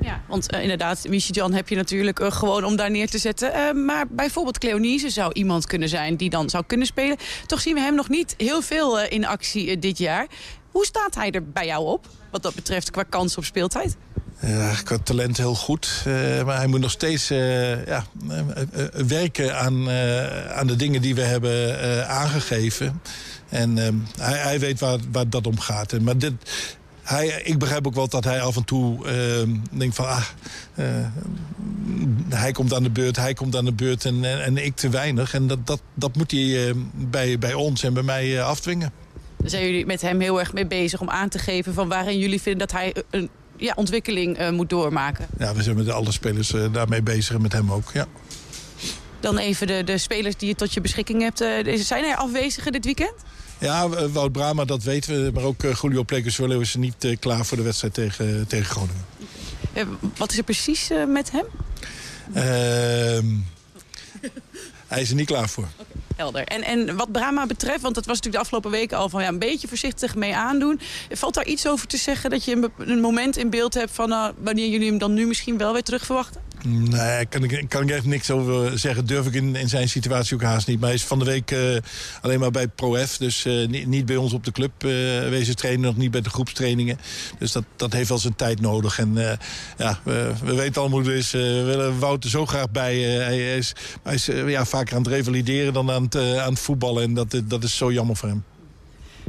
Ja, 0.00 0.22
want 0.28 0.54
uh, 0.54 0.62
inderdaad, 0.62 1.06
Jan 1.10 1.52
heb 1.52 1.68
je 1.68 1.76
natuurlijk 1.76 2.20
gewoon 2.22 2.64
om 2.64 2.76
daar 2.76 2.90
neer 2.90 3.10
te 3.10 3.18
zetten. 3.18 3.84
Maar 3.84 4.06
bijvoorbeeld 4.08 4.58
Cleonise 4.58 5.10
zou 5.10 5.32
iemand 5.32 5.66
kunnen 5.66 5.88
zijn 5.88 6.16
die 6.16 6.30
dan 6.30 6.50
zou 6.50 6.64
kunnen 6.66 6.86
spelen. 6.86 7.16
Toch 7.46 7.60
zien 7.60 7.74
we 7.74 7.80
hem 7.80 7.94
nog 7.94 8.08
niet 8.08 8.34
heel 8.36 8.62
veel 8.62 9.00
in 9.00 9.26
actie 9.26 9.78
dit 9.78 9.98
jaar. 9.98 10.26
Hoe 10.74 10.84
staat 10.84 11.14
hij 11.14 11.30
er 11.30 11.50
bij 11.50 11.66
jou 11.66 11.86
op, 11.86 12.08
wat 12.30 12.42
dat 12.42 12.54
betreft, 12.54 12.90
qua 12.90 13.02
kans 13.02 13.36
op 13.36 13.44
speeltijd? 13.44 13.96
Ja, 14.40 14.74
qua 14.84 14.98
talent 14.98 15.36
heel 15.36 15.54
goed. 15.54 16.04
Uh, 16.06 16.44
maar 16.44 16.56
hij 16.56 16.66
moet 16.66 16.80
nog 16.80 16.90
steeds 16.90 17.30
uh, 17.30 17.86
ja, 17.86 18.04
uh, 18.30 18.40
werken 19.06 19.58
aan, 19.58 19.90
aan 20.50 20.66
de 20.66 20.76
dingen 20.76 21.02
die 21.02 21.14
we 21.14 21.20
hebben 21.20 22.08
aangegeven. 22.08 23.00
En 23.48 23.76
hij, 24.18 24.38
hij, 24.38 24.60
weet 24.60 24.80
waar, 24.80 25.28
dat 25.28 25.46
om 25.46 25.60
gaat. 25.60 26.00
Maar 26.00 26.18
dit, 26.18 26.32
hij, 27.02 27.26
ik 27.44 27.58
begrijp 27.58 27.86
ook 27.86 27.94
wel 27.94 28.08
dat 28.08 28.24
hij 28.24 28.40
af 28.40 28.56
en 28.56 28.64
toe 28.64 29.06
denkt 29.70 29.94
van... 29.94 30.06
Ah, 30.06 30.24
hij 32.28 32.52
komt 32.52 32.74
aan 32.74 32.82
de 32.82 32.90
beurt, 32.90 33.16
hij 33.16 33.34
komt 33.34 33.56
aan 33.56 33.64
de 33.64 33.72
beurt 33.72 34.04
en, 34.04 34.24
en, 34.24 34.44
en 34.44 34.56
ik 34.64 34.76
te 34.76 34.88
weinig. 34.88 35.34
En 35.34 35.46
dat, 35.46 35.66
dat, 35.66 35.80
dat 35.94 36.16
moet 36.16 36.30
hij 36.30 36.74
bij, 36.94 37.38
bij 37.38 37.54
ons 37.54 37.82
en 37.82 37.94
bij 37.94 38.02
mij 38.02 38.42
afdwingen 38.42 38.92
zijn 39.44 39.64
jullie 39.64 39.86
met 39.86 40.00
hem 40.00 40.20
heel 40.20 40.38
erg 40.38 40.52
mee 40.52 40.66
bezig 40.66 41.00
om 41.00 41.10
aan 41.10 41.28
te 41.28 41.38
geven... 41.38 41.74
van 41.74 41.88
waarin 41.88 42.18
jullie 42.18 42.40
vinden 42.40 42.68
dat 42.68 42.72
hij 42.78 42.94
een 43.10 43.28
ja, 43.56 43.72
ontwikkeling 43.76 44.40
uh, 44.40 44.50
moet 44.50 44.70
doormaken? 44.70 45.26
Ja, 45.38 45.54
we 45.54 45.62
zijn 45.62 45.76
met 45.76 45.88
alle 45.88 46.12
spelers 46.12 46.52
uh, 46.52 46.72
daarmee 46.72 47.02
bezig 47.02 47.34
en 47.34 47.42
met 47.42 47.52
hem 47.52 47.72
ook, 47.72 47.90
ja. 47.92 48.06
Dan 49.20 49.38
even 49.38 49.66
de, 49.66 49.84
de 49.84 49.98
spelers 49.98 50.36
die 50.36 50.48
je 50.48 50.54
tot 50.54 50.74
je 50.74 50.80
beschikking 50.80 51.22
hebt. 51.22 51.42
Uh, 51.42 51.76
zijn 51.76 52.04
er 52.04 52.16
afwezigen 52.16 52.72
dit 52.72 52.84
weekend? 52.84 53.14
Ja, 53.58 53.88
Wout 54.08 54.32
Brama, 54.32 54.64
dat 54.64 54.82
weten 54.82 55.24
we. 55.24 55.30
Maar 55.32 55.42
ook 55.42 55.62
Julio 55.80 56.02
Plekers-Willow 56.02 56.60
is 56.60 56.74
niet 56.74 57.16
klaar 57.20 57.46
voor 57.46 57.56
de 57.56 57.62
wedstrijd 57.62 57.94
tegen, 57.94 58.46
tegen 58.46 58.64
Groningen. 58.64 59.04
wat 60.16 60.30
is 60.30 60.38
er 60.38 60.44
precies 60.44 60.90
met 61.08 61.30
hem? 61.30 61.44
Ehm, 62.32 63.26
hij 64.86 65.00
is 65.00 65.10
er 65.10 65.16
niet 65.16 65.26
klaar 65.26 65.48
voor. 65.48 65.68
Okay. 65.76 65.93
Helder. 66.16 66.44
En, 66.44 66.62
en 66.62 66.96
wat 66.96 67.12
Brahma 67.12 67.46
betreft, 67.46 67.80
want 67.80 67.94
dat 67.94 68.06
was 68.06 68.16
natuurlijk 68.16 68.34
de 68.34 68.40
afgelopen 68.40 68.70
weken 68.70 68.98
al 68.98 69.08
van 69.08 69.22
ja, 69.22 69.28
een 69.28 69.38
beetje 69.38 69.68
voorzichtig 69.68 70.14
mee 70.14 70.34
aandoen. 70.34 70.80
Valt 71.10 71.34
daar 71.34 71.46
iets 71.46 71.66
over 71.66 71.86
te 71.86 71.96
zeggen 71.96 72.30
dat 72.30 72.44
je 72.44 72.52
een, 72.52 72.72
een 72.78 73.00
moment 73.00 73.36
in 73.36 73.50
beeld 73.50 73.74
hebt 73.74 73.90
van 73.90 74.10
uh, 74.10 74.28
wanneer 74.38 74.68
jullie 74.68 74.88
hem 74.88 74.98
dan 74.98 75.14
nu 75.14 75.26
misschien 75.26 75.58
wel 75.58 75.72
weer 75.72 75.82
terug 75.82 76.04
verwachten? 76.04 76.43
Nee, 76.66 77.26
kan 77.26 77.44
ik, 77.44 77.64
kan 77.68 77.82
ik 77.82 77.90
echt 77.90 78.04
niks 78.04 78.30
over 78.30 78.78
zeggen. 78.78 79.06
Durf 79.06 79.26
ik 79.26 79.34
in, 79.34 79.56
in 79.56 79.68
zijn 79.68 79.88
situatie 79.88 80.34
ook 80.34 80.42
haast 80.42 80.66
niet. 80.66 80.78
Maar 80.78 80.88
hij 80.88 80.98
is 80.98 81.04
van 81.04 81.18
de 81.18 81.24
week 81.24 81.50
uh, 81.50 81.76
alleen 82.20 82.40
maar 82.40 82.50
bij 82.50 82.68
ProF. 82.68 83.16
Dus 83.16 83.44
uh, 83.44 83.68
niet, 83.68 83.86
niet, 83.86 84.06
bij 84.06 84.16
ons 84.16 84.32
op 84.32 84.44
de 84.44 84.52
club 84.52 84.84
uh, 84.84 84.90
wezen 85.28 85.56
trainen. 85.56 85.84
Nog 85.84 85.96
niet 85.96 86.10
bij 86.10 86.20
de 86.20 86.30
groepstrainingen. 86.30 86.98
Dus 87.38 87.52
dat, 87.52 87.64
dat 87.76 87.92
heeft 87.92 88.08
wel 88.08 88.18
zijn 88.18 88.36
tijd 88.36 88.60
nodig. 88.60 88.98
En 88.98 89.38
ja, 89.78 90.00
we, 90.02 90.32
we, 90.44 90.54
weten 90.54 90.80
allemaal 90.80 91.00
hoe 91.00 91.08
het 91.08 91.18
is. 91.18 91.30
we 91.30 91.62
willen 91.64 91.98
Wouter 91.98 92.30
zo 92.30 92.46
graag 92.46 92.70
bij. 92.70 92.98
hij 93.00 93.56
is, 93.56 93.72
hij 94.02 94.14
is 94.14 94.26
ja, 94.46 94.64
vaker 94.64 94.96
aan 94.96 95.02
het 95.02 95.12
revalideren 95.12 95.72
dan 95.72 95.90
aan 95.90 96.02
het, 96.02 96.16
aan 96.16 96.52
het 96.52 96.58
voetballen. 96.58 97.02
En 97.02 97.14
dat, 97.14 97.42
dat 97.44 97.64
is 97.64 97.76
zo 97.76 97.92
jammer 97.92 98.16
voor 98.16 98.28
hem. 98.28 98.44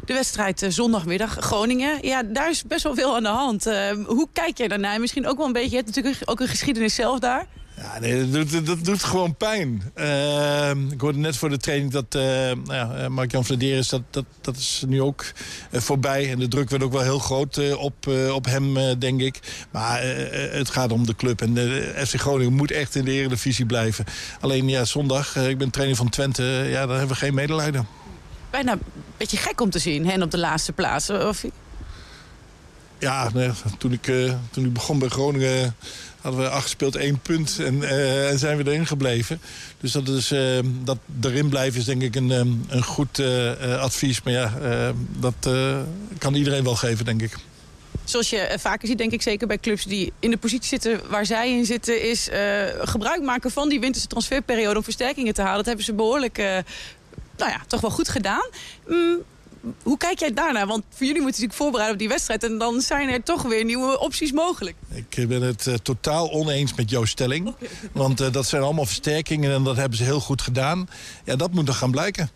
De 0.06 0.14
wedstrijd 0.14 0.66
zondagmiddag 0.68 1.38
Groningen. 1.40 1.98
Ja, 2.02 2.24
daar 2.24 2.50
is 2.50 2.64
best 2.64 2.84
wel 2.84 2.96
veel 2.96 3.16
aan 3.16 3.24
de 3.24 3.30
hand. 3.30 3.68
Uh, 3.68 3.92
hoe 4.06 4.28
kijk 4.34 4.58
jij 4.58 4.68
daarnaar? 4.68 5.00
Misschien 5.00 5.28
ook 5.28 5.38
wel 5.38 5.46
een 5.46 5.54
beetje, 5.54 5.70
je 5.70 5.76
hebt 5.76 5.88
natuurlijk 5.88 6.22
ook 6.26 6.40
een 6.40 6.48
geschiedenis 6.48 6.96
zelf 6.96 7.20
daar. 7.20 7.48
Ja, 7.78 8.00
nee, 8.00 8.30
dat 8.30 8.50
doet, 8.50 8.86
doet 8.86 9.04
gewoon 9.04 9.36
pijn. 9.36 9.92
Uh, 9.96 10.70
ik 10.70 11.02
hoorde 11.02 11.18
net 11.18 11.38
voor 11.38 11.50
de 11.50 11.58
training 11.58 11.92
dat 11.92 12.16
uh, 12.16 12.52
ja, 12.66 13.10
Mark-Jan 13.10 13.46
Vladeris, 13.46 13.90
dat, 13.90 14.02
dat, 14.10 14.26
dat 14.42 14.56
is 14.56 14.84
nu 14.88 15.02
ook 15.02 15.26
voorbij. 15.72 16.32
En 16.32 16.40
de 16.40 16.48
druk 16.48 16.70
werd 16.70 16.84
ook 16.84 16.92
wel 16.92 17.02
heel 17.02 17.20
groot 17.20 17.76
op, 17.76 18.08
op 18.34 18.46
hem, 18.46 19.00
denk 19.00 19.22
ik. 19.22 19.40
Maar 19.72 20.02
het 20.52 20.70
gaat 20.70 20.92
om 20.92 21.06
de 21.06 21.16
club. 21.16 21.42
En 21.42 21.54
de 21.54 21.94
FC 22.08 22.20
Groningen 22.20 22.54
moet 22.54 22.72
echt 22.72 22.96
in 22.96 23.06
de 23.06 23.12
eredivisie 23.12 23.66
blijven. 23.66 24.06
Alleen 24.40 24.70
ja, 24.70 24.86
zondag, 24.86 25.36
ik 25.36 25.58
ben 25.58 25.70
trainer 25.70 25.98
van 25.98 26.10
Twente, 26.10 26.44
ja, 26.44 26.86
daar 26.86 26.98
hebben 26.98 27.16
we 27.16 27.22
geen 27.22 27.34
medelijden 27.34 27.88
bijna 28.56 28.72
een 28.72 29.04
beetje 29.18 29.38
gek 29.38 29.62
om 29.62 29.70
te 29.70 29.80
zien, 29.80 30.08
hen 30.08 30.22
op 30.22 30.32
de 30.32 30.38
laatste 30.38 30.72
plaats. 30.72 31.10
Of... 31.10 31.44
Ja, 33.00 33.30
nee, 33.34 33.50
toen, 33.78 33.92
ik, 33.92 34.08
uh, 34.08 34.34
toen 34.52 34.66
ik 34.66 34.74
begon 34.74 35.00
bij 35.00 35.10
Groningen 35.10 35.76
hadden 36.22 36.42
we 36.42 36.50
afgespeeld 36.50 36.96
één 36.96 37.20
punt 37.20 37.60
en, 37.60 37.76
uh, 37.76 38.30
en 38.30 38.40
zijn 38.40 38.58
we 38.58 38.72
erin 38.72 38.88
gebleven. 38.88 39.42
Dus 39.80 39.92
dat, 39.92 40.08
is, 40.08 40.32
uh, 40.32 40.60
dat 40.84 40.98
erin 41.22 41.50
blijven 41.50 41.80
is 41.80 41.86
denk 41.86 42.02
ik 42.02 42.16
een, 42.16 42.30
een 42.68 42.84
goed 42.84 43.20
advies. 43.80 44.22
Maar 44.24 44.34
ja, 44.34 44.54
dat 45.20 45.50
kan 46.18 46.34
iedereen 46.34 46.64
wel 46.64 46.76
geven, 46.76 47.06
denk 47.06 47.22
ik. 47.22 47.38
Zoals 48.04 48.30
je 48.30 48.56
vaker 48.60 48.88
ziet, 48.88 48.98
denk 48.98 49.12
ik 49.12 49.22
zeker 49.22 49.48
bij 49.48 49.60
clubs 49.60 49.84
die 49.84 50.14
in 50.20 50.32
de 50.32 50.38
positie 50.38 50.70
zitten 50.70 51.02
waar 51.10 51.26
zij 51.26 51.52
in 51.52 51.66
zitten... 51.66 52.10
is 52.10 52.30
gebruik 52.80 53.22
maken 53.22 53.52
van 53.52 53.70
die 53.70 53.80
winterse 53.80 54.08
transferperiode 54.08 54.78
om 54.78 54.84
versterkingen 54.84 55.34
te 55.34 55.42
halen. 55.42 55.58
Dat 55.58 55.66
hebben 55.66 55.86
ze 55.86 55.94
behoorlijk 55.94 56.64
nou 57.38 57.52
ja, 57.52 57.62
toch 57.68 57.82
wel 57.82 57.92
goed 57.92 58.10
gedaan. 58.10 58.50
Mm, 58.88 59.24
hoe 59.84 59.98
kijk 59.98 60.20
jij 60.20 60.34
daarnaar? 60.34 60.68
Want 60.68 60.84
voor 60.90 61.06
jullie 61.06 61.22
moeten 61.22 61.42
natuurlijk 61.42 61.54
voorbereiden 61.54 61.94
op 61.94 62.00
die 62.00 62.10
wedstrijd... 62.10 62.44
en 62.44 62.58
dan 62.58 62.82
zijn 62.82 63.10
er 63.10 63.24
toch 63.24 63.42
weer 63.42 63.64
nieuwe 63.64 64.00
opties 64.00 64.32
mogelijk. 64.32 64.76
Ik 64.90 65.28
ben 65.28 65.42
het 65.42 65.66
uh, 65.66 65.74
totaal 65.74 66.32
oneens 66.32 66.74
met 66.74 66.90
jouw 66.90 67.06
stelling. 67.06 67.54
Want 67.92 68.22
uh, 68.22 68.32
dat 68.32 68.46
zijn 68.46 68.62
allemaal 68.62 68.86
versterkingen 68.86 69.54
en 69.54 69.64
dat 69.64 69.76
hebben 69.76 69.98
ze 69.98 70.04
heel 70.04 70.20
goed 70.20 70.42
gedaan. 70.42 70.90
Ja, 71.24 71.36
dat 71.36 71.52
moet 71.52 71.66
nog 71.66 71.78
gaan 71.78 71.92
blijken. 71.92 72.30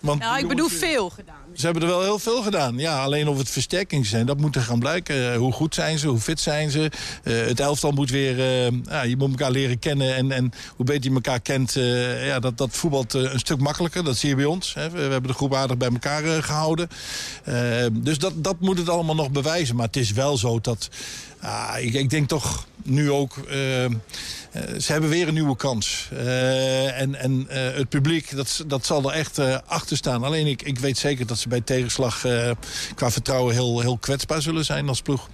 Want 0.00 0.20
Nou, 0.20 0.38
ik 0.38 0.48
bedoel 0.48 0.68
veel 0.68 1.10
gedaan. 1.10 1.41
Ze 1.54 1.64
hebben 1.64 1.82
er 1.82 1.88
wel 1.88 2.02
heel 2.02 2.18
veel 2.18 2.42
gedaan. 2.42 2.78
Ja, 2.78 3.02
alleen 3.02 3.28
of 3.28 3.38
het 3.38 3.50
versterkingen 3.50 4.06
zijn, 4.06 4.26
dat 4.26 4.40
moet 4.40 4.56
er 4.56 4.62
gaan 4.62 4.78
blijken. 4.78 5.32
Eh, 5.32 5.38
hoe 5.38 5.52
goed 5.52 5.74
zijn 5.74 5.98
ze, 5.98 6.08
hoe 6.08 6.20
fit 6.20 6.40
zijn 6.40 6.70
ze. 6.70 6.90
Eh, 7.22 7.46
het 7.46 7.60
elftal 7.60 7.90
moet 7.90 8.10
weer... 8.10 8.38
eh, 8.40 8.72
ja, 8.84 9.02
je 9.02 9.16
moet 9.16 9.30
elkaar 9.30 9.50
leren 9.50 9.78
kennen. 9.78 10.14
En, 10.14 10.32
en 10.32 10.52
hoe 10.76 10.86
beter 10.86 11.10
je 11.10 11.14
elkaar 11.14 11.40
kent, 11.40 11.72
ja, 12.24 12.40
dat, 12.40 12.58
dat 12.58 12.70
voetbalt 12.70 13.14
een 13.14 13.38
stuk 13.38 13.60
makkelijker. 13.60 14.04
Dat 14.04 14.16
zie 14.16 14.28
je 14.28 14.36
bij 14.36 14.44
ons. 14.44 14.74
Hè. 14.74 14.90
We, 14.90 14.96
we 14.96 15.12
hebben 15.12 15.30
de 15.30 15.36
groep 15.36 15.54
aardig 15.54 15.76
bij 15.76 15.88
elkaar 15.88 16.24
eh, 16.24 16.42
gehouden. 16.42 16.88
Eh, 17.44 17.86
dus 17.92 18.18
dat, 18.18 18.32
dat 18.36 18.60
moet 18.60 18.78
het 18.78 18.88
allemaal 18.88 19.14
nog 19.14 19.30
bewijzen. 19.30 19.76
Maar 19.76 19.86
het 19.86 19.96
is 19.96 20.12
wel 20.12 20.36
zo 20.36 20.60
dat... 20.60 20.88
ah, 21.40 21.74
ik, 21.78 21.94
ik 21.94 22.10
denk 22.10 22.28
toch 22.28 22.66
nu 22.84 23.10
ook... 23.10 23.36
eh, 23.36 23.84
eh, 23.84 23.92
ze 24.78 24.92
hebben 24.92 25.10
weer 25.10 25.28
een 25.28 25.34
nieuwe 25.34 25.56
kans. 25.56 26.08
Eh, 26.12 27.00
en 27.00 27.14
en 27.14 27.46
het 27.48 27.88
publiek, 27.88 28.36
dat, 28.36 28.64
dat 28.66 28.86
zal 28.86 29.10
er 29.10 29.16
echt 29.16 29.38
achter 29.66 29.96
staan. 29.96 30.24
Alleen 30.24 30.46
ik, 30.46 30.62
ik 30.62 30.78
weet 30.78 30.98
zeker 30.98 31.26
dat 31.26 31.38
ze 31.38 31.48
bij 31.48 31.60
tegenslag 31.60 32.20
qua 32.94 33.10
vertrouwen 33.10 33.54
heel, 33.54 33.80
heel 33.80 33.98
kwetsbaar 33.98 34.42
zullen 34.42 34.64
zijn 34.64 34.88
als 34.88 35.02
ploeg. 35.02 35.28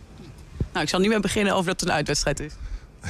Nou, 0.72 0.84
ik 0.84 0.88
zal 0.88 1.01
niet 1.01 1.09
meer 1.09 1.20
beginnen 1.20 1.55
over 1.55 1.66
dat 1.66 1.80
het 1.80 1.88
een 1.88 1.94
uitwedstrijd 1.94 2.40
is. 2.40 2.53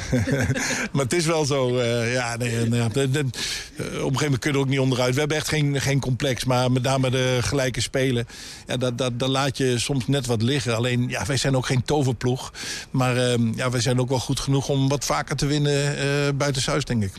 maar 0.93 1.03
het 1.03 1.13
is 1.13 1.27
wel 1.27 1.45
zo. 1.45 1.79
eh, 1.79 2.13
ja, 2.13 2.37
nee, 2.37 2.71
ja, 2.71 2.89
de- 2.89 3.01
eh, 3.03 3.15
op 3.15 3.15
een 3.15 4.01
gegeven 4.01 4.25
moment 4.25 4.39
kunnen 4.39 4.61
we 4.61 4.67
ook 4.67 4.73
niet 4.73 4.81
onderuit. 4.81 5.13
We 5.15 5.19
hebben 5.21 5.37
echt 5.37 5.49
geen, 5.49 5.81
geen 5.81 6.01
complex, 6.01 6.45
maar 6.45 6.73
met 6.73 6.83
name 6.83 7.11
de 7.11 7.39
gelijke 7.41 7.81
spelen. 7.81 8.27
Ja, 8.67 8.77
dat, 8.77 8.99
dat, 8.99 9.19
dat 9.19 9.29
laat 9.29 9.57
je 9.57 9.79
soms 9.79 10.07
net 10.07 10.27
wat 10.27 10.43
liggen. 10.43 10.77
Alleen, 10.77 11.09
ja, 11.09 11.25
wij 11.27 11.37
zijn 11.37 11.57
ook 11.57 11.67
geen 11.67 11.83
toverploeg. 11.83 12.53
Maar 12.91 13.17
ehm, 13.17 13.53
ja, 13.57 13.71
wij 13.71 13.81
zijn 13.81 14.01
ook 14.01 14.09
wel 14.09 14.21
goed 14.21 14.41
genoeg 14.41 14.69
om 14.69 14.89
wat 14.89 15.05
vaker 15.05 15.37
te 15.37 15.47
winnen 15.47 15.99
eh 15.99 16.05
buitenshuis, 16.35 16.85
denk 16.85 17.03
ik. 17.03 17.13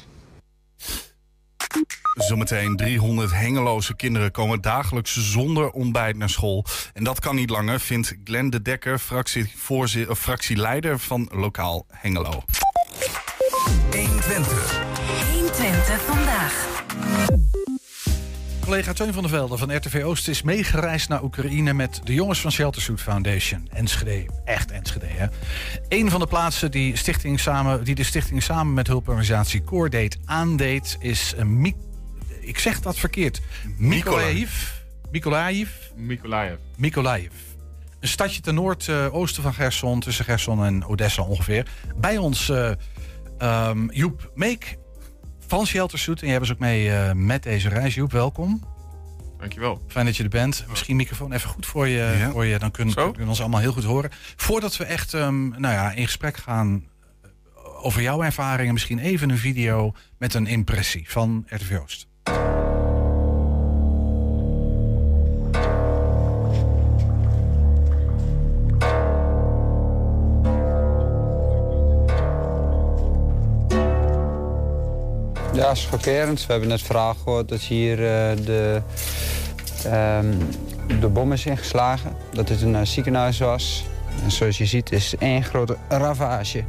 Zometeen 2.27 2.75
300 2.75 3.31
hengeloze 3.31 3.95
kinderen 3.95 4.31
komen 4.31 4.61
dagelijks 4.61 5.31
zonder 5.31 5.69
ontbijt 5.69 6.17
naar 6.17 6.29
school. 6.29 6.65
En 6.93 7.03
dat 7.03 7.19
kan 7.19 7.35
niet 7.35 7.49
langer, 7.49 7.79
vindt 7.79 8.15
Glenn 8.23 8.49
de 8.49 8.61
Dekker, 8.61 8.99
fractieleider 10.15 10.99
van 10.99 11.29
Lokaal 11.33 11.85
Hengelo. 11.91 12.43
120. 13.65 14.81
120 15.31 16.01
vandaag. 16.01 16.67
Collega 18.63 18.93
Teun 18.93 19.13
van 19.13 19.21
der 19.23 19.31
Velde 19.31 19.57
van 19.57 19.75
RTV 19.75 20.03
Oost 20.03 20.27
is 20.27 20.41
meegereisd 20.41 21.09
naar 21.09 21.23
Oekraïne 21.23 21.73
met 21.73 22.01
de 22.03 22.13
jongens 22.13 22.41
van 22.41 22.51
Shelter 22.51 22.81
Suit 22.81 23.01
Foundation. 23.01 23.67
Enschede, 23.71 24.25
echt 24.45 24.71
Enschede 24.71 25.05
hè. 25.05 25.27
Een 25.89 26.09
van 26.09 26.19
de 26.19 26.27
plaatsen 26.27 26.71
die, 26.71 26.95
stichting 26.95 27.39
samen, 27.39 27.83
die 27.83 27.95
de 27.95 28.03
stichting 28.03 28.43
samen 28.43 28.73
met 28.73 28.87
hulporganisatie 28.87 29.63
Coordate 29.63 30.17
aandeed 30.25 30.97
is 30.99 31.33
een 31.37 31.61
Mi- 31.61 31.75
ik 32.39 32.59
zeg 32.59 32.79
dat 32.81 32.97
verkeerd. 32.97 33.41
Mykolaiv. 33.77 34.51
Mykolaiv. 35.11 35.69
Mykolaiv. 35.95 36.57
Mykolaiv. 36.77 37.31
Een 37.99 38.07
stadje 38.07 38.41
ten 38.41 38.55
noordoosten 38.55 39.43
van 39.43 39.53
Gerson, 39.53 39.99
tussen 39.99 40.25
Gerson 40.25 40.65
en 40.65 40.85
Odessa 40.85 41.21
ongeveer. 41.21 41.65
Bij 41.95 42.17
ons 42.17 42.49
eh, 42.49 42.71
ehm, 43.39 43.89
Joep 43.89 44.31
Meek 44.35 44.77
van 45.47 45.65
Shelter 45.65 45.99
Suit. 45.99 46.21
En 46.21 46.27
jij 46.27 46.39
was 46.39 46.51
ook 46.51 46.59
mee 46.59 46.91
eh, 46.91 47.13
met 47.13 47.43
deze 47.43 47.69
reis. 47.69 47.95
Joep, 47.95 48.11
welkom. 48.11 48.63
Dankjewel. 49.39 49.81
Fijn 49.87 50.05
dat 50.05 50.17
je 50.17 50.23
er 50.23 50.29
bent. 50.29 50.65
Misschien 50.69 50.95
microfoon 50.95 51.33
even 51.33 51.49
goed 51.49 51.65
voor 51.65 51.87
je. 51.87 52.29
Voor 52.31 52.45
je 52.45 52.59
dan 52.59 52.71
kunnen 52.71 52.93
kunnen 52.93 53.21
we 53.21 53.27
ons 53.27 53.39
allemaal 53.39 53.59
heel 53.59 53.71
goed 53.71 53.83
horen. 53.83 54.09
Voordat 54.35 54.77
we 54.77 54.83
echt 54.83 55.13
ehm, 55.13 55.47
nou 55.49 55.73
ja, 55.73 55.91
in 55.91 56.05
gesprek 56.05 56.37
gaan 56.37 56.87
eh, 57.21 57.29
over 57.85 58.01
jouw 58.01 58.23
ervaringen, 58.23 58.73
misschien 58.73 58.99
even 58.99 59.29
een 59.29 59.37
video 59.37 59.93
met 60.17 60.33
een 60.33 60.47
impressie 60.47 61.09
van 61.09 61.45
RTV 61.47 61.77
Oost. 61.81 62.07
Ja, 75.59 75.75
schokkerend. 75.75 76.45
We 76.45 76.51
hebben 76.51 76.69
net 76.69 76.81
verhaal 76.81 77.13
gehoord 77.23 77.49
dat 77.49 77.59
hier 77.59 77.91
eh, 77.91 78.45
de, 78.45 78.81
ehm, 79.85 80.33
de 80.99 81.07
bom 81.07 81.33
is 81.33 81.45
ingeslagen. 81.45 82.15
Dat 82.31 82.47
dit 82.47 82.61
een 82.61 82.75
eh, 82.75 82.85
ziekenhuis 82.85 83.39
was. 83.39 83.85
En 84.23 84.31
zoals 84.31 84.57
je 84.57 84.65
ziet 84.65 84.91
is 84.91 85.11
het 85.11 85.21
één 85.21 85.43
grote 85.43 85.77
ravage. 85.89 86.63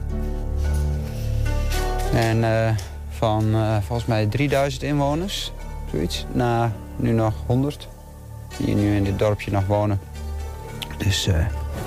En 2.14 2.45
eh, 2.45 2.76
van 3.09 3.55
volgens 3.86 4.09
mij 4.09 4.26
3000 4.26 4.82
inwoners, 4.82 5.53
zoiets, 5.91 6.26
naar 6.32 6.72
nu 6.97 7.11
nog 7.11 7.34
100. 7.47 7.88
Die 8.57 8.74
nu 8.74 8.97
in 8.97 9.05
dit 9.05 9.18
dorpje 9.18 9.51
nog 9.51 9.66
wonen. 9.66 10.01
Dus 10.99 11.28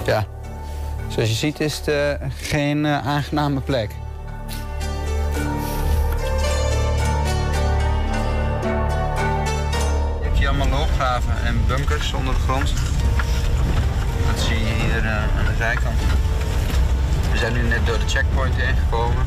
ja, 0.05 0.25
zoals 1.07 1.29
je 1.29 1.35
ziet 1.35 1.59
is 1.59 1.81
het 1.85 2.19
geen 2.35 2.87
aangename 2.87 3.59
plek. 3.59 3.89
En 11.03 11.61
bunkers 11.67 12.13
onder 12.13 12.33
de 12.33 12.39
grond. 12.39 12.73
Dat 14.27 14.39
zie 14.39 14.59
je 14.59 14.73
hier 14.73 15.05
eh, 15.05 15.37
aan 15.37 15.45
de 15.45 15.55
zijkant. 15.57 15.99
We 17.31 17.37
zijn 17.37 17.53
nu 17.53 17.61
net 17.61 17.85
door 17.85 17.99
de 17.99 18.07
checkpoint 18.07 18.55
heen 18.55 18.75
gekomen. 18.75 19.25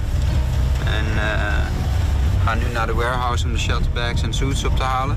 En 0.85 1.05
eh, 1.23 1.65
gaan 2.45 2.59
nu 2.59 2.65
naar 2.73 2.87
de 2.87 2.95
warehouse 2.95 3.45
om 3.45 3.53
de 3.53 3.59
shelterbags 3.59 4.23
en 4.23 4.35
suits 4.35 4.65
op 4.65 4.77
te 4.77 4.83
halen. 4.83 5.17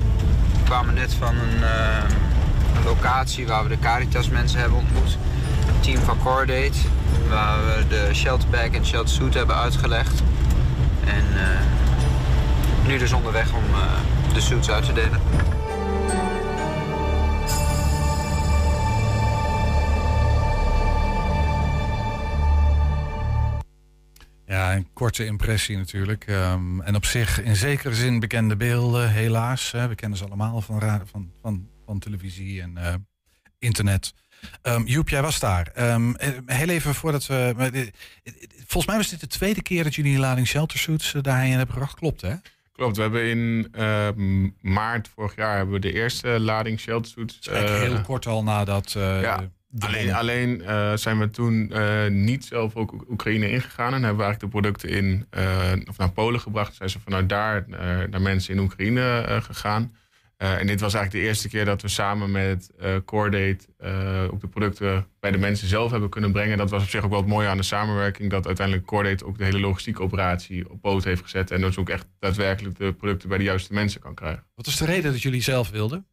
We 0.54 0.64
kwamen 0.64 0.94
net 0.94 1.14
van 1.14 1.36
een, 1.36 1.64
eh, 1.64 2.86
locatie 2.86 3.48
waar 3.48 3.64
we 3.64 3.70
de 3.70 3.80
Caritas 3.80 4.30
mensen 4.30 4.60
hebben 4.60 4.78
ontmoet. 4.78 5.18
Een 5.68 5.80
team 5.80 6.02
van 6.02 6.18
Cordate, 6.24 6.78
waar 7.30 7.58
we 7.66 7.88
de 7.88 8.10
shelterbag 8.14 8.70
en 8.70 8.86
sheltersuit 8.86 9.34
hebben 9.34 9.56
uitgelegd. 9.56 10.22
En 11.06 11.24
nu 12.86 12.98
dus 12.98 13.12
onderweg 13.12 13.54
om 13.54 13.64
de 14.34 14.42
suits 14.42 14.70
uit 14.70 14.86
te 14.86 14.94
delen. 14.94 15.22
Ja, 24.70 24.76
een 24.76 24.88
korte 24.94 25.26
impressie 25.26 25.78
natuurlijk. 25.78 26.24
Ehm, 26.28 26.82
en 26.82 26.96
op 26.96 27.06
zich 27.06 27.42
in 27.42 27.56
zekere 27.56 27.96
zin 27.96 28.20
bekende 28.20 28.56
beelden, 28.56 29.10
helaas. 29.12 29.72
Hè. 29.72 29.88
We 29.88 29.96
kennen 29.96 30.18
ze 30.18 30.26
allemaal 30.26 30.62
van, 30.62 30.80
ra- 30.80 31.02
van, 31.12 31.32
van, 31.42 31.68
van 31.86 32.00
televisie 32.00 32.62
en 32.62 32.78
eh, 32.78 32.94
internet. 33.60 34.14
Ehm, 34.62 34.82
Joep, 34.86 35.10
jij 35.10 35.22
was 35.22 35.40
daar. 35.40 35.68
Ehm, 35.74 36.14
eh, 36.16 36.30
heel 36.46 36.70
even 36.70 36.96
voordat 36.96 37.26
we... 37.28 37.54
maar 37.58 37.72
dit- 37.72 37.96
Volgens 38.58 38.86
mij 38.86 38.96
was 38.98 39.10
dit 39.10 39.20
de 39.20 39.28
tweede 39.28 39.62
keer 39.62 39.84
dat 39.84 39.96
jullie 39.96 40.18
lading 40.20 40.48
shelter 40.48 40.80
suits 40.80 41.14
eh, 41.14 41.22
daarheen 41.22 41.52
hebben 41.58 41.72
gebracht. 41.74 41.96
Klopt, 41.96 42.22
hè? 42.22 42.34
Klopt, 42.72 42.96
we 42.96 43.02
hebben 43.02 43.30
in 43.30 43.68
eh, 43.72 44.08
maart 44.62 45.08
vorig 45.16 45.36
jaar 45.36 45.56
hebben 45.56 45.74
we 45.76 45.80
de 45.82 45.94
eerste 45.94 46.28
lading 46.28 46.80
sheltersuits. 46.80 47.48
Eh, 47.48 47.80
heel 47.80 48.02
kort 48.02 48.26
al 48.26 48.44
nadat... 48.44 48.94
eh, 48.96 49.22
ja, 49.22 49.50
alleen, 49.80 50.14
alleen 50.14 50.62
eh, 50.62 50.96
zijn 50.96 51.20
we 51.20 51.30
toen 51.30 51.72
eh, 51.72 52.08
niet 52.08 52.46
zelf 52.46 52.76
ook 52.76 52.94
Oek- 52.94 53.10
Oekraïne 53.10 53.50
ingegaan. 53.50 53.94
En 53.94 54.04
hebben 54.04 54.18
we 54.18 54.24
eigenlijk 54.24 54.40
de 54.54 54.60
producten 54.60 54.90
in, 54.90 55.26
eh, 55.30 55.72
of 55.90 55.98
naar 55.98 56.12
Polen 56.12 56.40
gebracht. 56.40 56.76
Zijn 56.76 56.90
ze 56.90 57.00
vanuit 57.00 57.30
daar 57.30 57.66
naar 58.10 58.22
mensen 58.22 58.54
in 58.54 58.60
Oekraïne 58.60 59.40
gegaan. 59.42 59.98
En 60.38 60.68
dit 60.68 60.80
was 60.80 60.94
eigenlijk 60.94 61.24
de 61.24 61.30
eerste 61.30 61.50
keer 61.50 61.66
dat 61.66 61.82
we 61.82 61.88
samen 61.88 62.32
met 62.32 62.72
Cordate 63.06 63.66
ook 64.32 64.42
de 64.42 64.48
producten 64.48 65.08
bij 65.20 65.32
de 65.32 65.38
mensen 65.38 65.68
zelf 65.68 65.92
hebben 65.92 66.10
kunnen 66.10 66.32
brengen. 66.32 66.58
Dat 66.58 66.70
was 66.70 66.84
op 66.84 66.90
zich 66.90 67.04
ook 67.04 67.10
wel 67.10 67.20
het 67.20 67.28
mooie 67.28 67.48
aan 67.48 67.58
de 67.58 67.64
samenwerking. 67.64 68.30
Dat 68.30 68.48
uiteindelijk 68.48 68.86
Cordate 68.88 69.26
ook 69.26 69.38
de 69.38 69.44
hele 69.44 69.60
logistieke 69.60 70.02
operatie 70.02 70.70
op 70.70 70.82
poot 70.82 71.04
heeft 71.04 71.22
gezet. 71.22 71.52
En 71.52 71.62
dus 71.62 71.78
ook 71.78 71.90
echt 71.90 72.06
daadwerkelijk 72.20 72.78
de 72.78 72.94
producten 72.94 73.30
bij 73.30 73.38
de 73.38 73.44
juiste 73.44 73.74
mensen 73.74 74.02
kan 74.02 74.14
krijgen. 74.16 74.44
Wat 74.56 74.68
is 74.68 74.78
de 74.78 74.86
reden 74.86 75.12
dat 75.12 75.22
jullie 75.22 75.42
zelf 75.42 75.70
wilden? 75.70 76.08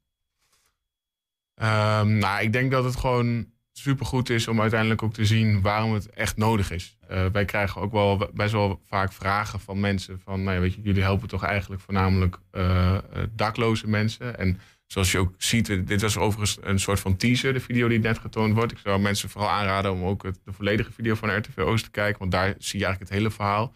Ehm, 1.57 2.19
nou, 2.19 2.43
ik 2.43 2.53
denk 2.53 2.71
dat 2.71 2.85
het 2.85 2.97
gewoon 2.97 3.47
supergoed 3.73 4.31
is 4.31 4.49
om 4.49 4.61
uiteindelijk 4.61 5.03
ook 5.03 5.13
te 5.13 5.25
zien 5.25 5.61
waarom 5.61 5.93
het 5.93 6.11
echt 6.11 6.37
nodig 6.37 6.71
is. 6.71 6.97
Eh, 7.09 7.27
wij 7.33 7.45
krijgen 7.45 7.81
ook 7.81 7.93
wel 7.93 8.31
best 8.35 8.53
wel 8.53 8.81
vaak 8.89 9.13
vragen 9.13 9.61
van 9.61 9.81
mensen 9.81 10.21
van, 10.25 10.43
nou 10.43 10.55
ja, 10.55 10.61
weet 10.61 10.75
je, 10.75 10.81
jullie 10.83 11.03
helpen 11.03 11.29
toch 11.29 11.43
eigenlijk 11.43 11.83
voornamelijk 11.83 12.39
eh, 12.51 12.95
eh, 12.95 13.01
dakloze 13.33 13.89
mensen. 13.89 14.39
En 14.39 14.61
zoals 14.87 15.13
je 15.13 15.19
ook 15.19 15.35
ziet, 15.39 15.87
dit 15.87 16.01
was 16.01 16.17
overigens 16.17 16.59
een 16.61 16.81
soort 16.81 17.01
van 17.01 17.17
teaser, 17.17 17.53
de 17.53 17.61
video 17.61 17.89
die 17.89 17.99
net 17.99 18.19
getoond 18.19 18.55
wordt. 18.55 18.73
Ik 18.73 18.79
zou 18.79 19.01
mensen 19.01 19.29
vooral 19.29 19.51
aanraden 19.51 19.93
om 19.93 20.05
ook 20.05 20.23
het, 20.23 20.41
de 20.45 20.53
volledige 20.53 20.93
video 20.93 21.15
van 21.15 21.37
RTV 21.37 21.59
Oost 21.59 21.85
te 21.85 21.91
kijken, 21.91 22.19
want 22.19 22.31
daar 22.31 22.55
zie 22.59 22.79
je 22.79 22.85
eigenlijk 22.85 23.01
het 23.01 23.19
hele 23.19 23.31
verhaal. 23.31 23.75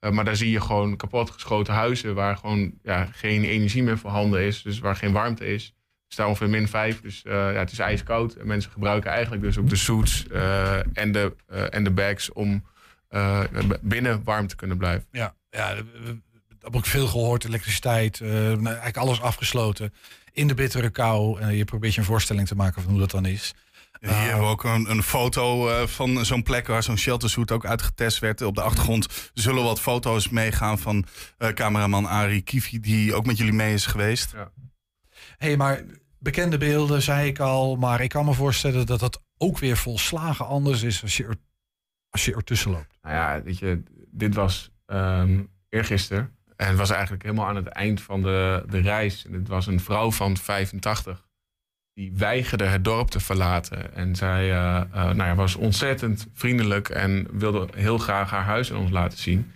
Eh, 0.00 0.10
maar 0.10 0.24
daar 0.24 0.36
zie 0.36 0.50
je 0.50 0.60
gewoon 0.60 0.96
kapotgeschoten 0.96 1.74
huizen 1.74 2.14
waar 2.14 2.36
gewoon 2.36 2.72
ja, 2.82 3.04
geen 3.04 3.44
energie 3.44 3.82
meer 3.82 3.98
voorhanden 3.98 4.42
is, 4.42 4.62
dus 4.62 4.78
waar 4.78 4.96
geen 4.96 5.12
warmte 5.12 5.46
is. 5.46 5.74
Het 6.10 6.18
staat 6.18 6.28
ongeveer 6.28 6.48
min 6.48 6.68
5, 6.68 7.00
dus 7.00 7.22
eh, 7.22 7.32
ja, 7.32 7.38
het 7.58 7.72
is 7.72 7.78
ijskoud. 7.78 8.34
En 8.34 8.46
mensen 8.46 8.70
gebruiken 8.72 9.10
eigenlijk 9.10 9.42
dus 9.42 9.58
ook 9.58 9.68
de 9.68 9.76
suits 9.76 10.26
eh, 10.28 10.74
en, 10.92 11.12
de, 11.12 11.34
eh, 11.48 11.74
en 11.74 11.84
de 11.84 11.90
bags 11.90 12.32
om 12.32 12.64
eh, 13.08 13.40
binnen 13.80 14.20
warm 14.24 14.46
te 14.46 14.56
kunnen 14.56 14.76
blijven. 14.76 15.06
Ja, 15.12 15.34
ja 15.50 15.74
we- 15.76 16.18
heb 16.60 16.74
ik 16.74 16.84
veel 16.84 17.06
gehoord, 17.06 17.44
elektriciteit, 17.44 18.20
eh, 18.20 18.28
nou, 18.30 18.64
eigenlijk 18.66 18.96
alles 18.96 19.20
afgesloten. 19.20 19.94
In 20.32 20.46
de 20.48 20.54
bittere 20.54 20.90
kou. 20.90 21.46
Je 21.52 21.64
probeert 21.64 21.94
je 21.94 22.00
een 22.00 22.06
voorstelling 22.06 22.46
te 22.48 22.54
maken 22.56 22.82
van 22.82 22.90
hoe 22.90 23.00
dat 23.00 23.10
dan 23.10 23.26
is. 23.26 23.54
Hier 24.00 24.10
hebben 24.10 24.40
we 24.40 24.46
ook 24.46 24.64
een, 24.64 24.90
een 24.90 25.02
foto 25.02 25.68
eh, 25.68 25.86
van 25.86 26.24
zo'n 26.24 26.42
plek 26.42 26.66
waar 26.66 26.82
zo'n 26.82 26.98
sheltersuit 26.98 27.50
ook 27.50 27.64
uitgetest 27.66 28.18
werd. 28.18 28.42
Op 28.42 28.54
de 28.54 28.62
achtergrond 28.62 29.30
zullen 29.34 29.62
wat 29.62 29.80
foto's 29.80 30.28
meegaan 30.28 30.78
van 30.78 31.04
eh, 31.38 31.48
cameraman 31.48 32.06
Ari 32.08 32.42
Kivi, 32.44 32.80
die 32.80 33.14
ook 33.14 33.26
met 33.26 33.36
jullie 33.36 33.52
mee 33.52 33.72
is 33.74 33.86
geweest. 33.86 34.32
Ja. 34.36 34.50
Hey, 35.40 35.56
maar 35.56 35.84
bekende 36.18 36.58
beelden, 36.58 37.02
zei 37.02 37.28
ik 37.28 37.38
al. 37.38 37.76
Maar 37.76 38.00
ik 38.00 38.08
kan 38.08 38.24
me 38.24 38.32
voorstellen 38.32 38.86
dat 38.86 39.00
dat 39.00 39.22
ook 39.36 39.58
weer 39.58 39.76
volslagen 39.76 40.46
anders 40.46 40.82
is 40.82 41.02
als 41.02 41.16
je 41.16 41.24
er, 41.24 41.36
als 42.10 42.24
je 42.24 42.34
ertussen 42.34 42.70
loopt. 42.70 42.98
Nou 43.02 43.14
ja, 43.14 43.42
weet 43.42 43.58
je, 43.58 43.82
dit 44.10 44.34
was 44.34 44.70
ehm 44.86 45.42
eergisteren. 45.68 46.34
En 46.56 46.68
het 46.68 46.76
was 46.76 46.90
eigenlijk 46.90 47.22
helemaal 47.22 47.46
aan 47.46 47.56
het 47.56 47.66
eind 47.66 48.02
van 48.02 48.22
de, 48.22 48.64
de 48.68 48.78
reis. 48.78 49.26
En 49.26 49.32
het 49.32 49.48
was 49.48 49.66
een 49.66 49.80
vrouw 49.80 50.10
van 50.10 50.36
85. 50.36 51.28
Die 51.94 52.12
weigerde 52.16 52.64
het 52.64 52.84
dorp 52.84 53.08
te 53.08 53.20
verlaten. 53.20 53.94
En 53.94 54.16
zij 54.16 54.50
eh, 54.50 54.76
eh, 54.76 54.90
nou 54.92 55.16
ja, 55.16 55.34
was 55.34 55.54
ontzettend 55.54 56.26
vriendelijk 56.34 56.88
en 56.88 57.26
wilde 57.32 57.68
heel 57.74 57.98
graag 57.98 58.30
haar 58.30 58.44
huis 58.44 58.72
aan 58.72 58.78
ons 58.78 58.90
laten 58.90 59.18
zien. 59.18 59.52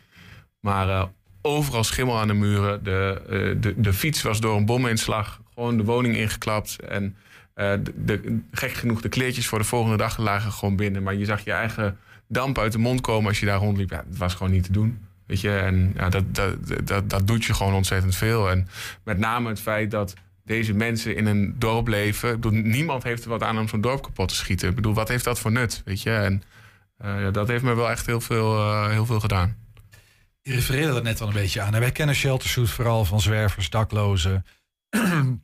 Maar 0.61 0.89
eh, 0.89 1.05
overal 1.43 1.85
schimmel 1.85 2.19
aan 2.19 2.29
de 2.29 2.35
muren. 2.35 2.85
De, 2.85 3.57
de, 3.61 3.81
de 3.81 3.93
fiets 3.93 4.23
was 4.23 4.41
door 4.41 4.57
een 4.57 4.67
bominslag 4.67 5.41
gewoon 5.55 5.77
de 5.77 5.85
woning 5.85 6.17
ingeklapt. 6.17 6.81
En 6.81 7.17
eh, 7.55 7.73
de, 7.95 8.41
gek 8.51 8.73
genoeg, 8.73 9.01
de 9.01 9.09
kleertjes 9.09 9.47
voor 9.47 9.59
de 9.59 9.65
volgende 9.65 9.97
dag 9.97 10.19
lagen 10.19 10.53
gewoon 10.53 10.77
binnen. 10.77 11.03
Maar 11.03 11.15
je 11.15 11.25
zag 11.25 11.45
je 11.45 11.53
eigen 11.53 11.99
damp 12.29 12.59
uit 12.59 12.73
de 12.73 12.79
mond 12.79 13.01
komen 13.01 13.29
als 13.29 13.41
je 13.41 13.47
daar 13.47 13.59
rondliep. 13.59 13.91
Ja, 13.91 14.05
het 14.09 14.19
was 14.19 14.35
gewoon 14.35 14.53
niet 14.53 14.65
te 14.65 14.73
doen. 14.73 14.99
Weet 15.27 15.41
je, 15.41 15.57
en 15.57 15.93
ja, 15.97 16.09
dat, 16.09 16.35
dat, 16.35 16.87
dat, 16.87 17.11
dat 17.11 17.27
doet 17.27 17.45
je 17.45 17.55
gewoon 17.55 17.75
ontzettend 17.75 18.17
veel. 18.17 18.51
En 18.51 18.69
met 19.05 19.19
name 19.19 19.49
het 19.49 19.61
feit 19.61 19.91
dat 19.91 20.15
deze 20.45 20.75
mensen 20.75 21.17
in 21.17 21.27
een 21.27 21.55
dorp 21.59 21.89
leven. 21.89 22.29
Ik 22.33 22.41
bedoel, 22.41 22.61
niemand 22.61 23.03
heeft 23.03 23.25
er 23.25 23.31
wat 23.31 23.43
aan 23.43 23.59
om 23.59 23.69
zo'n 23.69 23.81
dorp 23.81 24.03
kapot 24.03 24.29
te 24.29 24.35
schieten. 24.35 24.69
Ik 24.69 24.75
bedoel, 24.75 24.95
wat 24.95 25.09
heeft 25.09 25.25
dat 25.25 25.41
voor 25.41 25.53
nut? 25.53 25.83
Weet 25.85 26.03
je, 26.03 26.11
en 26.11 26.43
eh, 26.97 27.21
ja, 27.21 27.31
dat 27.31 27.49
heeft 27.49 27.63
me 27.63 27.75
wel 27.75 27.91
echt 27.91 28.07
heel 28.07 28.21
veel, 28.21 28.57
eh, 28.57 28.89
heel 28.89 29.07
veel 29.07 29.21
gedaan. 29.21 29.57
Je 30.43 30.53
refereerde 30.53 30.93
dat 30.93 31.03
net 31.03 31.21
al 31.21 31.27
een 31.27 31.33
beetje 31.33 31.61
aan. 31.61 31.75
En 31.75 31.81
wij 31.81 31.93
kennen 31.93 32.15
Sheltersuit 32.15 32.71
vooral 32.71 33.05
van 33.05 33.21
zwervers, 33.21 33.71
daklozen. 33.71 34.47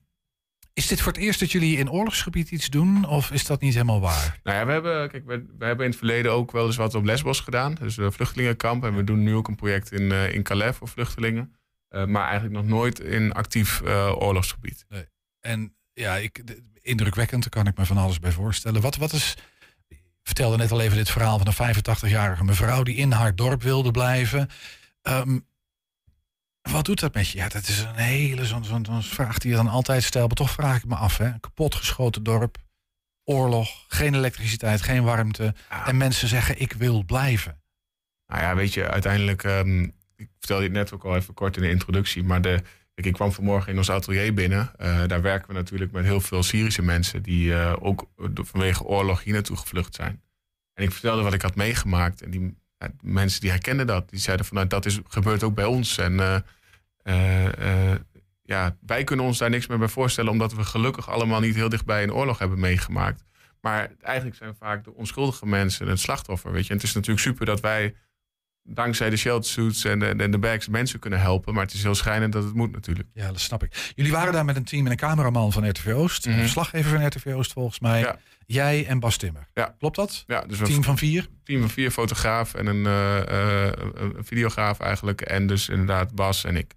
is 0.73 0.87
dit 0.87 1.01
voor 1.01 1.13
het 1.13 1.21
eerst 1.21 1.41
dat 1.41 1.53
jullie 1.53 1.77
in 1.77 1.91
oorlogsgebied 1.91 2.51
iets 2.51 2.71
doen? 2.71 3.05
Of 3.09 3.31
is 3.31 3.45
dat 3.47 3.61
niet 3.61 3.73
helemaal 3.73 4.01
waar? 4.01 4.41
Nou 4.43 4.57
ja, 4.59 4.67
we 4.67 4.73
hebben, 4.73 5.11
kijk, 5.11 5.27
we, 5.27 5.45
we 5.59 5.65
hebben 5.65 5.85
in 5.85 5.91
het 5.91 5.99
verleden 5.99 6.33
ook 6.33 6.53
wel 6.53 6.67
eens 6.67 6.77
wat 6.77 6.95
op 6.95 7.05
Lesbos 7.05 7.41
gedaan. 7.41 7.75
Dus 7.75 7.97
een 7.97 8.13
vluchtelingenkamp. 8.13 8.85
En 8.85 8.97
we 8.97 9.05
doen 9.05 9.23
nu 9.23 9.35
ook 9.35 9.49
een 9.49 9.55
project 9.57 9.93
in, 9.93 10.13
eh, 10.13 10.35
in 10.35 10.43
Calais 10.43 10.77
voor 10.77 10.89
vluchtelingen. 10.89 11.55
Eh, 11.89 12.05
maar 12.05 12.25
eigenlijk 12.29 12.55
nog 12.55 12.67
nooit 12.67 13.01
in 13.01 13.33
actief 13.33 13.81
eh, 13.81 14.15
oorlogsgebied. 14.19 14.85
Nee. 14.89 15.05
En 15.41 15.77
ja, 15.93 16.17
ik, 16.17 16.47
de- 16.47 16.63
indrukwekkend, 16.83 17.41
daar 17.43 17.51
kan 17.63 17.73
ik 17.73 17.79
me 17.79 17.87
van 17.87 17.97
alles 17.97 18.19
bij 18.19 18.33
voorstellen. 18.33 18.81
Wat, 18.81 18.97
wat 18.97 19.13
is. 19.13 19.37
Ik 19.89 20.03
vertelde 20.23 20.57
net 20.57 20.71
al 20.73 20.81
even 20.81 20.97
dit 20.97 21.11
verhaal 21.11 21.39
van 21.39 21.47
een 21.47 21.75
85-jarige 21.75 22.45
mevrouw 22.45 22.83
die 22.83 22.97
in 22.97 23.13
haar 23.13 23.35
dorp 23.35 23.63
wilde 23.63 23.91
blijven. 23.91 24.49
Ehm, 25.03 25.39
wat 26.71 26.85
doet 26.85 27.01
dat 27.01 27.15
met 27.15 27.29
je? 27.29 27.39
Ja, 27.39 27.49
dat 27.49 27.69
is 27.69 27.81
een 27.81 27.95
hele 27.95 28.47
zo'n 28.47 29.03
vraag 29.03 29.39
die 29.39 29.51
je 29.51 29.57
dan 29.57 29.69
altijd 29.69 30.03
stelt. 30.03 30.27
Maar 30.27 30.37
toch 30.37 30.51
vraag 30.51 30.77
ik 30.77 30.85
me 30.85 30.95
af, 30.95 31.17
hè? 31.17 31.39
Kapotgeschoten 31.41 32.23
dorp, 32.23 32.57
oorlog, 33.25 33.85
geen 33.89 34.15
elektriciteit, 34.15 34.83
geen 34.83 35.03
warmte. 35.03 35.55
En 35.85 35.97
mensen 35.97 36.29
zeggen: 36.29 36.61
Ik 36.61 36.73
wil 36.73 37.05
blijven. 37.05 37.61
Nou 38.27 38.43
ja, 38.43 38.55
weet 38.55 38.75
je, 38.75 38.89
uiteindelijk... 38.89 39.45
ehm, 39.45 39.83
ik 40.17 40.29
vertelde 40.39 40.63
je 40.63 40.69
het 40.69 40.79
net 40.79 40.93
ook 40.93 41.05
al 41.05 41.17
even 41.17 41.35
kort 41.35 41.57
in 41.57 41.63
de 41.63 41.71
introductie. 41.71 42.23
Maar 42.23 42.43
de, 42.43 42.63
ik 42.95 43.13
kwam 43.13 43.33
vanmorgen 43.33 43.73
in 43.73 43.79
ons 43.79 43.91
atelier 43.91 44.35
binnen. 44.35 44.71
Eh, 44.77 45.07
daar 45.07 45.23
werken 45.23 45.49
we 45.49 45.55
natuurlijk 45.55 45.93
met 45.93 46.05
heel 46.05 46.21
veel 46.21 46.43
Syrische 46.43 46.83
mensen... 46.83 47.23
die 47.23 47.55
eh, 47.55 47.77
ook 47.79 48.11
vanwege 48.35 48.85
oorlog 48.85 49.23
hier 49.23 49.33
naartoe 49.33 49.57
gevlucht 49.57 49.95
zijn. 49.95 50.23
En 50.75 50.85
ik 50.85 50.93
vertelde 50.93 51.23
wat 51.23 51.35
ik 51.35 51.43
had 51.43 51.55
meegemaakt. 51.55 52.23
En 52.23 52.31
die 52.31 52.59
mensen 53.03 53.41
die 53.41 53.51
herkenden 53.51 53.87
dat. 53.87 54.11
Die 54.11 54.21
zeiden 54.21 54.47
van, 54.47 54.57
nou, 54.57 54.69
dat 54.69 54.87
is, 54.87 54.99
gebeurt 55.09 55.43
ook 55.43 55.55
bij 55.55 55.65
ons. 55.65 55.99
En 55.99 56.21
eh, 56.21 56.37
ja, 58.43 58.77
wij 58.87 59.05
kunnen 59.05 59.25
ons 59.27 59.39
daar 59.39 59.51
niks 59.51 59.67
meer 59.67 59.79
bij 59.79 59.89
voorstellen... 59.89 60.31
omdat 60.31 60.55
we 60.55 60.65
gelukkig 60.65 61.11
allemaal 61.11 61.41
niet 61.41 61.55
heel 61.55 61.69
dichtbij 61.69 62.03
een 62.03 62.13
oorlog 62.13 62.39
hebben 62.39 62.61
meegemaakt. 62.61 63.25
Maar 63.61 63.91
eigenlijk 64.01 64.37
zijn 64.37 64.55
vaak 64.59 64.85
de 64.85 64.95
onschuldige 64.95 65.47
mensen 65.47 65.87
het 65.89 66.01
slachtoffer. 66.01 66.53
Weet 66.53 66.63
je? 66.65 66.71
En 66.71 66.75
het 66.77 66.85
is 66.85 66.93
natuurlijk 66.95 67.27
super 67.27 67.47
dat 67.47 67.61
wij 67.61 67.95
dankzij 68.63 69.11
de 69.11 69.17
sheltersuits 69.17 69.85
en 69.85 69.99
de, 69.99 70.07
en 70.07 70.31
de 70.31 70.39
bags 70.39 70.69
mensen 70.69 70.99
kunnen 70.99 71.21
helpen. 71.21 71.55
Maar 71.55 71.63
het 71.65 71.73
is 71.73 71.83
heel 71.83 71.95
schrijnend 71.95 72.33
dat 72.33 72.45
het 72.45 72.55
moet 72.55 72.73
natuurlijk. 72.73 73.09
Ja, 73.15 73.27
dat 73.27 73.41
snap 73.41 73.63
ik. 73.63 73.93
Jullie 73.95 74.13
waren 74.13 74.33
daar 74.33 74.45
met 74.45 74.57
een 74.57 74.65
team 74.65 74.85
en 74.85 74.91
een 74.91 74.97
cameraman 74.97 75.53
van 75.53 75.69
RTV 75.69 75.93
Oost. 75.95 76.27
Een 76.27 76.33
Mhm. 76.33 76.41
verslaggever 76.41 76.91
van 76.91 77.07
RTV 77.07 77.27
Oost 77.27 77.53
volgens 77.53 77.81
mij. 77.81 78.15
Jij 78.47 78.87
en 78.87 79.01
Bas 79.01 79.17
Timmer. 79.17 79.49
Ja. 79.55 79.75
Klopt 79.79 79.97
dat? 79.97 80.25
Ja, 80.27 80.41
dus 80.41 80.59
Team 80.59 80.85
van 80.85 80.99
vier? 80.99 81.27
Team 81.45 81.61
van 81.61 81.71
vier, 81.71 81.91
fotograaf 81.91 82.55
en 82.55 82.67
een, 82.67 82.87
eh, 82.87 83.67
eh, 83.67 83.73
een 83.95 84.25
videograaf 84.25 84.81
eigenlijk. 84.81 85.21
En 85.21 85.47
dus 85.47 85.69
inderdaad 85.69 86.15
Bas 86.15 86.45
en 86.45 86.57
ik. 86.57 86.75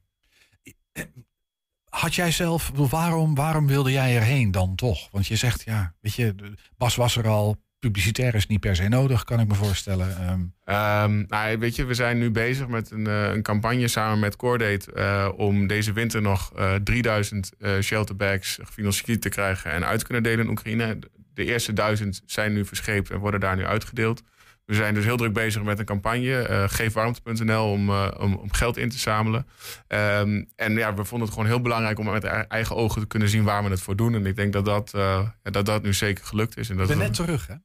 Had 1.90 2.16
jij 2.16 2.32
zelf, 2.32 2.72
waarom, 2.76 3.36
waarom 3.36 3.68
wilde 3.68 3.92
jij 3.92 4.16
erheen 4.16 4.52
dan 4.52 4.76
toch? 4.76 5.10
Want 5.12 5.28
je 5.28 5.36
zegt, 5.36 5.64
ja, 5.66 5.94
weet 6.02 6.14
je, 6.14 6.36
Bas 6.78 6.96
was 6.96 7.16
er 7.16 7.28
al. 7.28 7.62
Publicitair 7.80 8.36
is 8.36 8.48
niet 8.48 8.60
per 8.60 8.76
se 8.76 8.88
nodig, 8.88 9.24
kan 9.24 9.40
ik 9.40 9.48
me 9.48 9.54
voorstellen. 9.54 10.18
Ehm, 10.64 11.24
nou, 11.28 11.58
weet 11.58 11.76
je, 11.76 11.86
we 11.86 11.94
zijn 11.94 12.18
nu 12.18 12.32
bezig 12.32 12.68
met 12.68 12.92
een, 12.92 13.08
eh, 13.08 13.34
een 13.34 13.42
campagne 13.42 13.88
samen 13.88 14.20
met 14.20 14.36
Cordate... 14.36 14.94
eh, 14.94 15.30
om 15.36 15.68
deze 15.68 15.94
winter 15.94 16.22
nog 16.22 16.54
eh 16.56 16.76
3000 16.76 17.52
eh 17.60 17.80
shelterbags 17.80 18.60
gefinancierd 18.62 19.22
te 19.22 19.30
krijgen... 19.30 19.72
en 19.72 19.86
uit 19.86 20.00
te 20.00 20.06
kunnen 20.06 20.24
delen 20.24 20.46
in 20.46 20.52
Oekraïne. 20.52 21.00
De 21.34 21.46
eerste 21.46 21.74
duizend 21.74 22.22
zijn 22.26 22.54
nu 22.54 22.66
verscheept 22.66 23.10
en 23.10 23.18
worden 23.18 23.40
daar 23.40 23.56
nu 23.56 23.66
uitgedeeld. 23.66 24.24
We 24.66 24.74
zijn 24.74 24.94
dus 24.94 25.04
heel 25.04 25.18
druk 25.18 25.34
bezig 25.34 25.64
met 25.64 25.80
een 25.80 25.86
campagne, 25.86 26.38
eh 26.38 26.64
geefwarmte.nl, 26.68 27.72
om, 27.72 27.90
eh, 27.90 28.08
om, 28.20 28.36
om 28.36 28.54
geld 28.54 28.78
in 28.78 28.90
te 28.90 28.98
zamelen. 28.98 29.48
Ehm, 29.88 30.44
en 30.56 30.74
ja, 30.74 30.94
we 30.94 31.06
vonden 31.06 31.28
het 31.28 31.38
gewoon 31.38 31.50
heel 31.50 31.62
belangrijk 31.62 32.00
om 32.00 32.06
met 32.06 32.24
e- 32.24 32.28
eigen 32.28 32.76
ogen 32.76 33.02
te 33.02 33.08
kunnen 33.08 33.30
zien 33.30 33.44
waar 33.44 33.64
we 33.64 33.70
het 33.70 33.82
voor 33.82 33.96
doen. 33.96 34.14
En 34.16 34.26
ik 34.26 34.36
denk 34.36 34.54
dat 34.54 34.66
dat, 34.66 34.94
eh, 34.94 35.28
dat, 35.42 35.66
dat 35.66 35.84
nu 35.84 35.94
zeker 35.94 36.26
gelukt 36.26 36.58
is. 36.58 36.68
En 36.68 36.74
ik 36.74 36.80
dat 36.80 36.88
ben 36.88 36.98
net 36.98 37.14
terug, 37.14 37.48
hè? 37.48 37.56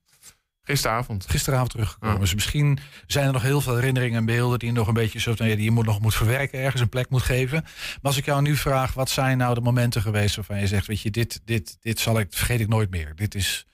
Gisteravond. 0.62 1.26
Gisteravond 1.28 1.70
teruggekomen. 1.70 2.20
Dus 2.20 2.34
misschien 2.34 2.78
zijn 3.06 3.26
er 3.26 3.32
nog 3.32 3.42
heel 3.42 3.60
veel 3.60 3.74
herinneringen 3.74 4.18
en 4.18 4.24
beelden 4.24 4.58
die 4.58 4.68
je 4.68 4.74
nog 4.74 4.88
een 4.88 4.94
beetje 4.94 5.20
zo, 5.20 5.30
ja, 5.30 5.44
die 5.44 5.62
je 5.62 5.70
moet, 5.70 5.86
nog 5.86 6.00
moet 6.00 6.14
verwerken, 6.14 6.58
ergens 6.60 6.82
een 6.82 6.88
plek 6.88 7.10
moet 7.10 7.22
geven. 7.22 7.60
Maar 7.62 7.98
als 8.02 8.16
ik 8.16 8.24
jou 8.24 8.42
nu 8.42 8.56
vraag, 8.56 8.92
wat 8.94 9.10
zijn 9.10 9.38
nou 9.38 9.54
de 9.54 9.60
momenten 9.60 10.02
geweest 10.02 10.36
waarvan 10.36 10.60
je 10.60 10.66
zegt, 10.66 10.86
weet 10.86 11.00
je, 11.00 11.10
dit, 11.10 11.40
dit, 11.44 11.76
dit 11.80 11.98
zal 11.98 12.18
ik, 12.18 12.26
vergeet 12.30 12.60
ik 12.60 12.68
nooit 12.68 12.90
meer. 12.90 13.12
Dit 13.14 13.34
is, 13.34 13.66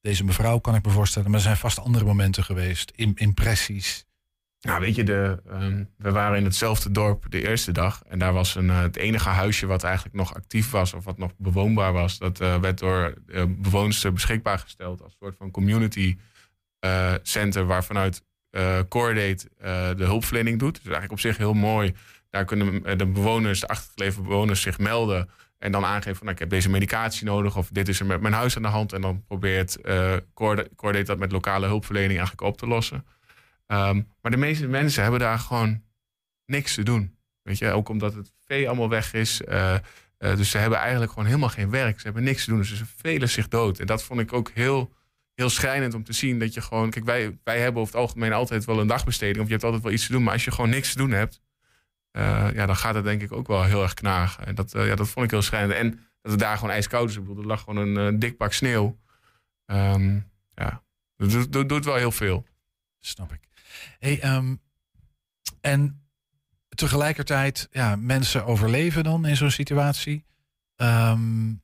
deze 0.00 0.24
mevrouw 0.24 0.58
kan 0.58 0.74
ik 0.74 0.84
me 0.84 0.90
voorstellen, 0.90 1.28
maar 1.28 1.38
er 1.38 1.44
zijn 1.44 1.56
vast 1.56 1.78
andere 1.78 2.04
momenten 2.04 2.44
geweest, 2.44 2.92
im- 2.94 3.12
impressies. 3.14 4.04
Nou, 4.60 4.80
weet 4.80 4.94
je, 4.94 5.04
de, 5.04 5.42
ehm, 5.48 5.84
we 5.96 6.10
waren 6.10 6.38
in 6.38 6.44
hetzelfde 6.44 6.90
dorp 6.90 7.26
de 7.28 7.48
eerste 7.48 7.72
dag. 7.72 8.02
En 8.08 8.18
daar 8.18 8.32
was 8.32 8.54
een, 8.54 8.70
eh, 8.70 8.80
het 8.80 8.96
enige 8.96 9.28
huisje 9.28 9.66
wat 9.66 9.84
eigenlijk 9.84 10.14
nog 10.14 10.34
actief 10.34 10.70
was... 10.70 10.94
of 10.94 11.04
wat 11.04 11.18
nog 11.18 11.32
bewoonbaar 11.36 11.92
was. 11.92 12.18
Dat 12.18 12.40
eh, 12.40 12.60
werd 12.60 12.78
door 12.78 13.14
eh, 13.26 13.44
bewoners 13.48 14.12
beschikbaar 14.12 14.58
gesteld... 14.58 15.02
als 15.02 15.16
soort 15.18 15.36
van 15.36 15.50
community 15.50 16.16
center... 17.22 17.66
waarvanuit 17.66 18.22
eh 18.50 18.78
Cordate 18.88 19.50
de 19.96 20.04
hulpverlening 20.04 20.58
doet. 20.58 20.74
Dus 20.74 20.82
eigenlijk 20.82 21.12
op 21.12 21.20
zich 21.20 21.36
heel 21.36 21.52
mooi. 21.52 21.94
Daar 22.30 22.44
kunnen 22.44 22.98
de 22.98 23.06
bewoners, 23.06 23.60
de 23.60 23.68
achtergebleven 23.68 24.22
bewoners 24.22 24.60
zich 24.60 24.78
melden... 24.78 25.28
en 25.60 25.72
dan 25.72 25.84
aangeven 25.84 26.16
van, 26.16 26.22
nou, 26.22 26.32
ik 26.32 26.38
heb 26.38 26.50
deze 26.50 26.70
medicatie 26.70 27.26
nodig... 27.26 27.56
of 27.56 27.68
dit 27.72 27.88
is 27.88 28.00
er 28.00 28.06
met 28.06 28.20
mijn 28.20 28.34
huis 28.34 28.56
aan 28.56 28.62
de 28.62 28.68
hand. 28.68 28.92
En 28.92 29.00
dan 29.00 29.24
probeert 29.24 29.80
eh 29.80 30.16
Cordate 30.34 30.70
Cordate 30.76 31.04
dat 31.04 31.18
met 31.18 31.32
lokale 31.32 31.66
hulpverlening 31.66 32.18
eigenlijk 32.18 32.48
op 32.48 32.56
te 32.56 32.66
lossen... 32.66 33.04
Ehm, 33.66 34.02
maar 34.22 34.30
de 34.30 34.36
meeste 34.36 34.66
mensen 34.66 35.02
hebben 35.02 35.20
daar 35.20 35.38
gewoon 35.38 35.82
niks 36.46 36.74
te 36.74 36.82
doen. 36.82 37.16
Weet 37.42 37.58
je, 37.58 37.70
ook 37.70 37.88
omdat 37.88 38.14
het 38.14 38.32
vee 38.46 38.68
allemaal 38.68 38.88
weg 38.88 39.12
is. 39.12 39.42
eh, 39.42 39.74
eh, 39.74 40.36
dus 40.36 40.50
ze 40.50 40.58
hebben 40.58 40.78
eigenlijk 40.78 41.10
gewoon 41.12 41.26
helemaal 41.26 41.48
geen 41.48 41.70
werk. 41.70 41.98
Ze 42.00 42.04
hebben 42.04 42.22
niks 42.22 42.44
te 42.44 42.50
doen, 42.50 42.58
dus 42.58 42.76
ze 42.76 42.84
velen 42.96 43.28
zich 43.28 43.48
dood. 43.48 43.78
En 43.78 43.86
dat 43.86 44.02
vond 44.02 44.20
ik 44.20 44.32
ook 44.32 44.50
heel, 44.54 44.92
heel 45.34 45.50
schrijnend 45.50 45.94
om 45.94 46.04
te 46.04 46.12
zien. 46.12 46.38
Dat 46.38 46.54
je 46.54 46.60
gewoon, 46.60 46.90
kijk, 46.90 47.04
wij, 47.04 47.38
wij 47.44 47.60
hebben 47.60 47.82
over 47.82 47.94
het 47.94 48.02
algemeen 48.02 48.32
altijd 48.32 48.64
wel 48.64 48.80
een 48.80 48.86
dagbesteding. 48.86 49.38
Of 49.38 49.44
je 49.44 49.52
hebt 49.52 49.64
altijd 49.64 49.82
wel 49.82 49.92
iets 49.92 50.06
te 50.06 50.12
doen. 50.12 50.22
Maar 50.22 50.32
als 50.32 50.44
je 50.44 50.50
gewoon 50.50 50.70
niks 50.70 50.92
te 50.92 50.98
doen 50.98 51.10
hebt, 51.10 51.40
eh, 52.10 52.48
ja, 52.54 52.66
dan 52.66 52.76
gaat 52.76 52.94
het 52.94 53.04
denk 53.04 53.22
ik 53.22 53.32
ook 53.32 53.46
wel 53.46 53.64
heel 53.64 53.82
erg 53.82 53.94
knagen. 53.94 54.46
En 54.46 54.54
dat, 54.54 54.74
eh, 54.74 54.86
ja, 54.86 54.94
dat 54.94 55.08
vond 55.08 55.24
ik 55.24 55.30
heel 55.30 55.42
schrijnend. 55.42 55.72
En 55.72 55.90
dat 56.22 56.32
het 56.32 56.40
daar 56.40 56.58
gewoon 56.58 56.74
ijskoud 56.74 57.08
is. 57.08 57.16
Ik 57.16 57.20
bedoel, 57.20 57.42
er 57.42 57.46
lag 57.46 57.60
gewoon 57.60 57.86
een 57.86 58.14
eh, 58.14 58.20
dik 58.20 58.36
pak 58.36 58.52
sneeuw. 58.52 58.98
Ehm, 59.66 60.20
ja, 60.54 60.82
dat 61.16 61.30
doet, 61.30 61.68
doet, 61.68 61.84
wel 61.84 61.94
heel 61.94 62.12
veel. 62.12 62.46
Snap 62.98 63.32
ik. 63.32 63.40
Hey, 63.98 64.20
ehm, 64.20 64.54
en 65.60 66.04
tegelijkertijd, 66.68 67.68
ja, 67.70 67.96
mensen 67.96 68.44
overleven 68.44 69.04
dan 69.04 69.26
in 69.26 69.36
zo'n 69.36 69.50
situatie. 69.50 70.24
Ehm, 70.76 71.54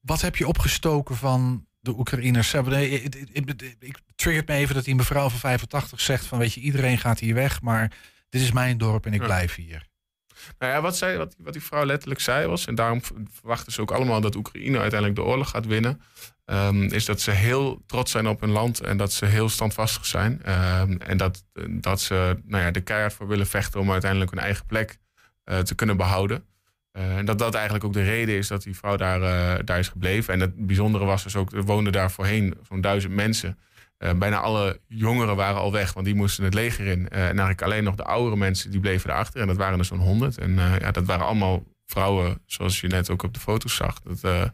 wat 0.00 0.20
heb 0.20 0.36
je 0.36 0.48
opgestoken 0.48 1.16
van 1.16 1.66
de 1.80 1.98
Oekraïners? 1.98 2.54
Ik 2.54 4.00
triggert 4.14 4.48
me 4.48 4.54
even 4.54 4.74
dat 4.74 4.84
die 4.84 4.94
mevrouw 4.94 5.28
van 5.28 5.38
85 5.38 6.00
zegt 6.00 6.26
van 6.26 6.38
weet 6.38 6.52
je, 6.52 6.60
iedereen 6.60 6.98
gaat 6.98 7.18
hier 7.18 7.34
weg, 7.34 7.62
maar 7.62 7.92
dit 8.28 8.40
is 8.40 8.52
mijn 8.52 8.78
dorp 8.78 9.06
en 9.06 9.12
ik 9.12 9.22
blijf 9.22 9.54
hier. 9.54 9.86
Nou 10.58 10.72
ja, 10.72 10.80
wat, 10.80 10.96
zij, 10.96 11.18
wat, 11.18 11.34
wat 11.38 11.52
die 11.52 11.62
vrouw 11.62 11.84
letterlijk 11.84 12.20
zei 12.20 12.46
was, 12.46 12.66
en 12.66 12.74
daarom 12.74 13.00
verwachten 13.32 13.72
ze 13.72 13.80
ook 13.80 13.90
allemaal 13.90 14.20
dat 14.20 14.34
Oekraïne 14.34 14.78
uiteindelijk 14.78 15.20
de 15.20 15.26
oorlog 15.26 15.50
gaat 15.50 15.66
winnen, 15.66 16.00
ehm, 16.44 16.82
is 16.82 17.04
dat 17.04 17.20
ze 17.20 17.30
heel 17.30 17.82
trots 17.86 18.10
zijn 18.10 18.28
op 18.28 18.40
hun 18.40 18.50
land 18.50 18.80
en 18.80 18.96
dat 18.96 19.12
ze 19.12 19.24
heel 19.24 19.48
standvastig 19.48 20.06
zijn. 20.06 20.42
Ehm, 20.42 20.92
en 20.92 21.16
dat, 21.16 21.44
dat 21.70 22.00
ze 22.00 22.40
nou 22.44 22.62
ja, 22.64 22.72
er 22.72 22.82
keihard 22.82 23.12
voor 23.12 23.28
willen 23.28 23.46
vechten 23.46 23.80
om 23.80 23.92
uiteindelijk 23.92 24.30
hun 24.30 24.40
eigen 24.40 24.66
plek 24.66 24.98
eh, 25.44 25.58
te 25.58 25.74
kunnen 25.74 25.96
behouden. 25.96 26.44
Eh, 26.92 27.16
en 27.16 27.24
dat 27.24 27.38
dat 27.38 27.54
eigenlijk 27.54 27.84
ook 27.84 27.92
de 27.92 28.02
reden 28.02 28.34
is 28.34 28.48
dat 28.48 28.62
die 28.62 28.76
vrouw 28.76 28.96
daar, 28.96 29.22
eh, 29.22 29.64
daar 29.64 29.78
is 29.78 29.88
gebleven. 29.88 30.34
En 30.34 30.40
het 30.40 30.66
bijzondere 30.66 31.04
was 31.04 31.22
dus 31.22 31.36
ook, 31.36 31.52
er 31.52 31.64
woonden 31.64 31.92
daar 31.92 32.10
voorheen 32.10 32.54
zo'n 32.68 32.80
duizend 32.80 33.14
mensen. 33.14 33.58
Eh, 33.98 34.12
bijna 34.14 34.40
alle 34.40 34.80
jongeren 34.86 35.36
waren 35.36 35.60
al 35.60 35.72
weg, 35.72 35.92
want 35.92 36.06
die 36.06 36.14
moesten 36.14 36.44
het 36.44 36.54
leger 36.54 36.86
in. 36.86 37.08
Eh, 37.08 37.20
en 37.20 37.26
eigenlijk 37.26 37.62
alleen 37.62 37.84
nog 37.84 37.94
de 37.94 38.04
oudere 38.04 38.36
mensen 38.36 38.70
die 38.70 38.80
bleven 38.80 39.10
erachter. 39.10 39.40
En 39.40 39.46
dat 39.46 39.56
waren 39.56 39.78
er 39.78 39.84
zo'n 39.84 39.98
honderd. 39.98 40.38
En 40.38 40.58
eh, 40.58 40.78
ja, 40.80 40.90
dat 40.90 41.04
waren 41.04 41.26
allemaal 41.26 41.64
vrouwen, 41.86 42.42
zoals 42.46 42.80
je 42.80 42.86
net 42.86 43.10
ook 43.10 43.22
op 43.22 43.34
de 43.34 43.40
foto's 43.40 43.74
zag. 43.74 44.00
Dat, 44.00 44.52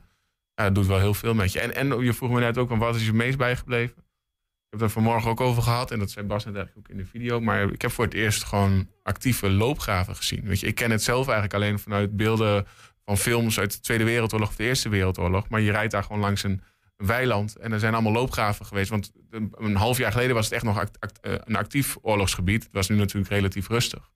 ja, 0.55 0.71
doet 0.71 0.87
wel 0.87 0.99
heel 0.99 1.15
veel 1.15 1.35
met 1.35 1.53
je. 1.53 1.61
En, 1.61 1.75
en 1.75 2.05
je 2.05 2.13
vroeg 2.13 2.31
me 2.31 2.41
net 2.41 2.59
ook, 2.59 2.77
wat 2.77 2.95
is 2.95 3.07
je 3.07 3.13
meest 3.13 3.39
bijgebleven? 3.39 3.97
Ik 3.97 4.81
heb 4.81 4.81
er 4.81 4.91
vanmorgen 4.91 5.31
ook 5.31 5.41
over 5.41 5.63
gehad. 5.63 5.91
En 5.91 5.99
dat 5.99 6.11
zei 6.11 6.27
Bas 6.27 6.45
net 6.45 6.55
eigenlijk 6.55 6.87
ook 6.87 6.97
in 6.97 7.03
de 7.03 7.09
video. 7.11 7.41
Maar 7.41 7.73
ik 7.73 7.83
heb 7.83 7.91
voor 7.91 8.05
het 8.05 8.15
eerst 8.15 8.45
gewoon 8.45 8.89
actieve 9.03 9.51
loopgraven 9.51 10.17
gezien. 10.17 10.45
Weet 10.45 10.61
je, 10.61 10.67
ik 10.67 10.75
ken 10.75 10.91
het 10.91 11.03
zelf 11.03 11.25
eigenlijk 11.25 11.55
alleen 11.55 11.79
vanuit 11.79 12.17
beelden 12.17 12.67
van 13.05 13.17
films 13.17 13.59
uit 13.59 13.73
de 13.73 13.81
Tweede 13.81 14.05
Wereldoorlog 14.05 14.49
of 14.49 14.57
de 14.57 14.65
Eerste 14.65 14.89
Wereldoorlog. 14.89 15.49
Maar 15.49 15.61
je 15.61 15.71
rijdt 15.71 15.93
daar 15.93 16.03
gewoon 16.03 16.21
langs 16.21 16.43
een 16.43 16.63
weiland. 17.07 17.57
En 17.57 17.73
er 17.73 17.79
zijn 17.79 17.95
allemaal 17.95 18.13
loopgraven 18.13 18.67
geweest. 18.67 18.91
Want 18.91 19.13
een, 19.31 19.77
half 19.77 19.99
jaar 19.99 20.13
geleden 20.13 20.35
was 20.35 20.45
het 20.45 20.55
echt 20.55 20.65
nog 20.65 20.79
eh, 20.79 21.33
een 21.45 21.57
actief 21.57 21.97
oorlogsgebied. 22.03 22.63
Het 22.63 22.73
was 22.73 22.89
nu 22.89 22.97
natuurlijk 22.97 23.33
relatief 23.33 23.69
rustig. 23.69 24.11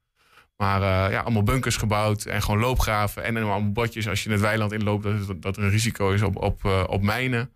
Maar 0.57 0.83
eh, 0.83 1.13
ja, 1.13 1.21
allemaal 1.21 1.43
bunkers 1.43 1.77
gebouwd 1.77 2.25
en 2.25 2.43
gewoon 2.43 2.61
loopgraven. 2.61 3.25
En 3.25 3.37
allemaal 3.37 3.73
botjes 3.73 4.09
als 4.09 4.23
je 4.23 4.31
het 4.31 4.41
weiland 4.41 4.73
inloopt 4.73 5.03
dat, 5.03 5.43
dat 5.43 5.57
er 5.57 5.63
een 5.63 5.71
risico 5.71 6.11
is 6.11 6.23
op, 6.23 6.37
op, 6.37 6.65
eh, 6.65 6.85
op 6.87 7.03
mijnen. 7.03 7.53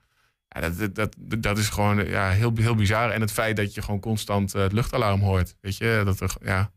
Ja, 0.49 0.61
dat, 0.61 0.95
dat, 0.95 1.15
dat, 1.39 1.59
is 1.59 1.69
gewoon 1.69 2.07
ja, 2.07 2.31
heel, 2.31 2.53
heel 2.55 2.75
bizar. 2.75 3.11
En 3.11 3.21
het 3.21 3.33
feit 3.33 3.57
dat 3.57 3.75
je 3.75 3.83
gewoon 3.83 4.01
constant 4.01 4.53
het 4.53 4.73
luchtalarm 4.73 5.21
hoort. 5.21 5.57
Weet 5.61 5.77
je, 5.77 6.03
dat 6.05 6.21
er, 6.21 6.35
ja. 6.43 6.73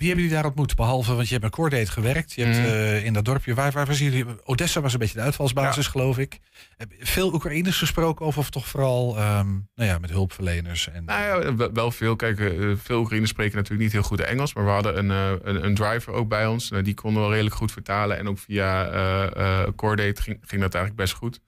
Wie 0.00 0.08
hebben 0.08 0.26
jullie 0.26 0.40
daar 0.42 0.50
ontmoet? 0.50 0.74
Behalve, 0.76 1.14
want 1.14 1.26
je 1.26 1.30
hebt 1.32 1.42
met 1.44 1.52
Cordate 1.54 1.90
gewerkt. 1.90 2.32
Je 2.32 2.44
hebt 2.44 2.56
Mhm. 2.58 2.66
eh, 2.66 3.04
in 3.04 3.12
dat 3.12 3.24
dorpje, 3.24 3.54
waar, 3.54 3.72
waar 3.72 3.86
was 3.86 3.98
jullie? 3.98 4.24
Odessa 4.44 4.80
was 4.80 4.92
een 4.92 4.98
beetje 4.98 5.14
de 5.14 5.20
uitvalsbasis, 5.20 5.86
geloof 5.86 6.18
ik. 6.18 6.38
Heb 6.76 6.92
je 6.98 7.06
veel 7.06 7.32
Oekraïners 7.34 7.78
gesproken 7.78 8.26
over, 8.26 8.40
of 8.40 8.50
toch 8.50 8.68
vooral 8.68 9.16
ehm, 9.18 9.48
nou 9.74 9.88
ja, 9.90 9.98
met 9.98 10.10
hulpverleners? 10.10 10.88
En, 10.90 11.04
Nou 11.04 11.44
ja, 11.56 11.70
wel- 11.72 11.90
veel. 11.90 12.16
Kijk, 12.16 12.40
eh, 12.40 12.70
veel 12.76 12.98
Oekraïners 13.00 13.30
spreken 13.30 13.56
natuurlijk 13.56 13.82
niet 13.82 13.92
heel 13.92 14.02
goed 14.02 14.20
Engels. 14.20 14.54
Maar 14.54 14.64
we 14.64 14.70
hadden 14.70 14.98
een, 14.98 15.10
eh, 15.10 15.38
een, 15.54 15.64
een 15.64 15.74
driver 15.74 16.12
ook 16.12 16.28
bij 16.28 16.46
ons. 16.46 16.70
Nou, 16.70 16.82
die 16.82 16.94
konden 16.94 17.20
wel 17.22 17.30
redelijk 17.30 17.54
goed 17.56 17.72
vertalen. 17.72 18.18
En 18.18 18.28
ook 18.28 18.38
via 18.38 18.86
eh 18.88 19.62
Cordate 19.76 20.22
ging, 20.22 20.38
ging 20.40 20.60
dat 20.60 20.74
eigenlijk 20.74 20.96
best 20.96 21.14
goed. 21.14 21.40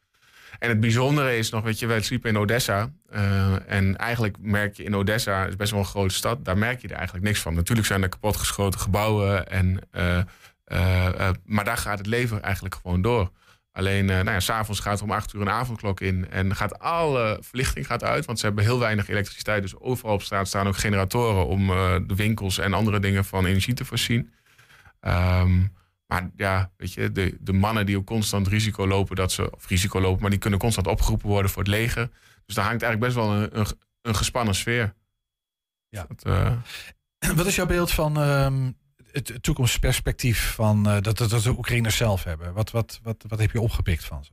En 0.62 0.68
het 0.68 0.80
bijzondere 0.80 1.36
is 1.36 1.50
nog, 1.50 1.62
weet 1.62 1.78
je, 1.78 1.86
wij 1.86 2.02
sliepen 2.02 2.30
in 2.30 2.38
Odessa. 2.38 2.92
eh, 3.08 3.70
en 3.70 3.96
eigenlijk 3.96 4.36
merk 4.40 4.76
je 4.76 4.82
in 4.82 4.96
Odessa, 4.96 5.44
is 5.44 5.56
best 5.56 5.70
wel 5.70 5.80
een 5.80 5.86
grote 5.86 6.14
stad, 6.14 6.44
daar 6.44 6.58
merk 6.58 6.80
je 6.80 6.88
er 6.88 6.96
eigenlijk 6.96 7.26
niks 7.26 7.40
van. 7.40 7.54
Natuurlijk 7.54 7.86
zijn 7.86 8.02
er 8.02 8.08
kapotgeschoten 8.08 8.80
gebouwen. 8.80 9.48
En, 9.48 9.78
eh, 9.90 10.18
eh, 10.64 11.30
maar 11.44 11.64
daar 11.64 11.76
gaat 11.76 11.98
het 11.98 12.06
leven 12.06 12.42
eigenlijk 12.42 12.74
gewoon 12.74 13.02
door. 13.02 13.30
Alleen, 13.72 14.04
nou 14.04 14.30
ja, 14.30 14.40
s'avonds 14.40 14.80
gaat 14.80 14.98
er 14.98 15.04
om 15.04 15.10
acht 15.10 15.32
uur 15.32 15.40
een 15.40 15.50
avondklok 15.50 16.00
in. 16.00 16.30
En 16.30 16.56
gaat 16.56 16.78
alle 16.78 17.38
verlichting 17.40 17.86
gaat 17.86 18.04
uit, 18.04 18.24
want 18.24 18.38
ze 18.38 18.46
hebben 18.46 18.64
heel 18.64 18.78
weinig 18.78 19.08
elektriciteit. 19.08 19.62
Dus 19.62 19.78
overal 19.78 20.14
op 20.14 20.22
straat 20.22 20.48
staan 20.48 20.66
ook 20.66 20.76
generatoren 20.76 21.46
om 21.46 21.66
de 22.06 22.14
winkels 22.14 22.58
en 22.58 22.72
andere 22.72 23.00
dingen 23.00 23.24
van 23.24 23.46
energie 23.46 23.74
te 23.74 23.84
voorzien. 23.84 24.32
Ehm, 25.00 25.60
maar 26.12 26.30
ja, 26.36 26.70
weet 26.76 26.92
je, 26.92 27.12
de, 27.12 27.36
de 27.40 27.52
mannen 27.52 27.86
die 27.86 27.96
ook 27.96 28.06
constant 28.06 28.48
risico 28.48 28.86
lopen 28.86 29.16
dat 29.16 29.32
ze, 29.32 29.50
of 29.54 29.68
risico 29.68 30.00
lopen, 30.00 30.20
maar 30.20 30.30
die 30.30 30.38
kunnen 30.38 30.58
constant 30.58 30.86
opgeroepen 30.86 31.28
worden 31.28 31.50
voor 31.50 31.62
het 31.62 31.70
leger. 31.70 32.10
Dus 32.46 32.54
daar 32.54 32.64
hangt 32.64 32.82
eigenlijk 32.82 33.14
best 33.14 33.26
wel 33.26 33.36
een, 33.36 33.58
een, 33.58 33.66
een 34.02 34.14
gespannen 34.14 34.54
sfeer. 34.54 34.94
Ja. 35.88 36.06
Dat, 36.08 36.24
eh, 36.24 36.52
Wat 37.36 37.46
is 37.46 37.54
jouw 37.54 37.66
beeld 37.66 37.90
van 37.90 38.20
ehm, 38.20 38.72
het 39.12 39.42
toekomstperspectief 39.42 40.54
van, 40.54 40.86
eh, 40.86 41.00
dat, 41.00 41.18
dat, 41.18 41.30
dat 41.30 41.42
de 41.42 41.50
Oekraïners 41.50 41.96
zelf 41.96 42.24
hebben? 42.24 42.52
Wat, 42.52 42.70
wat, 42.70 43.00
wat, 43.02 43.24
wat 43.28 43.38
heb 43.38 43.50
je 43.50 43.60
opgepikt 43.60 44.04
van 44.04 44.24
ze? 44.24 44.30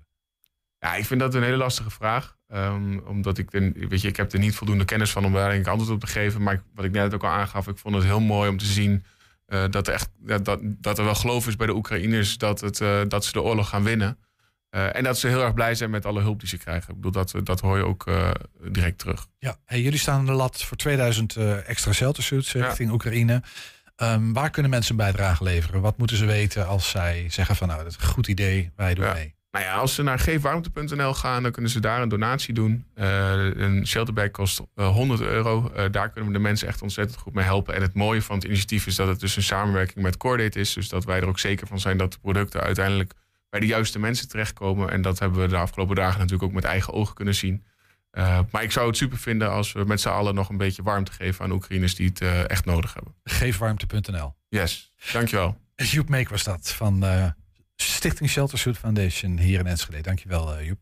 Ja, 0.79 0.95
ik 0.95 1.05
vind 1.05 1.19
dat 1.19 1.33
een 1.33 1.43
hele 1.43 1.57
lastige 1.57 1.89
vraag. 1.89 2.37
Ehm, 2.47 2.97
omdat 2.97 3.37
ik, 3.37 3.49
weet 3.89 4.01
je, 4.01 4.07
ik 4.07 4.17
heb 4.17 4.33
er 4.33 4.39
niet 4.39 4.55
voldoende 4.55 4.85
kennis 4.85 5.11
van 5.11 5.25
om 5.25 5.33
daar 5.33 5.55
ik 5.55 5.67
antwoord 5.67 5.91
op 5.91 5.99
te 5.99 6.07
geven. 6.07 6.43
Maar 6.43 6.63
wat 6.73 6.85
ik 6.85 6.91
net 6.91 7.13
ook 7.13 7.23
al 7.23 7.29
aangaf, 7.29 7.67
ik 7.67 7.77
vond 7.77 7.95
het 7.95 8.03
heel 8.03 8.19
mooi 8.19 8.49
om 8.49 8.57
te 8.57 8.65
zien 8.65 9.03
eh, 9.49 9.63
dat, 9.69 9.87
er 9.87 9.93
echt, 9.93 10.09
dat, 10.19 10.59
dat, 10.61 10.97
er 10.97 11.03
wel 11.03 11.15
geloof 11.15 11.47
is 11.47 11.55
bij 11.55 11.67
de 11.67 11.75
Oekraïners 11.75 12.37
dat, 12.37 12.61
het, 12.61 12.81
eh, 12.81 13.01
dat 13.07 13.25
ze 13.25 13.31
de 13.31 13.41
oorlog 13.41 13.69
gaan 13.69 13.83
winnen. 13.83 14.17
Eh, 14.69 14.95
en 14.95 15.03
dat 15.03 15.19
ze 15.19 15.27
heel 15.27 15.43
erg 15.43 15.53
blij 15.53 15.75
zijn 15.75 15.89
met 15.89 16.05
alle 16.05 16.21
hulp 16.21 16.39
die 16.39 16.49
ze 16.49 16.57
krijgen. 16.57 16.89
Ik 16.89 16.95
bedoel, 16.95 17.11
dat, 17.11 17.33
dat 17.43 17.59
hoor 17.59 17.77
je 17.77 17.85
ook 17.85 18.11
direct 18.61 18.97
terug. 18.97 19.27
Ja, 19.39 19.57
hey, 19.65 19.81
jullie 19.81 19.99
staan 19.99 20.19
aan 20.19 20.25
de 20.25 20.31
lat 20.31 20.63
voor 20.63 20.77
2000 20.77 21.35
eh, 21.35 21.69
extra 21.69 21.91
sheltersuits 21.93 22.53
richting 22.53 22.91
Oekraïne. 22.91 23.41
Ehm, 23.95 24.33
waar 24.33 24.49
kunnen 24.49 24.71
mensen 24.71 24.91
een 24.91 24.97
bijdrage 24.97 25.43
leveren? 25.43 25.81
Wat 25.81 25.97
moeten 25.97 26.17
ze 26.17 26.25
weten 26.25 26.67
als 26.67 26.89
zij 26.89 27.25
zeggen 27.29 27.55
van 27.55 27.67
nou, 27.67 27.83
dat 27.83 27.91
is 27.91 27.97
een 28.01 28.07
goed 28.07 28.27
idee, 28.27 28.71
wij 28.75 28.93
doen 28.93 29.05
Ja. 29.05 29.13
mee? 29.13 29.35
Nou 29.51 29.65
ja, 29.65 29.75
als 29.75 29.95
ze 29.95 30.03
naar 30.03 30.19
geefwarmte.nl 30.19 31.13
gaan, 31.13 31.43
dan 31.43 31.51
kunnen 31.51 31.71
ze 31.71 31.79
daar 31.79 32.01
een 32.01 32.09
donatie 32.09 32.53
doen. 32.53 32.85
Eh, 32.93 33.45
een 33.55 33.87
shelterbag 33.87 34.31
kost 34.31 34.61
eh, 34.75 34.87
100 34.87 35.21
euro. 35.21 35.71
Eh, 35.75 35.85
daar 35.91 36.09
kunnen 36.09 36.31
we 36.31 36.37
de 36.37 36.43
mensen 36.43 36.67
echt 36.67 36.81
ontzettend 36.81 37.19
goed 37.19 37.33
mee 37.33 37.45
helpen. 37.45 37.75
En 37.75 37.81
het 37.81 37.93
mooie 37.93 38.21
van 38.21 38.35
het 38.35 38.45
initiatief 38.45 38.87
is 38.87 38.95
dat 38.95 39.07
het 39.07 39.19
dus 39.19 39.35
een 39.35 39.43
samenwerking 39.43 40.03
met 40.03 40.17
Cordate 40.17 40.59
is. 40.59 40.73
Dus 40.73 40.89
dat 40.89 41.05
wij 41.05 41.19
er 41.19 41.27
ook 41.27 41.39
zeker 41.39 41.67
van 41.67 41.79
zijn 41.79 41.97
dat 41.97 42.11
de 42.11 42.19
producten 42.19 42.61
uiteindelijk 42.61 43.13
bij 43.49 43.59
de 43.59 43.65
juiste 43.65 43.99
mensen 43.99 44.27
terechtkomen. 44.27 44.89
En 44.91 45.01
dat 45.01 45.19
hebben 45.19 45.39
we 45.41 45.47
de 45.47 45.57
afgelopen 45.57 45.95
dagen 45.95 46.19
natuurlijk 46.19 46.43
ook 46.43 46.55
met 46.55 46.63
eigen 46.63 46.93
ogen 46.93 47.15
kunnen 47.15 47.35
zien. 47.35 47.63
Eh, 48.11 48.39
maar 48.51 48.63
ik 48.63 48.71
zou 48.71 48.87
het 48.87 48.97
super 48.97 49.17
vinden 49.17 49.51
als 49.51 49.71
we 49.71 49.83
met 49.83 50.01
z'n 50.01 50.09
allen 50.09 50.35
nog 50.35 50.49
een 50.49 50.57
beetje 50.57 50.83
warmte 50.83 51.11
geven 51.11 51.45
aan 51.45 51.51
Oekraïners 51.51 51.95
die 51.95 52.07
het 52.07 52.21
eh, 52.21 52.49
echt 52.49 52.65
nodig 52.65 52.93
hebben. 52.93 53.15
Geefwarmte.nl. 53.23 54.35
Yes, 54.47 54.93
dankjewel. 55.11 55.57
Joep 55.75 56.09
Meek 56.09 56.29
was 56.29 56.43
dat 56.43 56.71
van 56.71 57.03
eh, 57.03 57.25
Stichting 57.81 58.29
Shelter 58.29 58.57
Suit 58.57 58.77
Foundation 58.77 59.37
hier 59.37 59.59
in 59.59 59.67
Enschede. 59.67 60.01
Dankjewel 60.01 60.55
eh 60.55 60.65
Joep. 60.65 60.79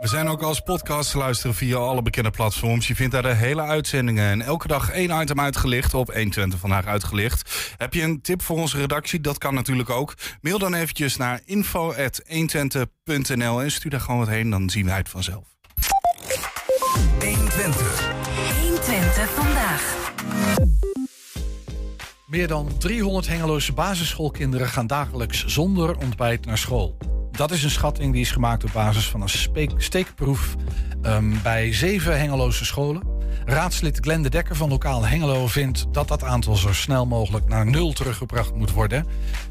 We 0.00 0.08
zijn 0.08 0.28
ook 0.28 0.42
als 0.42 0.60
podcast 0.60 1.10
te 1.10 1.18
luisteren 1.18 1.54
via 1.54 1.76
alle 1.76 2.02
bekende 2.02 2.30
platforms. 2.30 2.86
Je 2.86 2.94
vindt 2.94 3.12
daar 3.12 3.22
de 3.22 3.34
hele 3.34 3.62
uitzendingen 3.62 4.30
en 4.30 4.42
elke 4.42 4.68
dag 4.68 4.90
één 4.90 5.20
item 5.20 5.40
uitgelicht 5.40 5.94
op 5.94 6.12
120 6.12 6.58
vandaag 6.58 6.86
uitgelicht. 6.86 7.72
Heb 7.76 7.94
je 7.94 8.02
een 8.02 8.20
tip 8.20 8.42
voor 8.42 8.56
onze 8.56 8.76
redactie? 8.76 9.20
Dat 9.20 9.38
kan 9.38 9.54
natuurlijk 9.54 9.90
ook. 9.90 10.14
Mail 10.40 10.58
dan 10.58 10.74
eventjes 10.74 11.16
naar 11.16 11.40
info.120.nl 11.44 13.62
en 13.62 13.70
stuur 13.70 13.90
daar 13.90 14.00
gewoon 14.00 14.20
wat 14.20 14.28
heen, 14.28 14.50
dan 14.50 14.70
zien 14.70 14.86
wij 14.86 14.96
het 14.96 15.08
vanzelf. 15.08 15.44
120. 17.20 18.12
120 18.60 19.30
vandaag. 19.30 19.94
Meer 22.36 22.48
dan 22.48 22.78
300 22.78 23.28
Hengeloze 23.28 23.72
basisschoolkinderen 23.72 24.68
gaan 24.68 24.86
dagelijks 24.86 25.46
zonder 25.46 25.96
ontbijt 25.96 26.46
naar 26.46 26.58
school. 26.58 26.96
Dat 27.30 27.50
is 27.50 27.62
een 27.62 27.70
schatting 27.70 28.12
die 28.12 28.20
is 28.20 28.30
gemaakt 28.30 28.64
op 28.64 28.70
basis 28.72 29.08
van 29.08 29.22
een 29.22 29.70
steekproef 29.76 30.54
ehm, 31.02 31.42
bij 31.42 31.72
zeven 31.72 32.18
Hengeloze 32.18 32.64
scholen. 32.64 33.02
Raadslid 33.44 33.98
Glenn 34.00 34.22
de 34.22 34.30
Dekker 34.30 34.56
van 34.56 34.68
Lokaal 34.68 35.06
Hengelo 35.06 35.46
vindt 35.46 35.86
dat 35.92 36.08
dat 36.08 36.24
aantal 36.24 36.54
zo 36.54 36.72
snel 36.72 37.06
mogelijk 37.06 37.48
naar 37.48 37.66
nul 37.66 37.92
teruggebracht 37.92 38.54
moet 38.54 38.72
worden. 38.72 39.06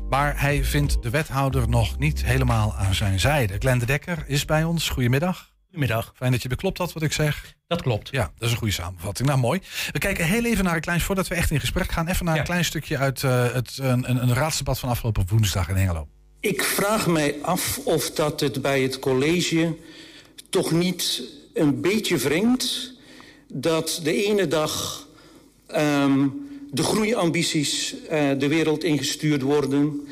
Maar 0.09 0.41
hij 0.41 0.63
vindt 0.63 1.03
de 1.03 1.09
wethouder 1.09 1.69
nog 1.69 1.97
niet 1.97 2.25
helemaal 2.25 2.75
aan 2.75 2.95
zijn 2.95 3.19
zijde. 3.19 3.55
Glenn 3.59 3.79
de 3.79 3.85
Dekker 3.85 4.23
is 4.27 4.45
bij 4.45 4.63
ons. 4.63 4.89
Goedemiddag. 4.89 5.54
Goedemiddag. 5.75 6.13
Fijn 6.15 6.31
dat 6.31 6.41
je 6.41 6.49
beklopt 6.49 6.77
had 6.77 6.93
wat 6.93 7.03
ik 7.03 7.11
zeg. 7.11 7.55
Dat 7.67 7.81
klopt. 7.81 8.09
Ja, 8.11 8.31
dat 8.37 8.47
is 8.47 8.51
een 8.51 8.57
goede 8.57 8.73
samenvatting. 8.73 9.27
Nou, 9.27 9.39
mooi. 9.39 9.61
We 9.91 9.99
kijken 9.99 10.25
heel 10.25 10.45
even 10.45 10.63
naar 10.63 10.75
een 10.75 10.81
klein, 10.81 11.01
voordat 11.01 11.27
we 11.27 11.35
echt 11.35 11.51
in 11.51 11.59
gesprek 11.59 11.91
gaan, 11.91 12.07
even 12.07 12.25
naar 12.25 12.37
een 12.37 12.43
klein 12.43 12.65
stukje 12.65 12.97
uit 12.97 13.23
eh, 13.23 13.53
het, 13.53 13.77
een, 13.81 14.09
een, 14.09 14.21
een 14.21 14.33
raadsdebat 14.33 14.79
van 14.79 14.89
afgelopen 14.89 15.25
woensdag 15.27 15.69
in 15.69 15.75
Hengelo. 15.75 16.07
Ik 16.39 16.63
vraag 16.63 17.07
mij 17.07 17.35
af 17.41 17.79
of 17.83 18.11
dat 18.11 18.39
het 18.39 18.61
bij 18.61 18.81
het 18.81 18.99
college 18.99 19.75
toch 20.49 20.71
niet 20.71 21.21
een 21.53 21.81
beetje 21.81 22.17
wringt 22.17 22.93
dat 23.47 23.99
de 24.03 24.25
ene 24.25 24.47
dag 24.47 25.05
ehm, 25.67 26.27
de 26.71 26.83
groeiambities 26.83 27.95
eh, 28.09 28.29
de 28.37 28.47
wereld 28.47 28.83
ingestuurd 28.83 29.41
worden 29.41 30.07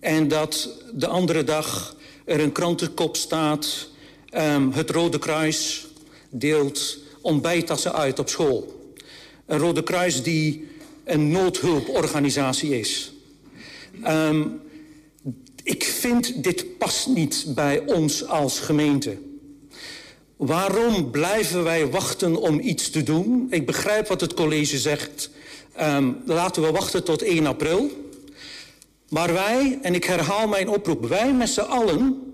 en 0.00 0.28
dat 0.28 0.68
de 0.94 1.06
andere 1.06 1.44
dag 1.44 1.96
er 2.24 2.40
een 2.40 2.52
krantenkop 2.52 3.16
staat 3.16 3.92
ehm, 4.34 4.70
het 4.70 4.90
Rode 4.90 5.18
Kruis 5.18 5.86
deelt 6.30 6.98
ontbijttassen 7.20 7.94
uit 7.94 8.18
op 8.18 8.28
school. 8.28 8.92
Een 9.46 9.58
Rode 9.58 9.82
Kruis 9.82 10.22
die 10.22 10.68
een 11.04 11.30
noodhulporganisatie 11.30 12.78
is. 12.78 13.12
Ehm, 14.02 14.46
ik 15.62 15.84
vind 15.84 16.42
dit 16.42 16.78
past 16.78 17.06
niet 17.06 17.44
bij 17.48 17.82
ons 17.86 18.26
als 18.26 18.58
gemeente. 18.58 19.16
waarom 20.36 21.10
blijven 21.10 21.64
wij 21.64 21.90
wachten 21.90 22.36
om 22.36 22.60
iets 22.60 22.90
te 22.90 23.02
doen? 23.02 23.46
Ik 23.50 23.66
begrijp 23.66 24.08
wat 24.08 24.20
het 24.20 24.34
college 24.34 24.78
zegt. 24.78 25.30
Um, 25.80 26.22
laten 26.24 26.62
we 26.62 26.70
wachten 26.70 27.04
tot 27.04 27.22
1 27.22 27.46
april. 27.46 27.90
Maar 29.08 29.32
wij, 29.32 29.78
en 29.82 29.94
ik 29.94 30.04
herhaal 30.04 30.48
mijn 30.48 30.68
oproep, 30.68 31.06
wij 31.08 31.32
met 31.32 31.48
z'n 31.48 31.60
allen 31.60 32.32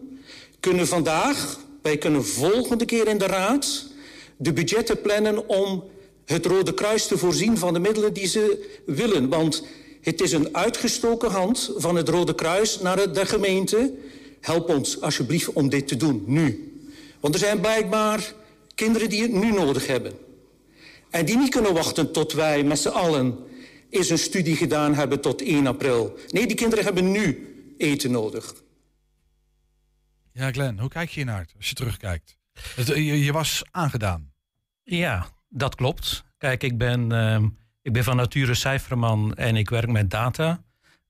kunnen 0.60 0.86
vandaag, 0.86 1.58
wij 1.82 1.98
kunnen 1.98 2.24
volgende 2.24 2.84
keer 2.84 3.08
in 3.08 3.18
de 3.18 3.26
raad 3.26 3.88
de 4.36 4.52
budgetten 4.52 5.00
plannen 5.00 5.48
om 5.48 5.84
het 6.24 6.46
Rode 6.46 6.74
Kruis 6.74 7.06
te 7.06 7.18
voorzien 7.18 7.58
van 7.58 7.72
de 7.72 7.78
middelen 7.78 8.12
die 8.12 8.26
ze 8.26 8.78
willen. 8.86 9.28
Want 9.28 9.64
het 10.00 10.20
is 10.20 10.32
een 10.32 10.56
uitgestoken 10.56 11.30
hand 11.30 11.72
van 11.76 11.96
het 11.96 12.08
Rode 12.08 12.34
Kruis 12.34 12.80
naar 12.80 13.12
de 13.12 13.26
gemeente. 13.26 13.92
Help 14.40 14.68
ons 14.68 15.00
alsjeblieft 15.00 15.52
om 15.52 15.68
dit 15.68 15.88
te 15.88 15.96
doen, 15.96 16.22
nu. 16.26 16.74
Want 17.20 17.34
er 17.34 17.40
zijn 17.40 17.60
blijkbaar 17.60 18.34
kinderen 18.74 19.08
die 19.08 19.22
het 19.22 19.32
nu 19.32 19.52
nodig 19.52 19.86
hebben. 19.86 20.12
En 21.10 21.24
die 21.24 21.36
niet 21.36 21.50
kunnen 21.50 21.74
wachten 21.74 22.12
tot 22.12 22.32
wij 22.32 22.64
met 22.64 22.78
z'n 22.78 22.88
allen 22.88 23.38
eens 23.90 24.10
een 24.10 24.18
studie 24.18 24.56
gedaan 24.56 24.94
hebben 24.94 25.20
tot 25.20 25.42
1 25.42 25.66
april. 25.66 26.14
Nee, 26.28 26.46
die 26.46 26.56
kinderen 26.56 26.84
hebben 26.84 27.10
nu 27.10 27.54
eten 27.76 28.10
nodig. 28.10 28.54
Ja, 30.32 30.52
Glenn, 30.52 30.78
hoe 30.78 30.88
kijk 30.88 31.10
je 31.10 31.24
naar 31.24 31.46
als 31.56 31.68
je 31.68 31.74
terugkijkt? 31.74 32.36
Je, 32.76 33.24
je 33.24 33.32
was 33.32 33.62
aangedaan. 33.70 34.32
Ja, 34.82 35.26
dat 35.48 35.74
klopt. 35.74 36.24
Kijk, 36.38 36.62
ik 36.62 36.78
ben, 36.78 37.12
uh, 37.12 37.42
ik 37.82 37.92
ben 37.92 38.04
van 38.04 38.16
nature 38.16 38.54
cijferman 38.54 39.34
en 39.34 39.56
ik 39.56 39.70
werk 39.70 39.88
met 39.88 40.10
data. 40.10 40.62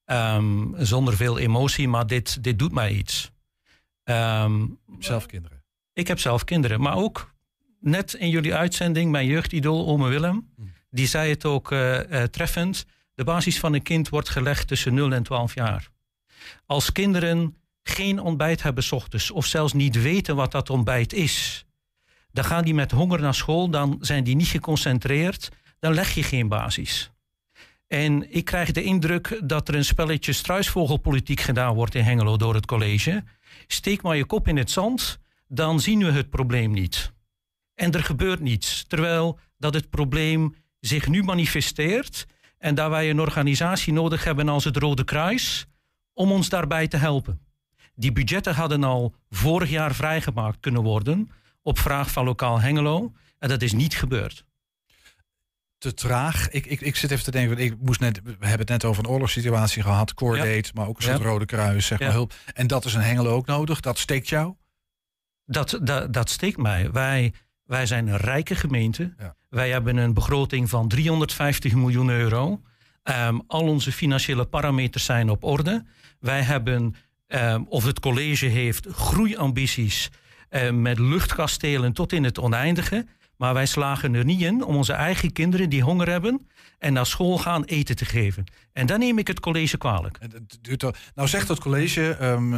Um, 0.06 0.74
zonder 0.78 1.16
veel 1.16 1.38
emotie, 1.38 1.88
maar 1.88 2.06
dit, 2.06 2.42
dit 2.42 2.58
doet 2.58 2.72
mij 2.72 2.92
iets. 2.92 3.30
Um, 4.04 4.78
zelf 4.98 5.26
kinderen? 5.26 5.62
Ik 5.92 6.08
heb 6.08 6.18
zelf 6.18 6.44
kinderen, 6.44 6.80
maar 6.80 6.96
ook 6.96 7.34
net 7.80 8.14
in 8.14 8.30
jullie 8.30 8.54
uitzending, 8.54 9.10
mijn 9.10 9.26
jeugdidool 9.26 9.86
Ome 9.86 10.08
Willem, 10.08 10.50
hm. 10.56 10.62
die 10.90 11.06
zei 11.06 11.30
het 11.30 11.44
ook 11.44 11.70
uh, 11.70 12.10
uh, 12.10 12.22
treffend. 12.22 12.86
De 13.14 13.24
basis 13.24 13.58
van 13.58 13.74
een 13.74 13.82
kind 13.82 14.08
wordt 14.08 14.28
gelegd 14.28 14.68
tussen 14.68 14.94
0 14.94 15.12
en 15.12 15.22
12 15.22 15.54
jaar. 15.54 15.88
Als 16.66 16.92
kinderen 16.92 17.56
geen 17.90 18.20
ontbijt 18.20 18.62
hebben 18.62 18.84
ochtends 18.90 19.30
of 19.30 19.46
zelfs 19.46 19.72
niet 19.72 20.02
weten 20.02 20.36
wat 20.36 20.52
dat 20.52 20.70
ontbijt 20.70 21.12
is, 21.12 21.64
dan 22.32 22.44
gaan 22.44 22.64
die 22.64 22.74
met 22.74 22.90
honger 22.90 23.20
naar 23.20 23.34
school, 23.34 23.70
dan 23.70 23.96
zijn 24.00 24.24
die 24.24 24.36
niet 24.36 24.46
geconcentreerd, 24.46 25.48
dan 25.78 25.94
leg 25.94 26.14
je 26.14 26.22
geen 26.22 26.48
basis. 26.48 27.10
En 27.86 28.34
ik 28.34 28.44
krijg 28.44 28.72
de 28.72 28.82
indruk 28.82 29.40
dat 29.44 29.68
er 29.68 29.74
een 29.74 29.84
spelletje 29.84 30.32
struisvogelpolitiek 30.32 31.40
gedaan 31.40 31.74
wordt 31.74 31.94
in 31.94 32.04
Hengelo 32.04 32.36
door 32.36 32.54
het 32.54 32.66
college. 32.66 33.24
Steek 33.66 34.02
maar 34.02 34.16
je 34.16 34.24
kop 34.24 34.48
in 34.48 34.56
het 34.56 34.70
zand, 34.70 35.18
dan 35.48 35.80
zien 35.80 36.04
we 36.04 36.10
het 36.10 36.30
probleem 36.30 36.70
niet. 36.70 37.12
En 37.74 37.92
er 37.92 38.04
gebeurt 38.04 38.40
niets. 38.40 38.84
Terwijl 38.88 39.38
dat 39.58 39.74
het 39.74 39.90
probleem 39.90 40.54
zich 40.80 41.08
nu 41.08 41.22
manifesteert 41.22 42.26
en 42.58 42.74
dat 42.74 42.90
wij 42.90 43.10
een 43.10 43.20
organisatie 43.20 43.92
nodig 43.92 44.24
hebben 44.24 44.48
als 44.48 44.64
het 44.64 44.76
Rode 44.76 45.04
Kruis 45.04 45.66
om 46.12 46.32
ons 46.32 46.48
daarbij 46.48 46.88
te 46.88 46.96
helpen. 46.96 47.40
Die 48.00 48.12
budgetten 48.12 48.54
hadden 48.54 48.84
al 48.84 49.14
vorig 49.30 49.70
jaar 49.70 49.94
vrijgemaakt 49.94 50.60
kunnen 50.60 50.82
worden 50.82 51.30
op 51.62 51.78
vraag 51.78 52.10
van 52.10 52.24
lokaal 52.24 52.60
Hengelo. 52.60 53.12
En 53.38 53.48
dat 53.48 53.62
is 53.62 53.72
niet 53.72 53.94
gebeurd. 53.94 54.44
Te 55.78 55.94
traag. 55.94 56.50
Ik, 56.50 56.66
ik, 56.66 56.80
ik 56.80 56.96
zit 56.96 57.10
even 57.10 57.24
te 57.24 57.30
denken, 57.30 57.58
ik 57.58 57.76
moest 57.80 58.00
net, 58.00 58.20
we 58.22 58.30
hebben 58.30 58.58
het 58.58 58.68
net 58.68 58.84
over 58.84 59.04
een 59.04 59.10
oorlogssituatie 59.10 59.82
gehad, 59.82 60.14
Cordate, 60.14 60.70
maar 60.74 60.86
ook 60.86 60.96
een 60.96 61.02
soort 61.02 61.20
Rode 61.20 61.46
Kruis, 61.46 61.86
zeg 61.86 62.00
maar 62.00 62.12
hulp. 62.12 62.34
En 62.54 62.66
dat 62.66 62.84
is 62.84 62.94
een 62.94 63.00
Hengelo 63.00 63.34
ook 63.34 63.46
nodig. 63.46 63.80
Dat 63.80 63.98
steekt 63.98 64.28
jou? 64.28 64.54
Dat, 65.44 65.78
dat, 65.82 66.12
dat 66.12 66.30
steekt 66.30 66.56
mij. 66.56 66.90
Wij, 66.90 67.32
wij 67.64 67.86
zijn 67.86 68.06
een 68.06 68.16
rijke 68.16 68.54
gemeente. 68.54 69.14
Wij 69.48 69.70
hebben 69.70 69.96
een 69.96 70.14
begroting 70.14 70.68
van 70.68 70.88
350 70.88 71.74
miljoen 71.74 72.08
euro. 72.08 72.60
Um, 73.04 73.42
al 73.46 73.68
onze 73.68 73.92
financiële 73.92 74.44
parameters 74.44 75.04
zijn 75.04 75.30
op 75.30 75.44
orde. 75.44 75.84
Wij 76.18 76.42
hebben, 76.42 76.94
um, 77.34 77.66
of 77.68 77.84
het 77.84 78.00
college 78.00 78.46
heeft, 78.46 78.86
groeiambities 78.90 80.10
uh, 80.50 80.70
met 80.70 80.98
luchtkastelen 80.98 81.92
tot 81.92 82.12
in 82.12 82.24
het 82.24 82.38
oneindige. 82.38 83.06
Maar 83.36 83.54
wij 83.54 83.66
slagen 83.66 84.14
er 84.14 84.24
niet 84.24 84.40
in 84.40 84.64
om 84.64 84.76
onze 84.76 84.92
eigen 84.92 85.32
kinderen 85.32 85.68
die 85.68 85.82
honger 85.82 86.08
hebben 86.08 86.48
en 86.78 86.92
naar 86.92 87.06
school 87.06 87.38
gaan 87.38 87.64
eten 87.64 87.96
te 87.96 88.04
geven. 88.04 88.44
En 88.72 88.86
dan 88.86 88.98
neem 88.98 89.18
ik 89.18 89.26
het 89.26 89.40
college 89.40 89.78
kwalijk. 89.78 90.18
Nou 91.14 91.28
zegt 91.28 91.48
het 91.48 91.60
college, 91.60 92.16
um, 92.20 92.52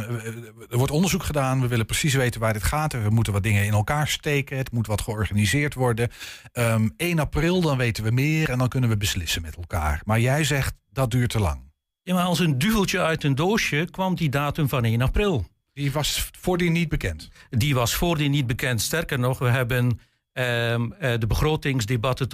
er 0.69 0.77
wordt 0.77 0.91
onderzoek 0.91 1.23
gedaan, 1.23 1.61
we 1.61 1.67
willen 1.67 1.85
precies 1.85 2.13
weten 2.13 2.39
waar 2.39 2.53
dit 2.53 2.63
gaat. 2.63 2.93
We 2.93 3.09
moeten 3.09 3.33
wat 3.33 3.43
dingen 3.43 3.65
in 3.65 3.73
elkaar 3.73 4.07
steken, 4.07 4.57
het 4.57 4.71
moet 4.71 4.87
wat 4.87 5.01
georganiseerd 5.01 5.73
worden. 5.73 6.09
Um, 6.53 6.63
ehm, 6.63 6.89
1 6.97 7.19
april, 7.19 7.61
dan 7.61 7.77
weten 7.77 8.03
we 8.03 8.11
meer 8.11 8.49
en 8.49 8.57
dan 8.57 8.67
kunnen 8.67 8.89
we 8.89 8.97
beslissen 8.97 9.41
met 9.41 9.55
elkaar. 9.55 10.01
Maar 10.05 10.19
jij 10.19 10.43
zegt, 10.43 10.75
dat 10.91 11.11
duurt 11.11 11.29
te 11.29 11.39
lang. 11.39 11.72
Ja, 12.03 12.13
maar 12.13 12.23
als 12.23 12.39
een 12.39 12.57
duveltje 12.57 13.01
uit 13.01 13.23
een 13.23 13.35
doosje 13.35 13.87
kwam 13.91 14.15
die 14.15 14.29
datum 14.29 14.69
van 14.69 14.85
1 14.85 15.01
april. 15.01 15.45
Die 15.73 15.91
was 15.91 16.29
voordien 16.39 16.71
niet 16.71 16.89
bekend? 16.89 17.29
Die 17.49 17.75
was 17.75 17.95
voordien 17.95 18.31
niet 18.31 18.47
bekend. 18.47 18.81
Sterker 18.81 19.19
nog, 19.19 19.39
we 19.39 19.49
hebben 19.49 19.99
Ehm, 20.33 20.91
eh, 20.91 21.19
de 21.19 21.27
begrotingsdebatten 21.27 22.29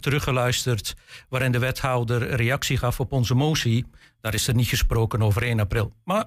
teruggeluisterd, 0.00 0.94
waarin 1.28 1.52
de 1.52 1.58
wethouder 1.58 2.34
reactie 2.34 2.76
gaf 2.76 3.00
op 3.00 3.12
onze 3.12 3.34
motie. 3.34 3.84
Daar 4.20 4.34
is 4.34 4.48
er 4.48 4.54
niet 4.54 4.68
gesproken 4.68 5.22
over 5.22 5.42
1 5.42 5.60
april. 5.60 5.96
Maar 6.04 6.24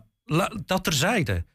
dat 0.66 0.84
terzijde. 0.84 1.46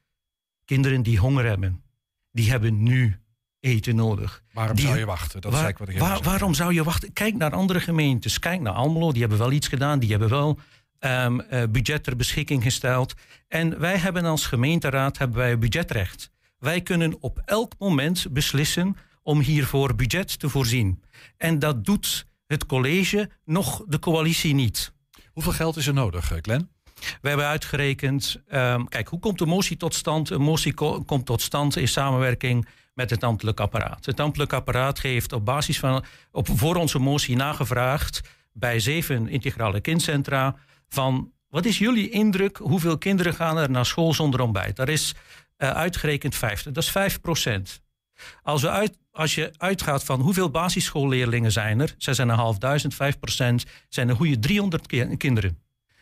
Kinderen 0.64 1.03
die 1.03 1.18
honger 1.18 1.45
hebben, 1.45 1.82
die 2.30 2.51
hebben 2.51 2.82
nu 2.82 3.20
eten 3.61 3.97
nodig. 3.97 4.43
Waarom 4.53 4.78
zou 4.78 4.99
je 4.99 5.05
wachten? 5.05 5.41
Dat 5.41 5.53
is 5.53 5.61
wat 5.61 5.88
ik 5.88 5.99
waar, 5.99 6.22
waarom 6.22 6.55
zou 6.55 6.74
je 6.74 6.84
wachten? 6.84 7.12
Kijk 7.12 7.36
naar 7.36 7.53
andere 7.53 7.80
gemeentes. 7.80 8.38
Kijk 8.38 8.61
naar 8.61 8.72
Almelo, 8.72 9.12
die 9.12 9.20
hebben 9.20 9.38
wel 9.38 9.53
iets 9.53 9.68
gedaan. 9.68 9.99
Die 9.99 10.11
hebben 10.11 10.28
wel 10.28 10.59
um, 11.01 11.40
uh, 11.40 11.62
budget 11.70 12.05
ter 12.05 12.16
beschikking 12.16 12.62
gesteld. 12.62 13.14
En 13.48 13.78
wij 13.78 13.96
hebben 13.96 14.24
als 14.24 14.46
gemeenteraad 14.46 15.18
hebben 15.18 15.38
wij 15.38 15.59
budgetrecht. 15.59 16.30
Wij 16.59 16.80
kunnen 16.80 17.16
op 17.20 17.40
elk 17.44 17.72
moment 17.78 18.26
beslissen 18.30 18.96
om 19.22 19.40
hiervoor 19.40 19.94
budget 19.94 20.38
te 20.38 20.48
voorzien. 20.48 21.03
En 21.36 21.59
dat 21.59 21.84
doet 21.84 22.26
het 22.46 22.66
college 22.66 23.30
nog 23.44 23.84
de 23.86 23.98
coalitie 23.98 24.55
niet. 24.55 24.92
Hoeveel 25.32 25.53
geld 25.53 25.76
is 25.76 25.86
er 25.86 25.94
nodig, 25.94 26.32
eh, 26.32 26.38
Glenn? 26.40 26.70
We 27.20 27.28
hebben 27.28 27.46
uitgerekend, 27.46 28.42
um, 28.53 28.88
kijk, 28.88 29.09
hoe 29.09 29.18
komt 29.18 29.38
de 29.38 29.46
motie 29.46 29.76
tot 29.76 29.94
stand? 29.94 30.30
Een 30.30 30.42
motie 30.42 30.74
komt 31.05 31.26
tot 31.26 31.42
stand 31.42 31.76
in 31.76 31.88
samenwerking 31.88 32.66
met 32.94 33.11
het 33.11 33.24
ambtelijk 33.24 33.61
apparaat. 33.61 34.07
Het 34.07 34.20
ambtelijk 34.20 34.53
apparaat 34.53 35.01
heeft 35.01 35.32
op 35.32 35.44
basis 35.44 35.78
van, 35.78 36.05
op, 36.32 36.48
voor 36.55 36.76
onze 36.76 36.98
motie 36.98 37.36
nagevraagd 37.36 38.20
bij 38.53 38.80
zeven 38.80 39.28
integrale 39.28 39.80
kindcentra 39.80 40.57
van 40.91 41.32
wat 41.49 41.64
is 41.64 41.78
jullie 41.78 42.11
indruk? 42.11 42.57
Hoeveel 42.57 42.99
kinderen 42.99 43.34
gaan 43.34 43.57
er 43.57 43.70
naar 43.70 43.86
school 43.86 44.14
zonder 44.14 44.41
ontbijt? 44.41 44.76
Daar 44.76 44.88
is 44.88 45.14
uh, 45.59 45.70
uitgerekend 45.70 46.34
50. 46.34 46.72
Dat 46.72 46.82
is 46.82 46.91
5 46.91 47.20
procent. 47.20 47.80
Als, 48.43 48.62
we 48.62 48.70
uit, 48.70 48.99
als 49.12 49.34
je 49.34 49.53
uitgaat 49.57 50.05
van 50.05 50.20
hoeveel 50.20 50.51
basisschoolleerlingen 50.51 51.53
zijn 51.53 51.80
er, 51.80 51.95
6.500, 52.82 52.86
5 52.88 53.18
procent, 53.18 53.64
zijn 53.88 54.09
er 54.09 54.16
goede 54.16 54.38
300 54.38 54.86
kinderen. 55.16 55.59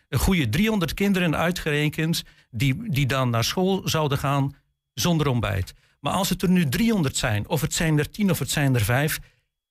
Een 0.09 0.19
goede 0.19 0.49
300 0.49 0.93
kinderen 0.93 1.35
uitgerekend 1.35 2.23
die, 2.51 2.89
die 2.89 3.05
dan 3.05 3.29
naar 3.29 3.43
school 3.43 3.81
zouden 3.85 4.17
gaan 4.17 4.55
zonder 4.93 5.27
ontbijt. 5.27 5.73
Maar 5.99 6.13
als 6.13 6.29
het 6.29 6.41
er 6.41 6.49
nu 6.49 6.69
300 6.69 7.17
zijn, 7.17 7.47
of 7.47 7.61
het 7.61 7.73
zijn 7.73 7.97
er 7.99 8.09
10 8.09 8.29
of 8.29 8.39
het 8.39 8.49
zijn 8.49 8.75
er 8.75 8.81
5, 8.81 9.19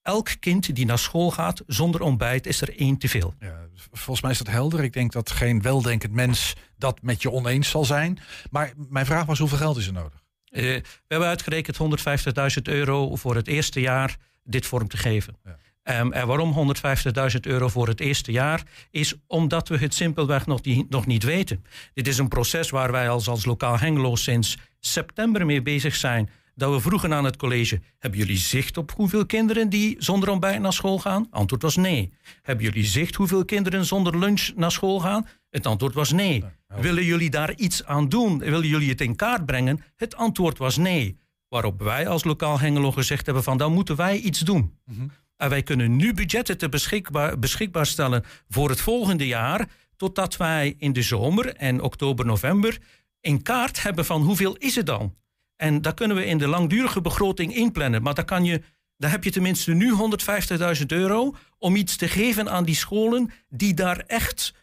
elk 0.08 0.30
kind 0.40 0.74
die 0.74 0.86
naar 0.86 0.98
school 0.98 1.30
gaat 1.30 1.62
zonder 1.66 2.00
ontbijt 2.00 2.46
is 2.46 2.60
er 2.60 2.78
één 2.78 2.98
te 2.98 3.08
veel. 3.08 3.34
Ja, 3.40 3.66
volgens 3.92 4.20
mij 4.20 4.30
is 4.30 4.38
dat 4.38 4.46
helder. 4.46 4.84
Ik 4.84 4.92
denk 4.92 5.12
dat 5.12 5.30
geen 5.30 5.62
weldenkend 5.62 6.12
mens 6.12 6.54
dat 6.76 7.02
met 7.02 7.22
je 7.22 7.30
oneens 7.30 7.70
zal 7.70 7.84
zijn. 7.84 8.18
Maar 8.50 8.72
mijn 8.88 9.06
vraag 9.06 9.26
was 9.26 9.38
hoeveel 9.38 9.58
geld 9.58 9.76
is 9.76 9.86
er 9.86 9.92
nodig? 9.92 10.22
Uh, 10.50 10.62
we 10.62 10.82
hebben 11.08 11.28
uitgerekend 11.28 11.78
150.000 12.56 12.62
euro 12.62 13.16
voor 13.16 13.34
het 13.34 13.48
eerste 13.48 13.80
jaar 13.80 14.16
dit 14.44 14.66
vorm 14.66 14.88
te 14.88 14.96
geven. 14.96 15.36
Ja. 15.44 16.00
Um, 16.00 16.12
en 16.12 16.26
waarom 16.26 16.74
150.000 17.34 17.40
euro 17.40 17.68
voor 17.68 17.88
het 17.88 18.00
eerste 18.00 18.32
jaar? 18.32 18.62
Is 18.90 19.14
omdat 19.26 19.68
we 19.68 19.78
het 19.78 19.94
simpelweg 19.94 20.46
nog, 20.46 20.60
die, 20.60 20.86
nog 20.88 21.06
niet 21.06 21.22
weten. 21.22 21.64
Dit 21.94 22.06
is 22.06 22.18
een 22.18 22.28
proces 22.28 22.70
waar 22.70 22.92
wij 22.92 23.08
als, 23.08 23.28
als 23.28 23.44
lokaal 23.44 23.78
Hengelo 23.78 24.16
sinds 24.16 24.56
september 24.80 25.46
mee 25.46 25.62
bezig 25.62 25.96
zijn 25.96 26.30
dat 26.58 26.72
we 26.72 26.80
vroegen 26.80 27.14
aan 27.14 27.24
het 27.24 27.36
college: 27.36 27.80
Hebben 27.98 28.18
jullie 28.18 28.36
zicht 28.36 28.76
op 28.76 28.92
hoeveel 28.92 29.26
kinderen 29.26 29.68
die 29.68 29.96
zonder 29.98 30.28
ontbijt 30.30 30.60
naar 30.60 30.72
school 30.72 30.98
gaan? 30.98 31.26
Antwoord 31.30 31.62
was 31.62 31.76
nee. 31.76 32.12
Hebben 32.42 32.64
jullie 32.64 32.84
zicht 32.84 33.14
hoeveel 33.14 33.44
kinderen 33.44 33.84
zonder 33.84 34.18
lunch 34.18 34.50
naar 34.56 34.72
school 34.72 35.00
gaan? 35.00 35.26
Het 35.50 35.66
antwoord 35.66 35.94
was 35.94 36.12
nee. 36.12 36.44
Willen 36.66 37.04
jullie 37.04 37.30
daar 37.30 37.54
iets 37.54 37.84
aan 37.84 38.08
doen? 38.08 38.38
Willen 38.38 38.68
jullie 38.68 38.90
het 38.90 39.00
in 39.00 39.16
kaart 39.16 39.46
brengen? 39.46 39.80
Het 39.96 40.16
antwoord 40.16 40.58
was 40.58 40.76
nee. 40.76 41.18
Waarop 41.48 41.82
wij 41.82 42.08
als 42.08 42.24
lokaal 42.24 42.60
Hengelo 42.60 42.92
gezegd 42.92 43.26
hebben: 43.26 43.44
van 43.44 43.58
dan 43.58 43.72
moeten 43.72 43.96
wij 43.96 44.18
iets 44.18 44.40
doen. 44.40 44.78
Mhm. 44.84 45.06
En 45.36 45.48
wij 45.48 45.62
kunnen 45.62 45.96
nu 45.96 46.14
budgetten 46.14 46.58
te 46.58 46.68
beschikbaar, 46.68 47.38
beschikbaar 47.38 47.86
stellen 47.86 48.24
voor 48.48 48.68
het 48.68 48.80
volgende 48.80 49.26
jaar. 49.26 49.68
Totdat 49.96 50.36
wij 50.36 50.74
in 50.78 50.92
de 50.92 51.02
zomer 51.02 51.54
en 51.54 51.82
oktober, 51.82 52.26
november 52.26 52.78
in 53.20 53.42
kaart 53.42 53.82
hebben 53.82 54.04
van 54.04 54.22
hoeveel 54.22 54.56
is 54.56 54.74
het 54.74 54.86
dan? 54.86 55.14
En 55.58 55.82
dat 55.82 55.94
kunnen 55.94 56.16
we 56.16 56.24
in 56.26 56.38
de 56.38 56.46
langdurige 56.46 57.00
begroting 57.00 57.54
inplannen. 57.54 58.02
Maar 58.02 58.14
dan, 58.14 58.24
kan 58.24 58.44
je, 58.44 58.62
dan 58.96 59.10
heb 59.10 59.24
je 59.24 59.30
tenminste 59.30 59.72
nu 59.72 59.94
150.000 60.80 60.86
euro 60.86 61.34
om 61.58 61.76
iets 61.76 61.96
te 61.96 62.08
geven 62.08 62.50
aan 62.50 62.64
die 62.64 62.74
scholen 62.74 63.30
die 63.48 63.74
daar 63.74 63.98
echt 64.06 64.54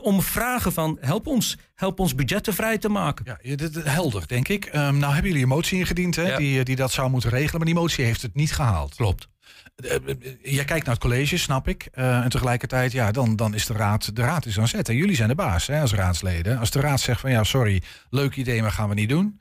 om 0.00 0.22
vragen 0.22 0.72
van 0.72 0.98
help 1.00 1.26
ons, 1.26 1.58
help 1.74 2.00
ons 2.00 2.14
budgetten 2.14 2.54
vrij 2.54 2.78
te 2.78 2.88
maken. 2.88 3.38
Ja, 3.42 3.56
dit- 3.56 3.84
helder, 3.84 4.26
denk 4.26 4.48
ik. 4.48 4.64
Ehm, 4.64 4.98
nou 4.98 5.12
hebben 5.12 5.26
jullie 5.30 5.42
een 5.42 5.48
motie 5.54 5.78
ingediend 5.78 6.16
hè, 6.16 6.36
die, 6.36 6.64
die 6.64 6.76
dat 6.76 6.92
zou 6.92 7.10
moeten 7.10 7.30
regelen, 7.30 7.56
maar 7.56 7.66
die 7.66 7.74
motie 7.74 8.04
heeft 8.04 8.22
het 8.22 8.34
niet 8.34 8.52
gehaald. 8.52 8.94
Klopt. 8.94 9.28
Eh, 9.76 9.94
eh, 9.94 10.00
jij 10.42 10.64
kijkt 10.64 10.86
naar 10.86 10.94
het 10.94 11.04
college, 11.04 11.38
snap 11.38 11.68
ik. 11.68 11.88
Eh, 11.92 12.18
en 12.18 12.28
tegelijkertijd, 12.28 12.92
ja, 12.92 13.10
dan, 13.10 13.36
dan 13.36 13.54
is 13.54 13.66
de 13.66 13.72
raad, 13.72 14.16
de 14.16 14.22
raad 14.22 14.46
is 14.46 14.58
aan 14.58 14.68
zet. 14.68 14.88
En 14.88 14.96
jullie 14.96 15.16
zijn 15.16 15.28
de 15.28 15.34
baas 15.34 15.66
hè, 15.66 15.80
als 15.80 15.92
raadsleden. 15.92 16.58
Als 16.58 16.70
de 16.70 16.80
raad 16.80 17.00
zegt 17.00 17.20
van 17.20 17.30
ja, 17.30 17.44
sorry, 17.44 17.82
leuk 18.10 18.36
idee, 18.36 18.62
maar 18.62 18.72
gaan 18.72 18.88
we 18.88 18.94
niet 18.94 19.08
doen. 19.08 19.40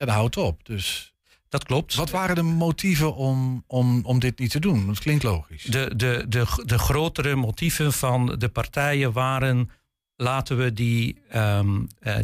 Ja, 0.00 0.06
dan 0.06 0.14
houdt 0.14 0.36
op. 0.36 0.66
Dus 0.66 1.14
dat 1.48 1.64
klopt. 1.64 1.94
Wat 1.94 2.10
waren 2.10 2.34
de 2.34 2.42
motieven 2.42 3.14
om, 3.14 3.64
om, 3.66 4.04
om 4.04 4.18
dit 4.18 4.38
niet 4.38 4.50
te 4.50 4.60
doen? 4.60 4.86
Dat 4.86 4.98
klinkt 4.98 5.22
logisch. 5.22 5.62
De, 5.62 5.96
de, 5.96 6.24
de, 6.28 6.62
de 6.64 6.78
grotere 6.78 7.34
motieven 7.34 7.92
van 7.92 8.34
de 8.38 8.48
partijen 8.48 9.12
waren... 9.12 9.70
laten 10.16 10.56
we 10.56 10.72
die, 10.72 11.20
eh, 11.28 11.60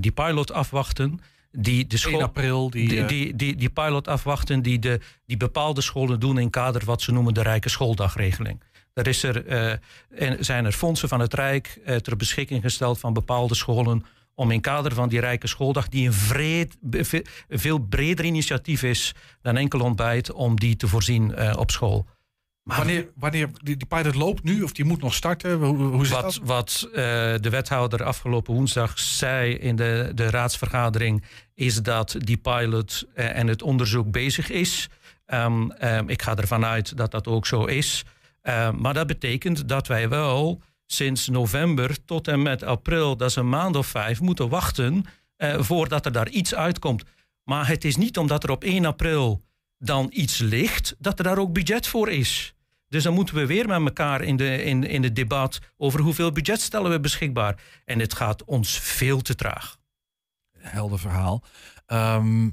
die 0.01 0.13
pilot 0.13 0.53
afwachten... 0.53 1.21
Die 1.59 1.87
de 1.87 2.03
1 2.09 2.23
april, 2.23 2.71
die, 2.71 2.89
die, 2.89 3.01
eh, 3.01 3.09
die, 3.09 3.37
die, 3.37 3.57
die 3.57 3.71
pilot 3.71 4.09
afwachten 4.09 4.63
die, 4.63 4.79
de, 4.79 5.01
die 5.27 5.37
bepaalde 5.37 5.81
scholen 5.81 6.21
doen 6.21 6.39
in 6.39 6.51
kader 6.51 6.85
wat 6.85 7.03
ze 7.03 7.13
noemen 7.13 7.35
de 7.35 7.43
rijke 7.43 7.69
schooldagregeling. 7.69 8.63
Er, 8.93 9.07
is 9.07 9.23
er, 9.23 9.47
eh, 9.47 9.71
en 10.15 10.45
zijn 10.45 10.65
er 10.65 10.73
fondsen 10.73 11.09
van 11.09 11.21
het 11.21 11.35
Rijk 11.35 11.81
ter 12.03 12.17
beschikking 12.17 12.63
gesteld 12.63 12.99
van 12.99 13.13
bepaalde 13.13 13.55
scholen 13.55 14.05
om 14.37 14.51
in 14.51 14.61
kader 14.61 14.95
van 14.95 15.09
die 15.09 15.21
rijke 15.21 15.47
schooldag, 15.47 15.89
die 15.89 16.07
een, 16.07 16.13
vreed, 16.13 16.77
veel 17.49 17.79
breder 17.79 18.25
initiatief 18.25 18.83
is 18.83 19.15
dan 19.43 19.57
enkel 19.57 19.81
ontbijt, 19.81 20.33
om 20.33 20.61
die 20.61 20.77
te 20.77 20.89
voorzien 20.89 21.35
eh, 21.35 21.57
op 21.59 21.71
school. 21.71 22.07
wanneer, 22.63 23.09
wanneer 23.15 23.49
die, 23.63 23.77
die 23.77 23.87
pilot 23.87 24.15
loopt 24.15 24.43
nu, 24.43 24.63
of 24.63 24.73
die 24.73 24.85
moet 24.85 25.03
nog 25.03 25.15
starten? 25.15 25.53
Hoe, 25.53 26.07
wat, 26.07 26.23
dat? 26.23 26.41
Wat 26.43 26.89
eh, 26.89 26.95
de 27.41 27.51
wethouder 27.51 28.05
afgelopen 28.05 28.55
woensdag 28.55 28.99
zei 28.99 29.55
in 29.55 29.77
de, 29.77 30.13
de 30.15 30.31
raadsvergadering, 30.31 31.25
is 31.55 31.83
dat 31.83 32.17
die 32.19 32.37
pilot 32.37 33.07
eh, 33.15 33.37
en 33.37 33.47
het 33.47 33.63
onderzoek 33.63 34.11
bezig 34.11 34.51
is. 34.51 34.89
Ehm, 35.27 35.71
ehm, 35.71 36.09
ik 36.09 36.23
ga 36.23 36.37
ervan 36.37 36.65
uit 36.65 36.97
dat 36.97 37.11
dat 37.11 37.27
ook 37.27 37.47
zo 37.47 37.65
is. 37.65 38.05
Ehm, 38.43 38.81
maar 38.81 38.95
dat 38.95 39.07
betekent 39.07 39.69
dat 39.69 39.87
wij 39.87 40.09
wel 40.09 40.63
sinds 40.87 41.29
november 41.29 42.05
tot 42.05 42.29
en 42.29 42.43
met 42.43 42.63
april, 42.63 43.17
dat 43.17 43.31
is 43.31 43.37
een 43.37 43.49
maand 43.49 43.77
of 43.77 43.87
vijf, 43.87 44.21
moeten 44.21 44.49
wachten 44.49 45.05
eh, 45.37 45.61
voordat 45.61 46.07
er 46.07 46.13
daar 46.13 46.29
iets 46.29 46.55
uitkomt. 46.55 47.05
Maar 47.43 47.69
het 47.69 47.85
is 47.85 47.97
niet 47.97 48.19
omdat 48.19 48.43
er 48.43 48.51
op 48.51 48.65
1 48.65 48.85
april 48.85 49.43
dan 49.79 50.07
iets 50.11 50.39
ligt, 50.39 50.97
dat 50.99 51.19
er 51.19 51.25
daar 51.25 51.39
ook 51.39 51.53
budget 51.53 51.87
voor 51.87 52.11
is. 52.11 52.55
Dus 52.89 53.03
dan 53.03 53.15
moeten 53.15 53.35
we 53.35 53.47
weer 53.47 53.67
met 53.67 53.81
elkaar 53.81 54.23
in, 54.23 54.37
de, 54.37 54.63
in, 54.63 54.85
in 54.85 55.03
het 55.03 55.17
debat 55.17 55.59
over 55.77 56.01
hoeveel 56.01 56.33
budget 56.33 56.61
stellen 56.61 56.91
we 56.91 57.01
beschikbaar. 57.01 57.63
En 57.85 57.99
het 57.99 58.15
gaat 58.15 58.45
ons 58.45 58.79
veel 58.79 59.21
te 59.21 59.35
traag. 59.35 59.79
Helder 60.59 60.99
verhaal. 60.99 61.45
Ehm, 61.87 62.51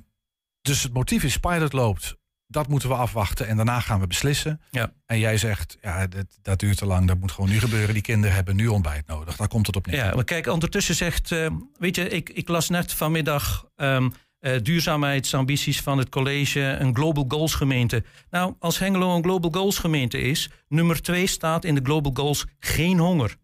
dus 0.61 0.83
het 0.83 0.93
motief 0.93 1.23
is 1.23 1.37
pilot 1.37 1.73
loopt. 1.73 2.17
Dat 2.53 2.67
moeten 2.67 2.89
we 2.89 2.95
afwachten 2.95 3.47
en 3.47 3.55
daarna 3.55 3.79
gaan 3.79 3.99
we 3.99 4.07
beslissen. 4.07 4.61
Ja. 4.71 4.91
En 5.05 5.19
jij 5.19 5.37
zegt, 5.37 5.77
ja, 5.81 6.07
dat, 6.07 6.25
dat 6.41 6.59
duurt 6.59 6.77
te 6.77 6.85
lang. 6.85 7.07
Dat 7.07 7.19
moet 7.19 7.31
gewoon 7.31 7.49
nu 7.49 7.59
gebeuren. 7.59 7.93
Die 7.93 8.03
kinderen 8.03 8.35
hebben 8.35 8.55
nu 8.55 8.67
ontbijt 8.67 9.07
nodig. 9.07 9.35
Daar 9.35 9.47
komt 9.47 9.67
het 9.67 9.75
op 9.75 9.87
neer. 9.87 9.95
Ja, 9.95 10.15
maar 10.15 10.23
kijk, 10.23 10.47
ondertussen 10.47 10.95
zegt, 10.95 11.31
eh, 11.31 11.47
weet 11.79 11.95
je, 11.95 12.09
ik, 12.09 12.29
ik 12.29 12.47
las 12.47 12.69
net 12.69 12.93
vanmiddag 12.93 13.65
ehm, 13.75 14.09
eh, 14.39 14.61
duurzaamheidsambities 14.61 15.81
van 15.81 15.97
het 15.97 16.09
college, 16.09 16.59
een 16.59 16.95
Global 16.95 17.25
Goals 17.27 17.53
gemeente. 17.53 18.03
Nou, 18.29 18.53
als 18.59 18.79
Hengelo 18.79 19.15
een 19.15 19.23
Global 19.23 19.51
Goals 19.51 19.77
gemeente 19.77 20.17
is, 20.17 20.49
nummer 20.67 21.01
twee 21.01 21.27
staat 21.27 21.65
in 21.65 21.75
de 21.75 21.81
Global 21.83 22.11
Goals 22.13 22.45
geen 22.59 22.99
honger. 22.99 23.35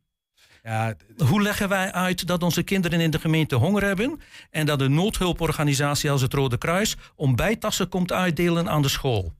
Ja, 0.63 0.95
Hoe 1.17 1.41
leggen 1.41 1.69
wij 1.69 1.91
uit 1.91 2.27
dat 2.27 2.43
onze 2.43 2.63
kinderen 2.63 2.99
in 2.99 3.11
de 3.11 3.19
gemeente 3.19 3.55
honger 3.55 3.83
hebben 3.83 4.19
en 4.49 4.65
dat 4.65 4.81
een 4.81 4.93
noodhulporganisatie 4.93 6.11
als 6.11 6.21
het 6.21 6.33
Rode 6.33 6.57
Kruis 6.57 6.95
ontbijttassen 7.15 7.89
komt 7.89 8.11
uitdelen 8.11 8.69
aan 8.69 8.81
de 8.81 8.89
school? 8.89 9.33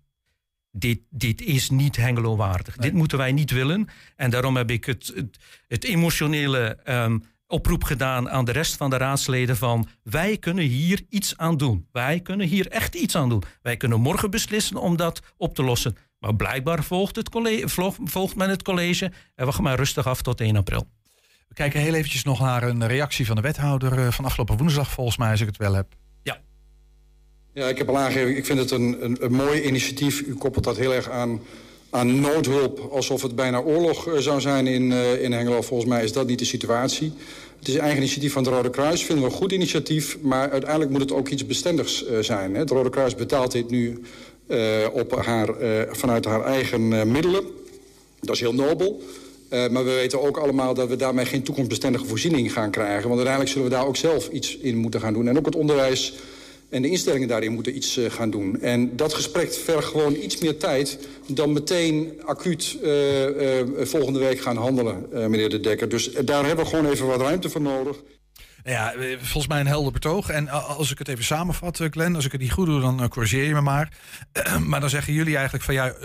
Dit, 0.72 0.99
dit 1.09 1.41
is 1.41 1.70
niet 1.70 1.95
Hengelo 1.95 2.36
waardig. 2.36 2.76
Dit 2.76 2.93
moeten 2.93 3.17
wij 3.17 3.32
niet 3.32 3.51
willen. 3.51 3.88
En 4.15 4.30
daarom 4.30 4.55
heb 4.55 4.72
ik 4.72 4.86
het, 4.86 5.11
het, 5.15 5.38
het 5.67 5.84
emotionele 5.84 6.78
ehm, 6.84 7.17
oproep 7.47 7.84
gedaan 7.84 8.30
aan 8.30 8.45
de 8.45 8.51
rest 8.51 8.78
van 8.78 8.89
de 8.89 8.97
raadsleden 8.97 9.57
van 9.57 9.88
wij 10.03 10.38
kunnen 10.38 10.63
hier 10.63 11.01
iets 11.09 11.38
aan 11.38 11.57
doen. 11.57 11.88
Wij 11.91 12.20
kunnen 12.20 12.47
hier 12.47 12.67
echt 12.67 12.95
iets 12.95 13.15
aan 13.15 13.30
doen. 13.30 13.43
Wij 13.61 13.78
kunnen 13.78 14.01
morgen 14.01 14.32
beslissen 14.32 14.78
om 14.78 14.97
dat 14.97 15.22
op 15.38 15.55
te 15.55 15.63
lossen. 15.63 15.97
Maar 16.20 16.36
blijkbaar 16.36 16.84
volgt, 16.84 17.15
het 17.15 17.30
college, 17.30 17.91
volgt 18.03 18.36
men 18.36 18.49
het 18.49 18.63
college 18.63 19.11
en 19.36 19.45
wacht 19.45 19.59
maar 19.59 19.78
rustig 19.78 20.07
af 20.07 20.22
tot 20.22 20.41
1 20.41 20.55
april. 20.55 20.88
We 21.49 21.55
kijken 21.55 21.79
heel 21.79 21.93
eventjes 21.93 22.23
nog 22.23 22.39
naar 22.39 22.63
een 22.63 22.87
reactie 22.87 23.25
van 23.25 23.35
de 23.35 23.41
wethouder 23.41 23.99
eh, 23.99 24.11
van 24.11 24.25
afgelopen 24.25 24.57
woensdag, 24.57 24.91
volgens 24.91 25.17
mij, 25.17 25.31
als 25.31 25.41
ik 25.41 25.47
het 25.47 25.57
wel 25.57 25.73
heb. 25.73 25.87
Ja, 27.53 27.67
ik 27.67 27.77
heb 27.77 27.89
al 27.89 27.97
aangegeven, 27.97 28.37
ik 28.37 28.45
vind 28.45 28.59
het 28.59 28.71
een, 28.71 29.03
een, 29.05 29.17
een 29.19 29.31
mooi 29.31 29.61
initiatief. 29.61 30.21
U 30.21 30.35
koppelt 30.35 30.63
dat 30.63 30.77
heel 30.77 30.93
erg 30.93 31.09
aan, 31.09 31.41
aan 31.89 32.19
noodhulp, 32.19 32.79
alsof 32.91 33.21
het 33.21 33.35
bijna 33.35 33.59
oorlog 33.59 34.07
eh, 34.07 34.17
zou 34.17 34.41
zijn 34.41 34.67
in, 34.67 34.91
eh, 34.91 35.23
in 35.23 35.31
Hengelo. 35.31 35.61
Volgens 35.61 35.89
mij 35.89 36.03
is 36.03 36.13
dat 36.13 36.27
niet 36.27 36.39
de 36.39 36.45
situatie. 36.45 37.13
Het 37.59 37.67
is 37.67 37.73
een 37.73 37.79
eigen 37.79 37.99
initiatief 37.99 38.33
van 38.33 38.43
het 38.43 38.53
Rode 38.53 38.69
Kruis, 38.69 39.03
vinden 39.03 39.25
we 39.25 39.31
een 39.31 39.37
goed 39.37 39.51
initiatief. 39.51 40.17
Maar 40.21 40.51
uiteindelijk 40.51 40.91
moet 40.91 41.01
het 41.01 41.11
ook 41.11 41.29
iets 41.29 41.45
bestendigs 41.45 42.05
eh, 42.05 42.19
zijn. 42.19 42.53
Hè. 42.53 42.59
Het 42.59 42.69
Rode 42.69 42.89
Kruis 42.89 43.15
betaalt 43.15 43.51
dit 43.51 43.69
nu 43.69 44.01
eh, 44.49 44.87
op 44.93 45.15
haar, 45.15 45.49
eh, 45.57 45.93
vanuit 45.93 46.25
haar 46.25 46.43
eigen 46.43 46.93
eh, 46.93 47.03
middelen. 47.03 47.43
Dat 48.19 48.35
is 48.35 48.41
heel 48.41 48.53
nobel. 48.53 49.01
Eh, 49.49 49.67
maar 49.67 49.85
we 49.85 49.91
weten 49.91 50.21
ook 50.21 50.37
allemaal 50.37 50.73
dat 50.73 50.89
we 50.89 50.95
daarmee 50.95 51.25
geen 51.25 51.43
toekomstbestendige 51.43 52.05
voorziening 52.05 52.53
gaan 52.53 52.71
krijgen. 52.71 53.01
Want 53.01 53.15
uiteindelijk 53.15 53.49
zullen 53.49 53.69
we 53.69 53.75
daar 53.75 53.85
ook 53.85 53.95
zelf 53.95 54.27
iets 54.27 54.57
in 54.57 54.77
moeten 54.77 55.01
gaan 55.01 55.13
doen. 55.13 55.27
En 55.27 55.37
ook 55.37 55.45
het 55.45 55.55
onderwijs 55.55 56.13
en 56.69 56.81
de 56.81 56.89
instellingen 56.89 57.27
daarin 57.27 57.51
moeten 57.51 57.75
iets 57.75 57.97
eh, 57.97 58.11
gaan 58.11 58.29
doen. 58.29 58.61
En 58.61 58.95
dat 58.95 59.13
gesprek 59.13 59.53
vergt 59.53 59.87
gewoon 59.87 60.15
iets 60.15 60.37
meer 60.37 60.57
tijd... 60.57 61.07
dan 61.27 61.53
meteen 61.53 62.21
acuut 62.25 62.77
eh, 62.83 62.91
volgende 63.77 64.19
week 64.19 64.41
gaan 64.41 64.57
handelen, 64.57 65.07
meneer 65.11 65.49
De 65.49 65.59
Dekker. 65.59 65.89
Dus 65.89 66.11
daar 66.11 66.45
hebben 66.45 66.65
we 66.65 66.71
gewoon 66.71 66.91
even 66.91 67.07
wat 67.07 67.21
ruimte 67.21 67.49
voor 67.49 67.61
nodig. 67.61 67.97
Ja, 68.63 68.93
volgens 69.17 69.47
mij 69.47 69.59
een 69.59 69.67
helder 69.67 69.91
betoog. 69.91 70.29
En 70.29 70.49
als 70.49 70.91
ik 70.91 70.97
het 70.97 71.07
even 71.07 71.23
samenvat, 71.23 71.81
Glenn, 71.89 72.15
als 72.15 72.25
ik 72.25 72.31
het 72.31 72.41
niet 72.41 72.51
goed 72.51 72.65
doe, 72.65 72.81
dan 72.81 73.09
corrigeer 73.09 73.43
je 73.43 73.53
me 73.53 73.61
maar. 73.61 73.97
maar 74.69 74.79
dan 74.79 74.89
zeggen 74.89 75.13
jullie 75.13 75.35
eigenlijk 75.35 75.63
van 75.63 75.73
ja, 75.73 75.95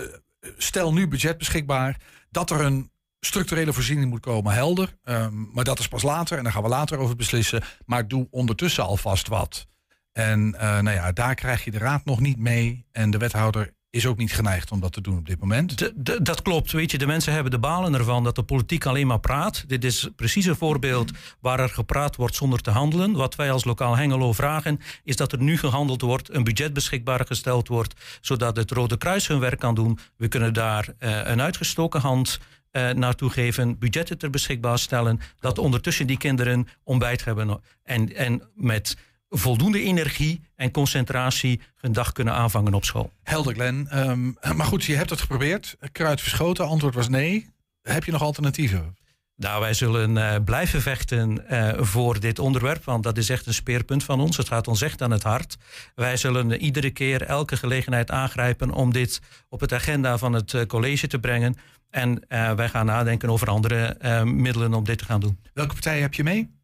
stel 0.57 0.93
nu 0.93 1.07
budget 1.07 1.37
beschikbaar 1.37 1.97
dat 2.29 2.49
er 2.49 2.61
een 2.61 2.89
structurele 3.25 3.73
voorziening 3.73 4.09
moet 4.09 4.19
komen, 4.19 4.53
helder. 4.53 4.97
Ehm, 5.03 5.33
maar 5.53 5.63
dat 5.63 5.79
is 5.79 5.87
pas 5.87 6.03
later 6.03 6.37
en 6.37 6.43
daar 6.43 6.53
gaan 6.53 6.63
we 6.63 6.69
later 6.69 6.97
over 6.97 7.15
beslissen. 7.15 7.63
Maar 7.85 8.07
doe 8.07 8.27
ondertussen 8.31 8.83
alvast 8.83 9.27
wat. 9.27 9.67
En 10.11 10.55
eh, 10.59 10.79
nou 10.79 10.95
ja, 10.95 11.11
daar 11.11 11.35
krijg 11.35 11.63
je 11.63 11.71
de 11.71 11.77
raad 11.77 12.05
nog 12.05 12.19
niet 12.19 12.37
mee. 12.37 12.85
En 12.91 13.09
de 13.11 13.17
wethouder 13.17 13.73
is 13.89 14.05
ook 14.05 14.17
niet 14.17 14.33
geneigd 14.33 14.71
om 14.71 14.79
dat 14.79 14.91
te 14.93 15.01
doen 15.01 15.17
op 15.17 15.25
dit 15.25 15.39
moment. 15.39 15.77
D- 15.77 15.91
d- 16.03 16.25
dat 16.25 16.41
klopt. 16.41 16.71
Weet 16.71 16.91
je, 16.91 16.97
de 16.97 17.05
mensen 17.05 17.33
hebben 17.33 17.51
de 17.51 17.59
balen 17.59 17.93
ervan 17.93 18.23
dat 18.23 18.35
de 18.35 18.43
politiek 18.43 18.85
alleen 18.85 19.07
maar 19.07 19.19
praat. 19.19 19.63
Dit 19.67 19.83
is 19.83 20.09
precies 20.15 20.45
een 20.45 20.55
voorbeeld 20.55 21.11
waar 21.39 21.59
er 21.59 21.69
gepraat 21.69 22.15
wordt 22.15 22.35
zonder 22.35 22.61
te 22.61 22.69
handelen. 22.71 23.11
Wat 23.11 23.35
wij 23.35 23.51
als 23.51 23.63
lokaal 23.63 23.97
Hengelo 23.97 24.33
vragen, 24.33 24.79
is 25.03 25.15
dat 25.15 25.31
er 25.31 25.41
nu 25.41 25.57
gehandeld 25.57 26.01
wordt, 26.01 26.33
een 26.33 26.43
budget 26.43 26.73
beschikbaar 26.73 27.25
gesteld 27.25 27.67
wordt, 27.67 27.93
zodat 28.21 28.55
het 28.55 28.71
Rode 28.71 28.97
Kruis 28.97 29.27
hun 29.27 29.39
werk 29.39 29.59
kan 29.59 29.75
doen. 29.75 29.99
We 30.17 30.27
kunnen 30.27 30.53
daar 30.53 30.87
eh, 30.97 31.19
een 31.23 31.41
uitgestoken 31.41 32.01
hand 32.01 32.39
eh, 32.75 32.89
naartoe 32.89 33.29
geven, 33.29 33.77
budgetten 33.77 34.17
ter 34.17 34.29
beschikbaar 34.29 34.79
stellen, 34.79 35.19
dat 35.39 35.57
ondertussen 35.57 36.07
die 36.07 36.17
kinderen 36.17 36.67
ontbijt 36.83 37.25
hebben 37.25 37.61
en, 37.83 38.15
en 38.15 38.41
met 38.53 38.97
voldoende 39.29 39.81
energie 39.81 40.41
en 40.55 40.71
concentratie 40.71 41.61
hun 41.75 41.93
dag 41.93 42.11
kunnen 42.11 42.33
aanvangen 42.33 42.73
op 42.73 42.85
school. 42.85 43.11
Helder, 43.23 43.53
Glenn. 43.53 43.87
Ehm, 43.87 44.31
maar 44.57 44.65
goed, 44.65 44.83
je 44.83 44.95
hebt 44.95 45.09
het 45.09 45.21
geprobeerd. 45.21 45.77
Kruid 45.91 46.21
verschoten. 46.21 46.67
Antwoord 46.67 46.95
was 46.95 47.09
nee. 47.09 47.49
Heb 47.81 48.03
je 48.03 48.11
nog 48.11 48.21
alternatieven? 48.21 48.95
Nou, 49.37 49.61
wij 49.61 49.73
zullen 49.73 50.17
eh, 50.17 50.43
blijven 50.45 50.81
vechten 50.81 51.47
eh, 51.47 51.73
voor 51.77 52.19
dit 52.19 52.39
onderwerp, 52.39 52.83
want 52.83 53.03
dat 53.03 53.17
is 53.17 53.29
echt 53.29 53.45
een 53.45 53.53
speerpunt 53.53 54.03
van 54.03 54.19
ons. 54.19 54.37
Het 54.37 54.47
gaat 54.47 54.67
ons 54.67 54.81
echt 54.81 55.01
aan 55.01 55.11
het 55.11 55.23
hart. 55.23 55.57
Wij 55.95 56.17
zullen 56.17 56.53
iedere 56.53 56.89
keer 56.89 57.21
elke 57.21 57.57
gelegenheid 57.57 58.11
aangrijpen 58.11 58.71
om 58.71 58.91
dit 58.91 59.21
op 59.49 59.59
het 59.59 59.73
agenda 59.73 60.17
van 60.17 60.33
het 60.33 60.65
college 60.67 61.07
te 61.07 61.19
brengen. 61.19 61.55
En 61.95 62.27
eh, 62.27 62.51
wij 62.51 62.69
gaan 62.69 62.85
nadenken 62.85 63.29
over 63.29 63.49
andere 63.49 63.85
eh, 63.85 64.23
middelen 64.23 64.73
om 64.73 64.83
dit 64.83 64.97
te 64.97 65.05
gaan 65.05 65.19
doen. 65.19 65.39
Welke 65.53 65.73
partij 65.73 65.99
heb 65.99 66.13
je 66.13 66.23
mee? 66.23 66.55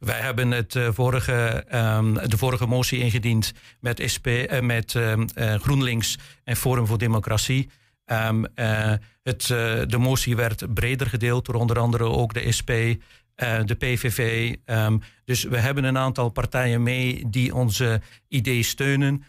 Wij 0.00 0.20
hebben 0.20 0.50
het, 0.50 0.76
eh, 0.76 0.88
vorige, 0.92 1.64
ehm, 1.68 2.28
de 2.28 2.38
vorige 2.38 2.66
motie 2.66 2.98
ingediend 2.98 3.52
met, 3.80 4.02
SP, 4.14 4.26
met 4.60 4.94
ehm, 4.94 5.26
eh, 5.34 5.54
GroenLinks 5.54 6.18
en 6.44 6.56
Forum 6.56 6.86
voor 6.86 6.98
Democratie. 6.98 7.70
Ehm, 8.04 8.44
eh, 8.44 8.92
het, 9.22 9.46
de 9.90 9.98
motie 9.98 10.36
werd 10.36 10.74
breder 10.74 11.06
gedeeld 11.06 11.46
door 11.46 11.54
onder 11.54 11.78
andere 11.78 12.04
ook 12.04 12.34
de 12.34 12.52
SP, 12.58 12.70
de 13.64 13.74
PVV. 13.78 14.54
Dus 15.24 15.42
we 15.42 15.58
hebben 15.58 15.84
een 15.84 15.98
aantal 15.98 16.28
partijen 16.28 16.82
mee 16.82 17.24
die 17.30 17.54
onze 17.54 18.00
idee 18.28 18.62
steunen. 18.62 19.24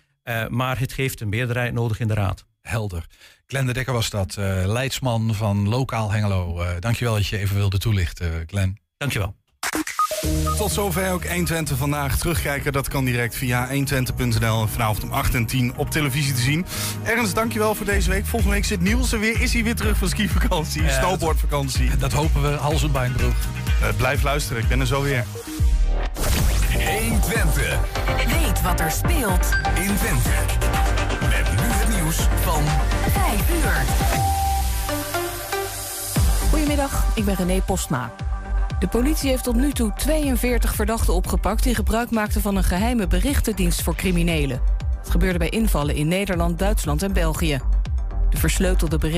Maar 0.49 0.79
het 0.79 0.95
heeft 0.95 1.21
een 1.21 1.29
meerderheid 1.29 1.73
nodig 1.73 1.99
in 1.99 2.07
de 2.07 2.13
Raad. 2.13 2.45
Helder. 2.61 3.05
Glenn 3.47 3.65
de 3.65 3.73
Dekker 3.73 3.93
was 3.93 4.09
dat, 4.09 4.35
eh, 4.37 4.63
leidsman 4.65 5.35
van 5.35 5.69
Lokaal 5.69 6.11
Hengelo. 6.11 6.61
Eh 6.61 6.69
dankjewel 6.79 7.13
dat 7.13 7.27
je 7.27 7.37
even 7.37 7.55
wilde 7.55 7.77
toelichten, 7.77 8.43
Glenn. 8.47 8.77
Dankjewel. 8.97 9.35
Tot 10.57 10.71
zover 10.71 11.11
ook 11.11 11.27
120 11.27 11.77
vandaag. 11.77 12.17
Terugkijken, 12.17 12.73
dat 12.73 12.87
kan 12.87 13.05
direct 13.05 13.35
via 13.35 13.67
120.nl. 13.67 14.61
En 14.61 14.69
vanavond 14.69 15.03
om 15.03 15.11
8 15.11 15.33
en 15.33 15.45
10 15.45 15.73
op 15.75 15.89
televisie 15.89 16.33
te 16.33 16.41
zien. 16.41 16.65
Ernst, 17.03 17.35
dankjewel 17.35 17.75
voor 17.75 17.85
deze 17.85 18.09
week. 18.09 18.25
Volgende 18.25 18.53
week 18.55 18.65
zit 18.65 18.81
Niels 18.81 19.11
er 19.11 19.19
weer. 19.19 19.41
Is 19.41 19.53
hij 19.53 19.63
weer 19.63 19.75
terug 19.75 19.97
van 19.97 20.09
skivakantie, 20.09 20.83
Ja, 20.83 20.99
snowboardvakantie. 20.99 21.97
Dat 21.97 22.11
hopen 22.11 22.41
we, 22.41 22.47
hals 22.47 22.83
en 22.83 22.91
bijnbroek. 22.91 23.35
Uh, 23.81 23.87
blijf 23.97 24.23
luisteren, 24.23 24.61
ik 24.61 24.67
ben 24.67 24.79
er 24.79 24.87
zo 24.87 25.01
weer. 25.01 25.25
120. 26.99 27.79
Weet 28.27 28.61
wat 28.61 28.79
er 28.79 28.91
speelt 28.91 29.49
in 29.75 29.95
Twente. 29.95 30.84
Van 32.17 32.63
5 33.11 33.49
uur. 33.49 33.83
Goedemiddag, 36.49 37.05
ik 37.15 37.25
ben 37.25 37.35
René 37.35 37.61
Postma. 37.61 38.11
De 38.79 38.87
politie 38.87 39.29
heeft 39.29 39.43
tot 39.43 39.55
nu 39.55 39.71
toe 39.71 39.93
42 39.97 40.75
verdachten 40.75 41.13
opgepakt... 41.13 41.63
die 41.63 41.75
gebruik 41.75 42.11
maakten 42.11 42.41
van 42.41 42.55
een 42.55 42.63
geheime 42.63 43.07
berichtendienst 43.07 43.81
voor 43.81 43.95
criminelen. 43.95 44.61
Het 44.99 45.09
gebeurde 45.09 45.39
bij 45.39 45.49
invallen 45.49 45.95
in 45.95 46.07
Nederland, 46.07 46.59
Duitsland 46.59 47.03
en 47.03 47.13
België. 47.13 47.59
De 48.29 48.37
versleutelde 48.37 48.97
berichten. 48.97 49.13